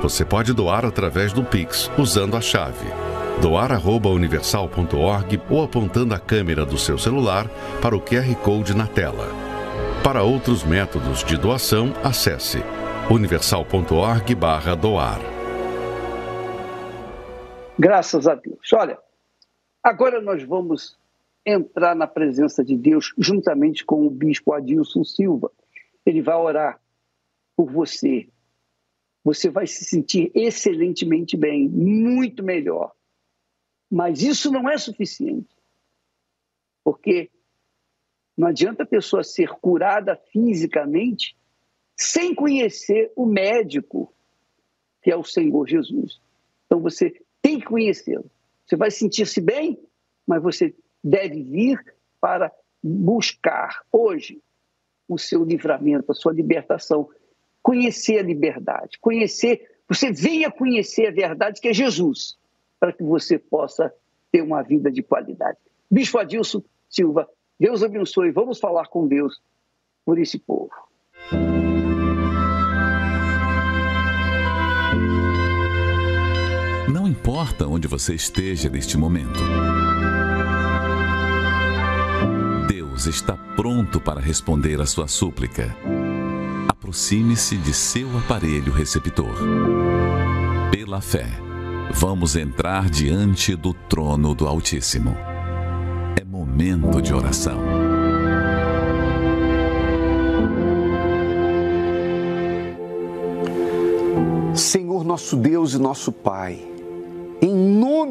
Você 0.00 0.24
pode 0.24 0.54
doar 0.54 0.86
através 0.86 1.34
do 1.34 1.44
Pix 1.44 1.90
usando 1.98 2.38
a 2.38 2.40
chave 2.40 2.86
doar@universal.org 3.42 5.42
ou 5.50 5.62
apontando 5.62 6.14
a 6.14 6.18
câmera 6.18 6.64
do 6.64 6.78
seu 6.78 6.96
celular 6.96 7.46
para 7.82 7.94
o 7.94 8.00
QR 8.00 8.34
Code 8.36 8.74
na 8.74 8.86
tela. 8.86 9.28
Para 10.02 10.22
outros 10.22 10.64
métodos 10.64 11.22
de 11.22 11.36
doação, 11.36 11.92
acesse 12.02 12.62
universal.org/doar. 13.10 15.20
Graças 17.78 18.26
a 18.26 18.34
Deus. 18.34 18.72
Olha, 18.72 18.96
agora 19.82 20.20
nós 20.20 20.42
vamos 20.42 20.98
entrar 21.44 21.94
na 21.94 22.06
presença 22.06 22.64
de 22.64 22.76
Deus 22.76 23.14
juntamente 23.18 23.84
com 23.84 24.06
o 24.06 24.10
bispo 24.10 24.52
Adilson 24.52 25.04
Silva. 25.04 25.50
Ele 26.04 26.22
vai 26.22 26.36
orar 26.36 26.80
por 27.56 27.70
você. 27.70 28.28
Você 29.24 29.50
vai 29.50 29.66
se 29.66 29.84
sentir 29.84 30.30
excelentemente 30.34 31.36
bem, 31.36 31.68
muito 31.68 32.42
melhor. 32.42 32.92
Mas 33.90 34.22
isso 34.22 34.50
não 34.50 34.68
é 34.68 34.78
suficiente. 34.78 35.54
Porque 36.84 37.30
não 38.36 38.48
adianta 38.48 38.84
a 38.84 38.86
pessoa 38.86 39.22
ser 39.22 39.50
curada 39.60 40.16
fisicamente 40.32 41.36
sem 41.96 42.34
conhecer 42.34 43.12
o 43.14 43.26
médico, 43.26 44.10
que 45.02 45.10
é 45.10 45.16
o 45.16 45.24
Senhor 45.24 45.68
Jesus. 45.68 46.18
Então 46.64 46.80
você 46.80 47.20
tem 47.42 47.58
que 47.58 47.66
conhecê-lo. 47.66 48.30
Você 48.70 48.76
vai 48.76 48.90
sentir-se 48.92 49.40
bem, 49.40 49.76
mas 50.24 50.40
você 50.40 50.72
deve 51.02 51.42
vir 51.42 51.84
para 52.20 52.52
buscar 52.80 53.82
hoje 53.90 54.40
o 55.08 55.18
seu 55.18 55.42
livramento, 55.42 56.12
a 56.12 56.14
sua 56.14 56.32
libertação, 56.32 57.08
conhecer 57.60 58.20
a 58.20 58.22
liberdade, 58.22 58.96
conhecer, 59.00 59.68
você 59.88 60.12
venha 60.12 60.52
conhecer 60.52 61.08
a 61.08 61.10
verdade 61.10 61.60
que 61.60 61.66
é 61.66 61.72
Jesus, 61.72 62.38
para 62.78 62.92
que 62.92 63.02
você 63.02 63.40
possa 63.40 63.92
ter 64.30 64.40
uma 64.40 64.62
vida 64.62 64.88
de 64.88 65.02
qualidade. 65.02 65.58
Bispo 65.90 66.18
Adilson 66.18 66.62
Silva, 66.88 67.28
Deus 67.58 67.82
abençoe. 67.82 68.30
Vamos 68.30 68.60
falar 68.60 68.86
com 68.86 69.08
Deus 69.08 69.42
por 70.04 70.16
esse 70.16 70.38
povo. 70.38 70.70
Importa 77.60 77.66
onde 77.66 77.86
você 77.86 78.14
esteja 78.14 78.70
neste 78.70 78.96
momento. 78.96 79.40
Deus 82.68 83.06
está 83.06 83.36
pronto 83.56 84.00
para 84.00 84.20
responder 84.20 84.80
a 84.80 84.86
sua 84.86 85.08
súplica. 85.08 85.76
Aproxime-se 86.68 87.56
de 87.56 87.74
seu 87.74 88.16
aparelho 88.18 88.72
receptor. 88.72 89.34
Pela 90.70 91.00
fé, 91.00 91.28
vamos 91.92 92.36
entrar 92.36 92.88
diante 92.88 93.54
do 93.54 93.74
trono 93.74 94.34
do 94.34 94.46
Altíssimo 94.46 95.16
momento 96.26 97.02
de 97.02 97.12
oração. 97.12 97.58
Senhor 104.54 105.04
nosso 105.04 105.36
Deus 105.36 105.74
e 105.74 105.78
nosso 105.78 106.12
Pai, 106.12 106.69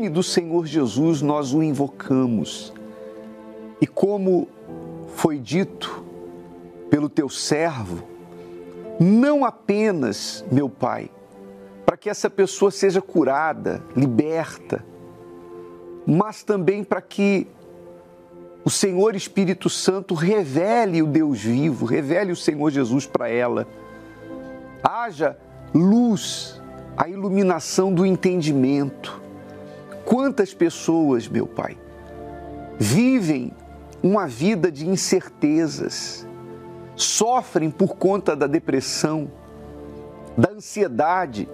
nome 0.10 0.12
do 0.12 0.24
Senhor 0.24 0.66
Jesus 0.66 1.22
nós 1.22 1.54
o 1.54 1.62
invocamos. 1.62 2.74
E 3.80 3.86
como 3.86 4.48
foi 5.16 5.38
dito 5.38 6.04
pelo 6.90 7.08
teu 7.08 7.30
servo, 7.30 8.04
não 9.00 9.46
apenas, 9.46 10.44
meu 10.52 10.68
Pai, 10.68 11.10
para 11.86 11.96
que 11.96 12.10
essa 12.10 12.30
pessoa 12.30 12.72
seja 12.72 13.02
curada, 13.02 13.84
liberta, 13.96 14.84
mas 16.06 16.44
também 16.44 16.84
para 16.84 17.02
que 17.02 17.48
o 18.66 18.70
Senhor 18.70 19.16
Espírito 19.16 19.70
Santo 19.70 20.16
revele 20.16 21.02
o 21.04 21.08
Deus 21.08 21.40
vivo, 21.40 21.86
revele 21.86 22.32
o 22.32 22.36
Senhor 22.36 22.70
Jesus 22.72 23.06
para 23.06 23.30
ela. 23.30 23.68
Haja 24.84 25.38
luz, 25.74 26.60
a 26.98 27.08
iluminação 27.08 27.94
do 27.94 28.06
entendimento. 28.06 29.19
Quantas 30.10 30.56
pessoas, 30.56 31.28
meu 31.28 31.46
Pai, 31.46 31.78
vivem 32.80 33.52
uma 34.02 34.26
vida 34.26 34.72
de 34.72 34.90
incertezas, 34.90 36.28
sofrem 36.96 37.70
por 37.70 37.96
conta 37.96 38.36
da 38.36 38.48
depressão, 38.48 39.30
da 40.36 40.50
ansiedade, 40.50 41.48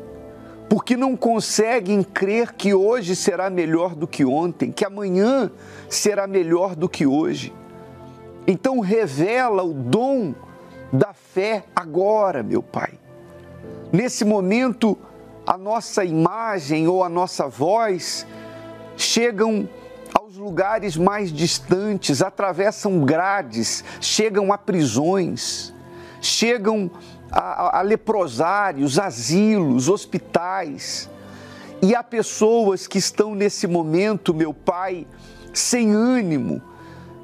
porque 0.70 0.95
não 0.95 1.18
conseguem 1.18 2.01
crer 2.01 2.53
que 2.53 2.74
hoje 2.74 3.14
será 3.14 3.49
melhor 3.49 3.93
do 3.93 4.08
que 4.08 4.24
ontem, 4.24 4.72
que 4.72 4.86
amanhã 4.86 5.51
será 5.89 6.26
melhor 6.26 6.78
do 6.78 6.88
que 6.88 7.06
hoje. 7.06 7.53
Então, 8.47 8.80
revela 8.80 9.64
o 9.64 9.74
dom 9.74 10.34
da 10.93 11.12
fé 11.12 11.66
agora, 11.76 12.41
meu 12.41 12.64
Pai. 12.64 12.93
Nesse 13.91 14.24
momento, 14.24 14.97
a 15.45 15.58
nossa 15.58 16.06
imagem 16.06 16.88
ou 16.88 17.03
a 17.03 17.10
nossa 17.10 17.49
voz 17.49 18.26
chegam 18.98 19.68
aos 20.14 20.36
lugares 20.38 20.96
mais 20.96 21.32
distantes, 21.32 22.22
atravessam 22.22 23.04
grades, 23.04 23.84
chegam 24.00 24.54
a 24.54 24.58
prisões, 24.58 25.74
chegam 26.22 26.89
a, 27.32 27.80
a, 27.80 27.82
leprosários, 27.82 28.98
asilos, 28.98 29.89
hospitais. 29.89 31.10
E 31.82 31.93
há 31.93 32.02
pessoas 32.02 32.88
que 32.88 32.98
estão 32.98 33.36
nesse 33.36 33.68
momento, 33.68 34.34
meu 34.34 34.54
Pai, 34.54 35.06
sem 35.54 35.91
ânimo, 35.91 36.62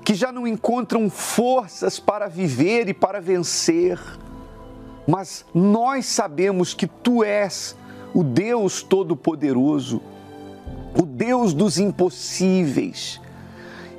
que 0.04 0.14
já 0.14 0.32
não 0.32 0.46
encontram 0.46 1.10
forças 1.10 2.00
para 2.00 2.28
viver 2.28 2.90
e 2.90 2.94
para 2.94 3.22
vencer. 3.22 4.00
Mas 5.08 5.46
nós 5.54 6.06
sabemos 6.06 6.74
que 6.74 6.88
Tu 6.88 7.24
és 7.24 7.76
o 8.14 8.24
Deus 8.24 8.84
Todo-Poderoso, 8.84 10.02
o 11.00 11.06
Deus 11.06 11.54
dos 11.54 11.78
impossíveis. 11.78 13.22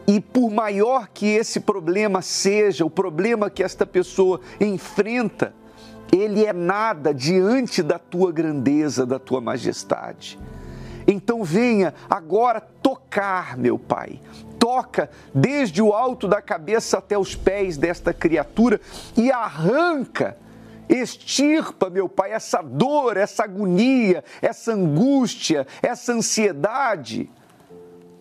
E 0.07 0.20
por 0.20 0.51
maior 0.51 1.09
que 1.09 1.26
esse 1.26 1.61
problema 1.61 2.22
seja, 2.22 2.84
o 2.84 2.90
problema 2.90 3.49
que 3.49 3.62
esta 3.62 3.86
pessoa 3.86 4.40
enfrenta, 4.61 5.55
ele 6.11 6.45
é 6.45 6.53
nada 6.53 7.14
diante 7.14 7.82
da 7.82 7.99
tua 7.99 8.32
grandeza, 8.32 9.07
da 9.07 9.18
tua 9.18 9.40
majestade. 9.40 10.38
Então 11.07 11.43
venha 11.43 11.95
agora 12.09 12.61
tocar, 12.61 13.57
meu 13.57 13.78
Pai. 13.78 14.20
Toca 14.59 15.11
desde 15.34 15.82
o 15.82 15.93
alto 15.93 16.28
da 16.28 16.40
cabeça 16.40 16.99
até 16.99 17.18
os 17.18 17.34
pés 17.34 17.76
desta 17.76 18.12
criatura 18.12 18.80
e 19.16 19.30
arranca, 19.30 20.36
extirpa, 20.97 21.88
meu 21.88 22.09
Pai, 22.09 22.32
essa 22.32 22.62
dor, 22.62 23.16
essa 23.16 23.45
agonia, 23.45 24.22
essa 24.40 24.72
angústia, 24.72 25.66
essa 25.82 26.12
ansiedade. 26.12 27.30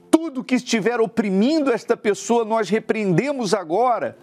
Tudo 0.09 0.43
que 0.43 0.55
estiver 0.55 0.99
oprimindo 1.01 1.71
esta 1.71 1.97
pessoa, 1.97 2.45
nós 2.45 2.69
repreendemos 2.69 3.53
agora 3.53 4.17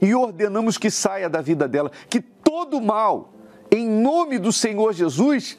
e 0.00 0.14
ordenamos 0.14 0.78
que 0.78 0.90
saia 0.90 1.28
da 1.28 1.40
vida 1.40 1.66
dela, 1.66 1.90
que 2.08 2.20
todo 2.20 2.80
mal, 2.80 3.32
em 3.70 3.88
nome 3.88 4.38
do 4.38 4.52
Senhor 4.52 4.92
Jesus, 4.92 5.58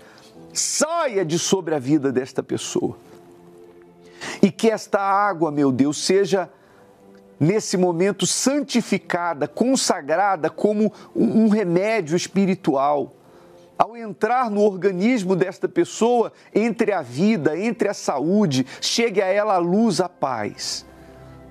saia 0.53 1.25
de 1.25 1.37
sobre 1.37 1.75
a 1.75 1.79
vida 1.79 2.11
desta 2.11 2.41
pessoa. 2.41 2.97
E 4.41 4.51
que 4.51 4.69
esta 4.69 4.99
água, 4.99 5.51
meu 5.51 5.71
Deus, 5.71 6.03
seja 6.03 6.49
nesse 7.39 7.77
momento 7.77 8.25
santificada, 8.25 9.47
consagrada 9.47 10.49
como 10.49 10.91
um 11.15 11.47
remédio 11.47 12.15
espiritual. 12.15 13.15
Ao 13.77 13.95
entrar 13.95 14.51
no 14.51 14.61
organismo 14.61 15.35
desta 15.35 15.69
pessoa, 15.69 16.33
entre 16.53 16.91
a 16.91 17.01
vida, 17.01 17.57
entre 17.57 17.87
a 17.87 17.93
saúde, 17.93 18.65
chegue 18.81 19.21
a 19.21 19.27
ela 19.27 19.53
a 19.55 19.59
luz, 19.59 20.01
a 20.01 20.09
paz 20.09 20.85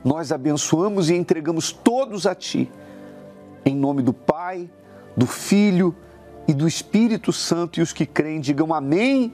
nós 0.04 0.32
abençoamos 0.32 1.10
e 1.10 1.14
entregamos 1.14 1.72
todos 1.72 2.26
a 2.26 2.34
Ti. 2.34 2.70
Em 3.64 3.74
nome 3.74 4.02
do 4.02 4.12
Pai, 4.12 4.70
do 5.16 5.26
Filho 5.26 5.94
e 6.46 6.54
do 6.54 6.66
Espírito 6.66 7.32
Santo, 7.32 7.78
e 7.78 7.82
os 7.82 7.92
que 7.92 8.06
creem 8.06 8.40
digam 8.40 8.72
amém. 8.72 9.32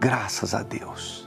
Graças 0.00 0.54
a 0.54 0.62
Deus. 0.62 1.23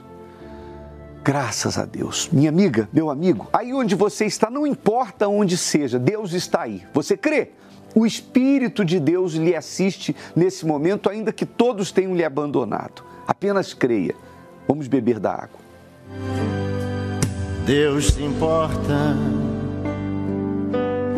Graças 1.28 1.76
a 1.76 1.84
Deus. 1.84 2.30
Minha 2.32 2.48
amiga, 2.48 2.88
meu 2.90 3.10
amigo, 3.10 3.48
aí 3.52 3.74
onde 3.74 3.94
você 3.94 4.24
está, 4.24 4.48
não 4.48 4.66
importa 4.66 5.28
onde 5.28 5.58
seja, 5.58 5.98
Deus 5.98 6.32
está 6.32 6.62
aí. 6.62 6.82
Você 6.94 7.18
crê? 7.18 7.50
O 7.94 8.06
Espírito 8.06 8.82
de 8.82 8.98
Deus 8.98 9.34
lhe 9.34 9.54
assiste 9.54 10.16
nesse 10.34 10.64
momento, 10.64 11.10
ainda 11.10 11.30
que 11.30 11.44
todos 11.44 11.92
tenham 11.92 12.16
lhe 12.16 12.24
abandonado. 12.24 13.04
Apenas 13.26 13.74
creia. 13.74 14.14
Vamos 14.66 14.88
beber 14.88 15.18
da 15.18 15.32
água. 15.32 15.60
Deus 17.66 18.06
se 18.06 18.22
importa 18.22 19.14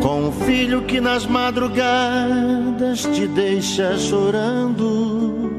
com 0.03 0.27
o 0.27 0.33
filho 0.33 0.83
que 0.87 1.01
nas 1.01 1.25
madrugadas 1.25 3.03
te 3.03 3.29
deixa 3.29 3.97
chorando. 3.97 5.53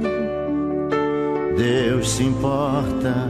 Deus 1.56 2.12
se 2.12 2.24
importa 2.24 3.30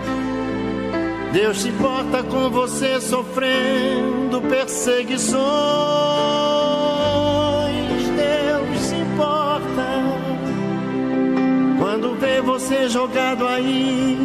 Deus 1.31 1.61
se 1.61 1.69
importa 1.69 2.23
com 2.23 2.49
você 2.49 2.99
sofrendo 2.99 4.41
perseguições. 4.41 5.41
Deus 8.15 8.79
se 8.79 8.95
importa 8.95 9.87
quando 11.79 12.19
vê 12.19 12.41
você 12.41 12.89
jogado 12.89 13.47
aí, 13.47 14.17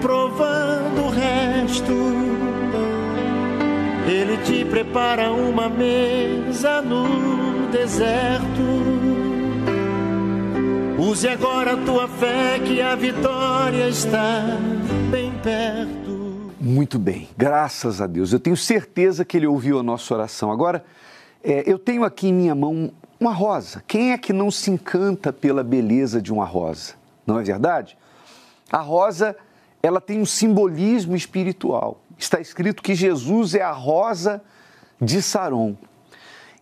provando 0.00 1.06
o 1.06 1.10
resto 1.10 2.26
ele 4.08 4.36
te 4.38 4.64
prepara 4.64 5.32
uma 5.32 5.68
mesa 5.68 6.80
no 6.80 7.68
deserto. 7.70 8.46
Use 10.98 11.28
agora 11.28 11.72
a 11.72 11.76
tua 11.76 12.08
fé 12.08 12.60
que 12.64 12.80
a 12.80 12.94
vitória 12.94 13.88
está 13.88 14.42
bem 15.10 15.32
perto. 15.42 16.05
Muito 16.66 16.98
bem, 16.98 17.28
graças 17.36 18.00
a 18.00 18.06
Deus. 18.06 18.32
Eu 18.32 18.40
tenho 18.40 18.56
certeza 18.56 19.24
que 19.24 19.36
ele 19.36 19.46
ouviu 19.46 19.78
a 19.78 19.82
nossa 19.82 20.12
oração. 20.12 20.50
Agora, 20.50 20.84
é, 21.42 21.62
eu 21.64 21.78
tenho 21.78 22.04
aqui 22.04 22.28
em 22.28 22.32
minha 22.32 22.54
mão 22.54 22.92
uma 23.20 23.32
rosa. 23.32 23.82
Quem 23.86 24.12
é 24.12 24.18
que 24.18 24.32
não 24.32 24.50
se 24.50 24.70
encanta 24.70 25.32
pela 25.32 25.62
beleza 25.62 26.20
de 26.20 26.32
uma 26.32 26.44
rosa? 26.44 26.94
Não 27.26 27.38
é 27.38 27.42
verdade? 27.42 27.96
A 28.70 28.78
rosa, 28.78 29.36
ela 29.82 30.00
tem 30.00 30.20
um 30.20 30.26
simbolismo 30.26 31.14
espiritual 31.14 32.00
está 32.18 32.40
escrito 32.40 32.82
que 32.82 32.94
Jesus 32.94 33.54
é 33.54 33.62
a 33.62 33.72
rosa 33.72 34.42
de 35.00 35.20
Saron. 35.20 35.76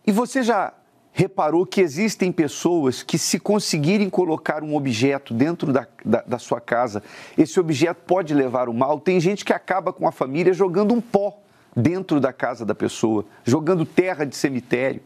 E 0.07 0.13
você 0.13 0.43
já 0.43 0.73
reparou 1.17 1.65
que 1.65 1.81
existem 1.81 2.33
pessoas 2.33 3.05
que, 3.05 3.17
se 3.17 3.39
conseguirem 3.39 4.11
colocar 4.11 4.65
um 4.65 4.75
objeto 4.75 5.33
dentro 5.33 5.73
da, 5.73 5.87
da, 6.05 6.23
da, 6.27 6.39
sua 6.41 6.61
casa, 6.61 7.05
esse 7.39 7.59
objeto 7.61 8.03
pode 8.05 8.35
levar 8.35 8.69
o 8.69 8.75
mal? 8.75 8.99
Tem 8.99 9.21
gente 9.21 9.45
que 9.45 9.53
acaba 9.53 9.93
com 9.93 10.09
a 10.09 10.13
família 10.13 10.53
jogando 10.53 10.93
um 10.93 11.01
pó 11.01 11.39
dentro 11.75 12.19
da 12.19 12.33
casa 12.33 12.67
da 12.67 12.75
pessoa, 12.75 13.25
jogando 13.45 13.87
terra 13.87 14.25
de 14.25 14.35
cemitério. 14.35 15.03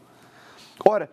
Ora, 0.83 1.11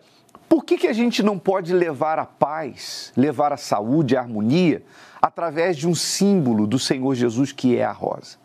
por 0.49 0.65
que, 0.65 0.79
que 0.79 0.87
a 0.87 0.93
gente 0.93 1.21
não 1.21 1.37
pode 1.37 1.73
levar 1.73 2.17
a 2.17 2.25
paz, 2.25 3.13
levar 3.15 3.53
a 3.53 3.57
saúde, 3.57 4.17
a 4.17 4.21
harmonia, 4.21 4.81
através 5.21 5.77
de 5.77 5.87
um 5.87 5.93
símbolo 5.93 6.65
do 6.65 6.79
Senhor 6.79 7.13
Jesus 7.13 7.51
que 7.51 7.77
é 7.77 7.83
a 7.83 7.91
rosa? 7.91 8.37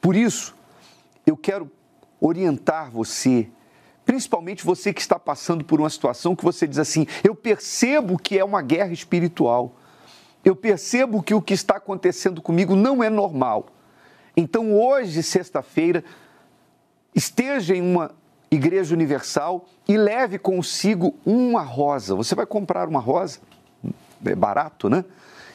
Por 0.00 0.16
isso, 0.16 0.56
eu 1.26 1.36
quero 1.36 1.70
orientar 2.18 2.90
você, 2.90 3.50
principalmente 4.10 4.66
você 4.66 4.92
que 4.92 5.00
está 5.00 5.20
passando 5.20 5.64
por 5.64 5.78
uma 5.78 5.88
situação 5.88 6.34
que 6.34 6.42
você 6.42 6.66
diz 6.66 6.80
assim: 6.80 7.06
eu 7.22 7.32
percebo 7.32 8.18
que 8.18 8.36
é 8.36 8.44
uma 8.44 8.60
guerra 8.60 8.92
espiritual, 8.92 9.76
eu 10.44 10.56
percebo 10.56 11.22
que 11.22 11.32
o 11.32 11.40
que 11.40 11.54
está 11.54 11.76
acontecendo 11.76 12.42
comigo 12.42 12.74
não 12.74 13.04
é 13.04 13.08
normal. 13.08 13.66
Então, 14.36 14.76
hoje, 14.76 15.22
sexta-feira, 15.22 16.02
esteja 17.14 17.72
em 17.76 17.82
uma 17.82 18.10
igreja 18.50 18.96
universal 18.96 19.64
e 19.86 19.96
leve 19.96 20.40
consigo 20.40 21.14
uma 21.24 21.62
rosa. 21.62 22.16
Você 22.16 22.34
vai 22.34 22.46
comprar 22.46 22.88
uma 22.88 22.98
rosa, 22.98 23.38
é 24.24 24.34
barato, 24.34 24.90
né? 24.90 25.04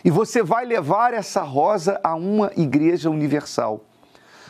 E 0.02 0.10
você 0.10 0.42
vai 0.42 0.64
levar 0.64 1.14
essa 1.14 1.42
rosa 1.42 2.00
a 2.02 2.16
uma 2.16 2.54
igreja 2.56 3.10
universal. 3.10 3.84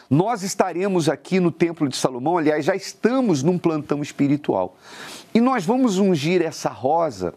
Nós 0.10 0.43
estaremos 0.43 1.10
aqui 1.10 1.39
no 1.39 1.51
Templo 1.51 1.88
de 1.88 1.95
Salomão, 1.95 2.38
aliás, 2.38 2.66
já 2.66 2.76
estamos 2.76 3.41
num 3.41 3.58
plantão 3.58 4.01
espiritual. 4.01 4.78
E 5.34 5.41
nós 5.41 5.66
vamos 5.66 5.97
ungir 5.97 6.41
essa 6.41 6.70
rosa 6.70 7.34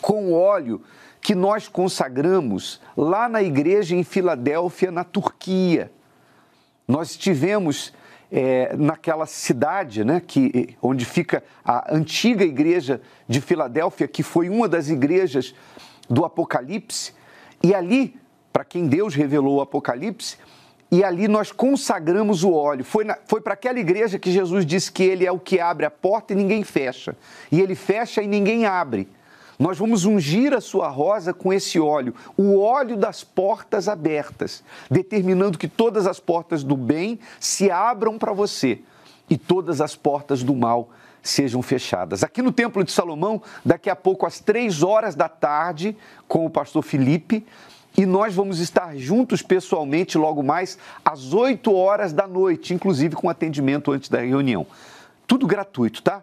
com 0.00 0.32
óleo 0.32 0.80
que 1.20 1.34
nós 1.34 1.68
consagramos 1.68 2.80
lá 2.96 3.28
na 3.28 3.42
igreja 3.42 3.94
em 3.94 4.02
Filadélfia, 4.02 4.90
na 4.90 5.04
Turquia. 5.04 5.92
Nós 6.88 7.10
estivemos 7.10 7.92
é, 8.32 8.74
naquela 8.76 9.26
cidade, 9.26 10.04
né, 10.04 10.22
que, 10.24 10.76
onde 10.80 11.04
fica 11.04 11.42
a 11.64 11.94
antiga 11.94 12.44
igreja 12.44 13.00
de 13.28 13.40
Filadélfia, 13.40 14.08
que 14.08 14.22
foi 14.22 14.48
uma 14.48 14.68
das 14.68 14.88
igrejas 14.88 15.54
do 16.08 16.24
Apocalipse, 16.24 17.12
e 17.62 17.74
ali, 17.74 18.16
para 18.52 18.64
quem 18.64 18.86
Deus 18.86 19.14
revelou 19.14 19.58
o 19.58 19.60
Apocalipse, 19.60 20.38
e 20.90 21.04
ali 21.04 21.28
nós 21.28 21.52
consagramos 21.52 22.42
o 22.42 22.52
óleo. 22.52 22.84
Foi, 22.84 23.06
foi 23.26 23.40
para 23.40 23.54
aquela 23.54 23.78
igreja 23.78 24.18
que 24.18 24.32
Jesus 24.32 24.66
disse 24.66 24.90
que 24.90 25.02
ele 25.02 25.24
é 25.24 25.30
o 25.30 25.38
que 25.38 25.60
abre 25.60 25.86
a 25.86 25.90
porta 25.90 26.32
e 26.32 26.36
ninguém 26.36 26.64
fecha, 26.64 27.16
e 27.50 27.60
ele 27.60 27.74
fecha 27.74 28.22
e 28.22 28.26
ninguém 28.26 28.66
abre. 28.66 29.08
Nós 29.58 29.76
vamos 29.76 30.06
ungir 30.06 30.54
a 30.54 30.60
sua 30.60 30.88
rosa 30.88 31.34
com 31.34 31.52
esse 31.52 31.78
óleo, 31.78 32.14
o 32.34 32.58
óleo 32.58 32.96
das 32.96 33.22
portas 33.22 33.88
abertas, 33.88 34.64
determinando 34.90 35.58
que 35.58 35.68
todas 35.68 36.06
as 36.06 36.18
portas 36.18 36.64
do 36.64 36.76
bem 36.76 37.20
se 37.38 37.70
abram 37.70 38.18
para 38.18 38.32
você 38.32 38.80
e 39.28 39.36
todas 39.36 39.82
as 39.82 39.94
portas 39.94 40.42
do 40.42 40.56
mal 40.56 40.88
sejam 41.22 41.60
fechadas. 41.60 42.24
Aqui 42.24 42.40
no 42.40 42.50
Templo 42.50 42.82
de 42.82 42.90
Salomão, 42.90 43.42
daqui 43.62 43.90
a 43.90 43.96
pouco, 43.96 44.24
às 44.24 44.40
três 44.40 44.82
horas 44.82 45.14
da 45.14 45.28
tarde, 45.28 45.94
com 46.26 46.46
o 46.46 46.50
pastor 46.50 46.82
Felipe, 46.82 47.46
e 47.96 48.06
nós 48.06 48.34
vamos 48.34 48.60
estar 48.60 48.96
juntos 48.96 49.42
pessoalmente 49.42 50.16
logo 50.16 50.42
mais 50.42 50.78
às 51.04 51.32
8 51.32 51.72
horas 51.74 52.12
da 52.12 52.26
noite, 52.26 52.72
inclusive 52.72 53.16
com 53.16 53.28
atendimento 53.28 53.92
antes 53.92 54.08
da 54.08 54.20
reunião. 54.20 54.66
Tudo 55.26 55.46
gratuito, 55.46 56.02
tá? 56.02 56.22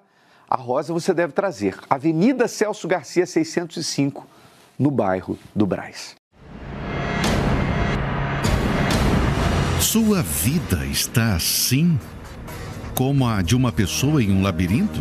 A 0.50 0.56
rosa 0.56 0.94
você 0.94 1.14
deve 1.14 1.34
trazer. 1.34 1.78
Avenida 1.90 2.48
Celso 2.48 2.88
Garcia, 2.88 3.26
605, 3.26 4.26
no 4.80 4.90
bairro 4.90 5.38
do 5.54 5.66
Braz. 5.66 6.16
Sua 9.82 10.22
vida 10.22 10.86
está 10.86 11.36
assim 11.36 12.00
como 12.96 13.28
a 13.28 13.42
de 13.42 13.56
uma 13.56 13.72
pessoa 13.72 14.24
em 14.24 14.32
um 14.32 14.42
labirinto? 14.42 15.00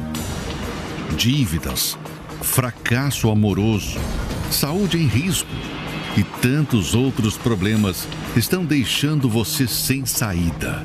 Dívidas, 1.17 1.97
fracasso 2.43 3.31
amoroso, 3.31 3.99
saúde 4.51 4.99
em 4.99 5.07
risco 5.07 5.49
e 6.17 6.25
tantos 6.25 6.95
outros 6.95 7.37
problemas 7.37 8.09
estão 8.35 8.65
deixando 8.65 9.29
você 9.29 9.67
sem 9.67 10.07
saída. 10.07 10.83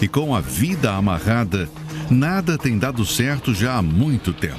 E 0.00 0.08
com 0.08 0.34
a 0.34 0.40
vida 0.40 0.92
amarrada, 0.92 1.68
nada 2.10 2.56
tem 2.56 2.78
dado 2.78 3.04
certo 3.04 3.54
já 3.54 3.76
há 3.76 3.82
muito 3.82 4.32
tempo. 4.32 4.58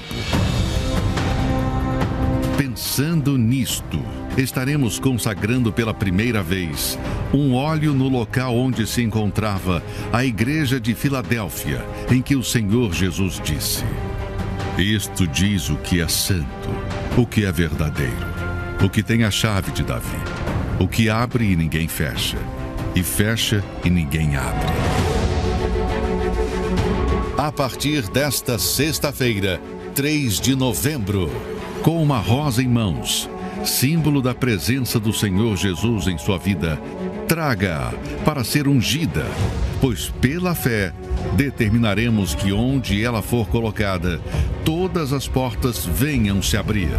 Pensando 2.56 3.38
nisto, 3.38 4.00
estaremos 4.38 5.00
consagrando 5.00 5.74
pela 5.74 5.94
primeira 5.94 6.44
vez 6.44 6.98
um 7.34 7.54
óleo 7.54 7.94
no 7.94 8.08
local 8.08 8.56
onde 8.56 8.86
se 8.86 9.02
encontrava 9.02 9.84
a 10.12 10.24
igreja 10.24 10.80
de 10.80 10.94
Filadélfia, 10.94 11.84
em 12.10 12.22
que 12.22 12.36
o 12.36 12.44
Senhor 12.44 12.94
Jesus 12.94 13.42
disse: 13.44 13.84
Isto 14.78 15.26
diz 15.28 15.70
o 15.70 15.76
que 15.78 16.02
é 16.02 16.08
santo, 16.08 16.70
o 17.18 17.26
que 17.26 17.46
é 17.46 17.52
verdadeiro, 17.52 18.28
o 18.84 18.90
que 18.90 19.04
tem 19.04 19.24
a 19.24 19.30
chave 19.30 19.72
de 19.72 19.84
Davi, 19.84 20.18
o 20.80 20.88
que 20.88 21.08
abre 21.08 21.52
e 21.52 21.56
ninguém 21.56 21.88
fecha, 21.88 22.38
e 22.96 23.04
fecha 23.04 23.64
e 23.86 23.90
ninguém 23.90 24.36
abre. 24.36 24.68
A 27.38 27.52
partir 27.52 28.08
desta 28.10 28.58
sexta-feira, 28.58 29.62
3 29.94 30.40
de 30.40 30.56
novembro, 30.56 31.30
com 31.84 32.02
uma 32.02 32.18
rosa 32.18 32.64
em 32.64 32.68
mãos, 32.68 33.30
símbolo 33.64 34.22
da 34.22 34.34
presença 34.34 35.00
do 35.00 35.14
Senhor 35.14 35.56
Jesus 35.56 36.08
em 36.08 36.18
sua 36.18 36.40
vida, 36.40 36.82
traga-a 37.28 37.94
para 38.26 38.44
ser 38.44 38.68
ungida, 38.68 39.26
pois 39.80 40.10
pela 40.20 40.56
fé 40.56 40.92
determinaremos 41.36 42.36
que 42.36 42.52
onde 42.52 43.04
ela 43.04 43.22
for 43.22 43.48
colocada, 43.48 44.20
todas 44.66 45.14
as 45.14 45.28
portas 45.28 45.86
venham 45.86 46.42
se 46.42 46.58
abrir, 46.58 46.92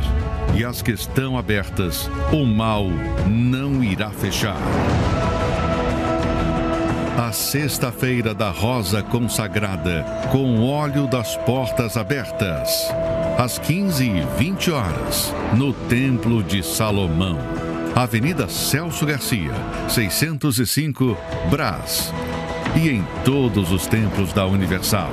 e 0.55 0.65
as 0.65 0.83
que 0.83 0.91
estão 0.91 1.39
abertas, 1.39 2.11
o 2.33 2.45
mal 2.45 2.87
não 3.29 3.83
irá 3.83 4.11
fechar. 4.11 4.57
A 7.17 7.31
sexta-feira 7.31 8.35
da 8.35 8.51
Rosa 8.51 9.03
Consagrada, 9.03 10.05
com 10.31 10.63
óleo 10.63 11.07
das 11.07 11.37
portas 11.37 11.97
abertas, 11.97 12.71
às 13.39 13.59
15 13.59 14.05
e 14.05 14.27
20 14.39 14.71
horas, 14.71 15.35
no 15.57 15.73
Templo 15.73 16.43
de 16.43 16.63
Salomão, 16.63 17.39
Avenida 17.95 18.49
Celso 18.49 19.05
Garcia, 19.05 19.53
605, 19.89 21.17
Brás, 21.51 22.13
e 22.77 22.91
em 22.91 23.05
todos 23.25 23.71
os 23.71 23.87
templos 23.87 24.33
da 24.33 24.47
Universal. 24.47 25.11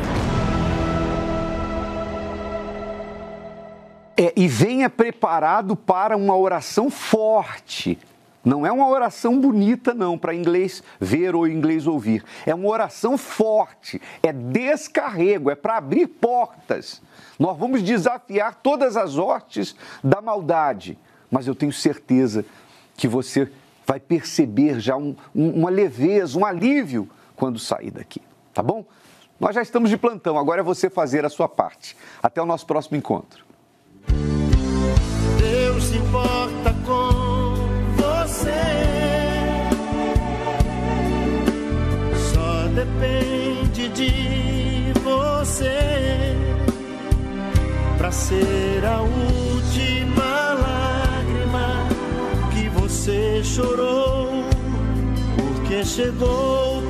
É, 4.18 4.34
e 4.36 4.47
venha 4.47 4.89
preparado 4.89 5.76
para 5.76 6.18
uma 6.18 6.36
oração 6.36 6.89
forte 6.89 7.97
não 8.43 8.66
é 8.66 8.72
uma 8.72 8.88
oração 8.88 9.39
bonita, 9.39 9.93
não, 9.93 10.18
para 10.18 10.34
inglês 10.34 10.82
ver 10.99 11.36
ou 11.36 11.47
inglês 11.47 11.86
ouvir. 11.86 12.24
É 12.45 12.55
uma 12.55 12.70
oração 12.70 13.18
forte, 13.18 14.01
é 14.24 14.32
descarrego, 14.32 15.51
é 15.51 15.55
para 15.55 15.78
abrir 15.78 16.07
portas. 16.07 17.01
Nós 17.38 17.57
vamos 17.57 17.84
desafiar 17.84 18.55
todas 18.55 18.95
as 18.95 19.18
hortes 19.18 19.76
da 20.03 20.22
maldade, 20.22 20.97
mas 21.30 21.47
eu 21.47 21.55
tenho 21.55 21.74
certeza 21.74 22.45
que 22.95 23.07
você 23.07 23.51
vai 23.86 23.99
perceber 23.99 24.80
já 24.80 24.95
um, 24.95 25.16
um, 25.36 25.49
uma 25.51 25.70
leveza, 25.70 26.38
um 26.38 26.45
alívio 26.45 27.10
quando 27.40 27.58
sair 27.58 27.90
daqui, 27.90 28.22
tá 28.54 28.62
bom? 28.62 28.86
Nós 29.40 29.56
já 29.56 29.62
estamos 29.62 29.90
de 29.90 29.98
plantão, 29.98 30.38
agora 30.38 30.60
é 30.60 30.64
você 30.64 30.90
fazer 30.90 31.26
a 31.26 31.30
sua 31.30 31.48
parte. 31.48 31.96
Até 32.22 32.42
o 32.42 32.46
nosso 32.46 32.68
próximo 32.68 32.98
encontro. 32.98 33.46
Deus 35.40 35.84
se 35.86 35.98
importa 35.98 36.76
com 36.86 37.40
depende 42.80 43.90
de 43.90 44.94
você 45.04 46.36
para 47.98 48.12
ser 48.12 48.86
a 48.86 49.02
última 49.02 50.54
lágrima 50.54 51.88
que 52.54 52.70
você 52.70 53.44
chorou, 53.44 54.30
porque 55.36 55.84
chegou 55.84 56.82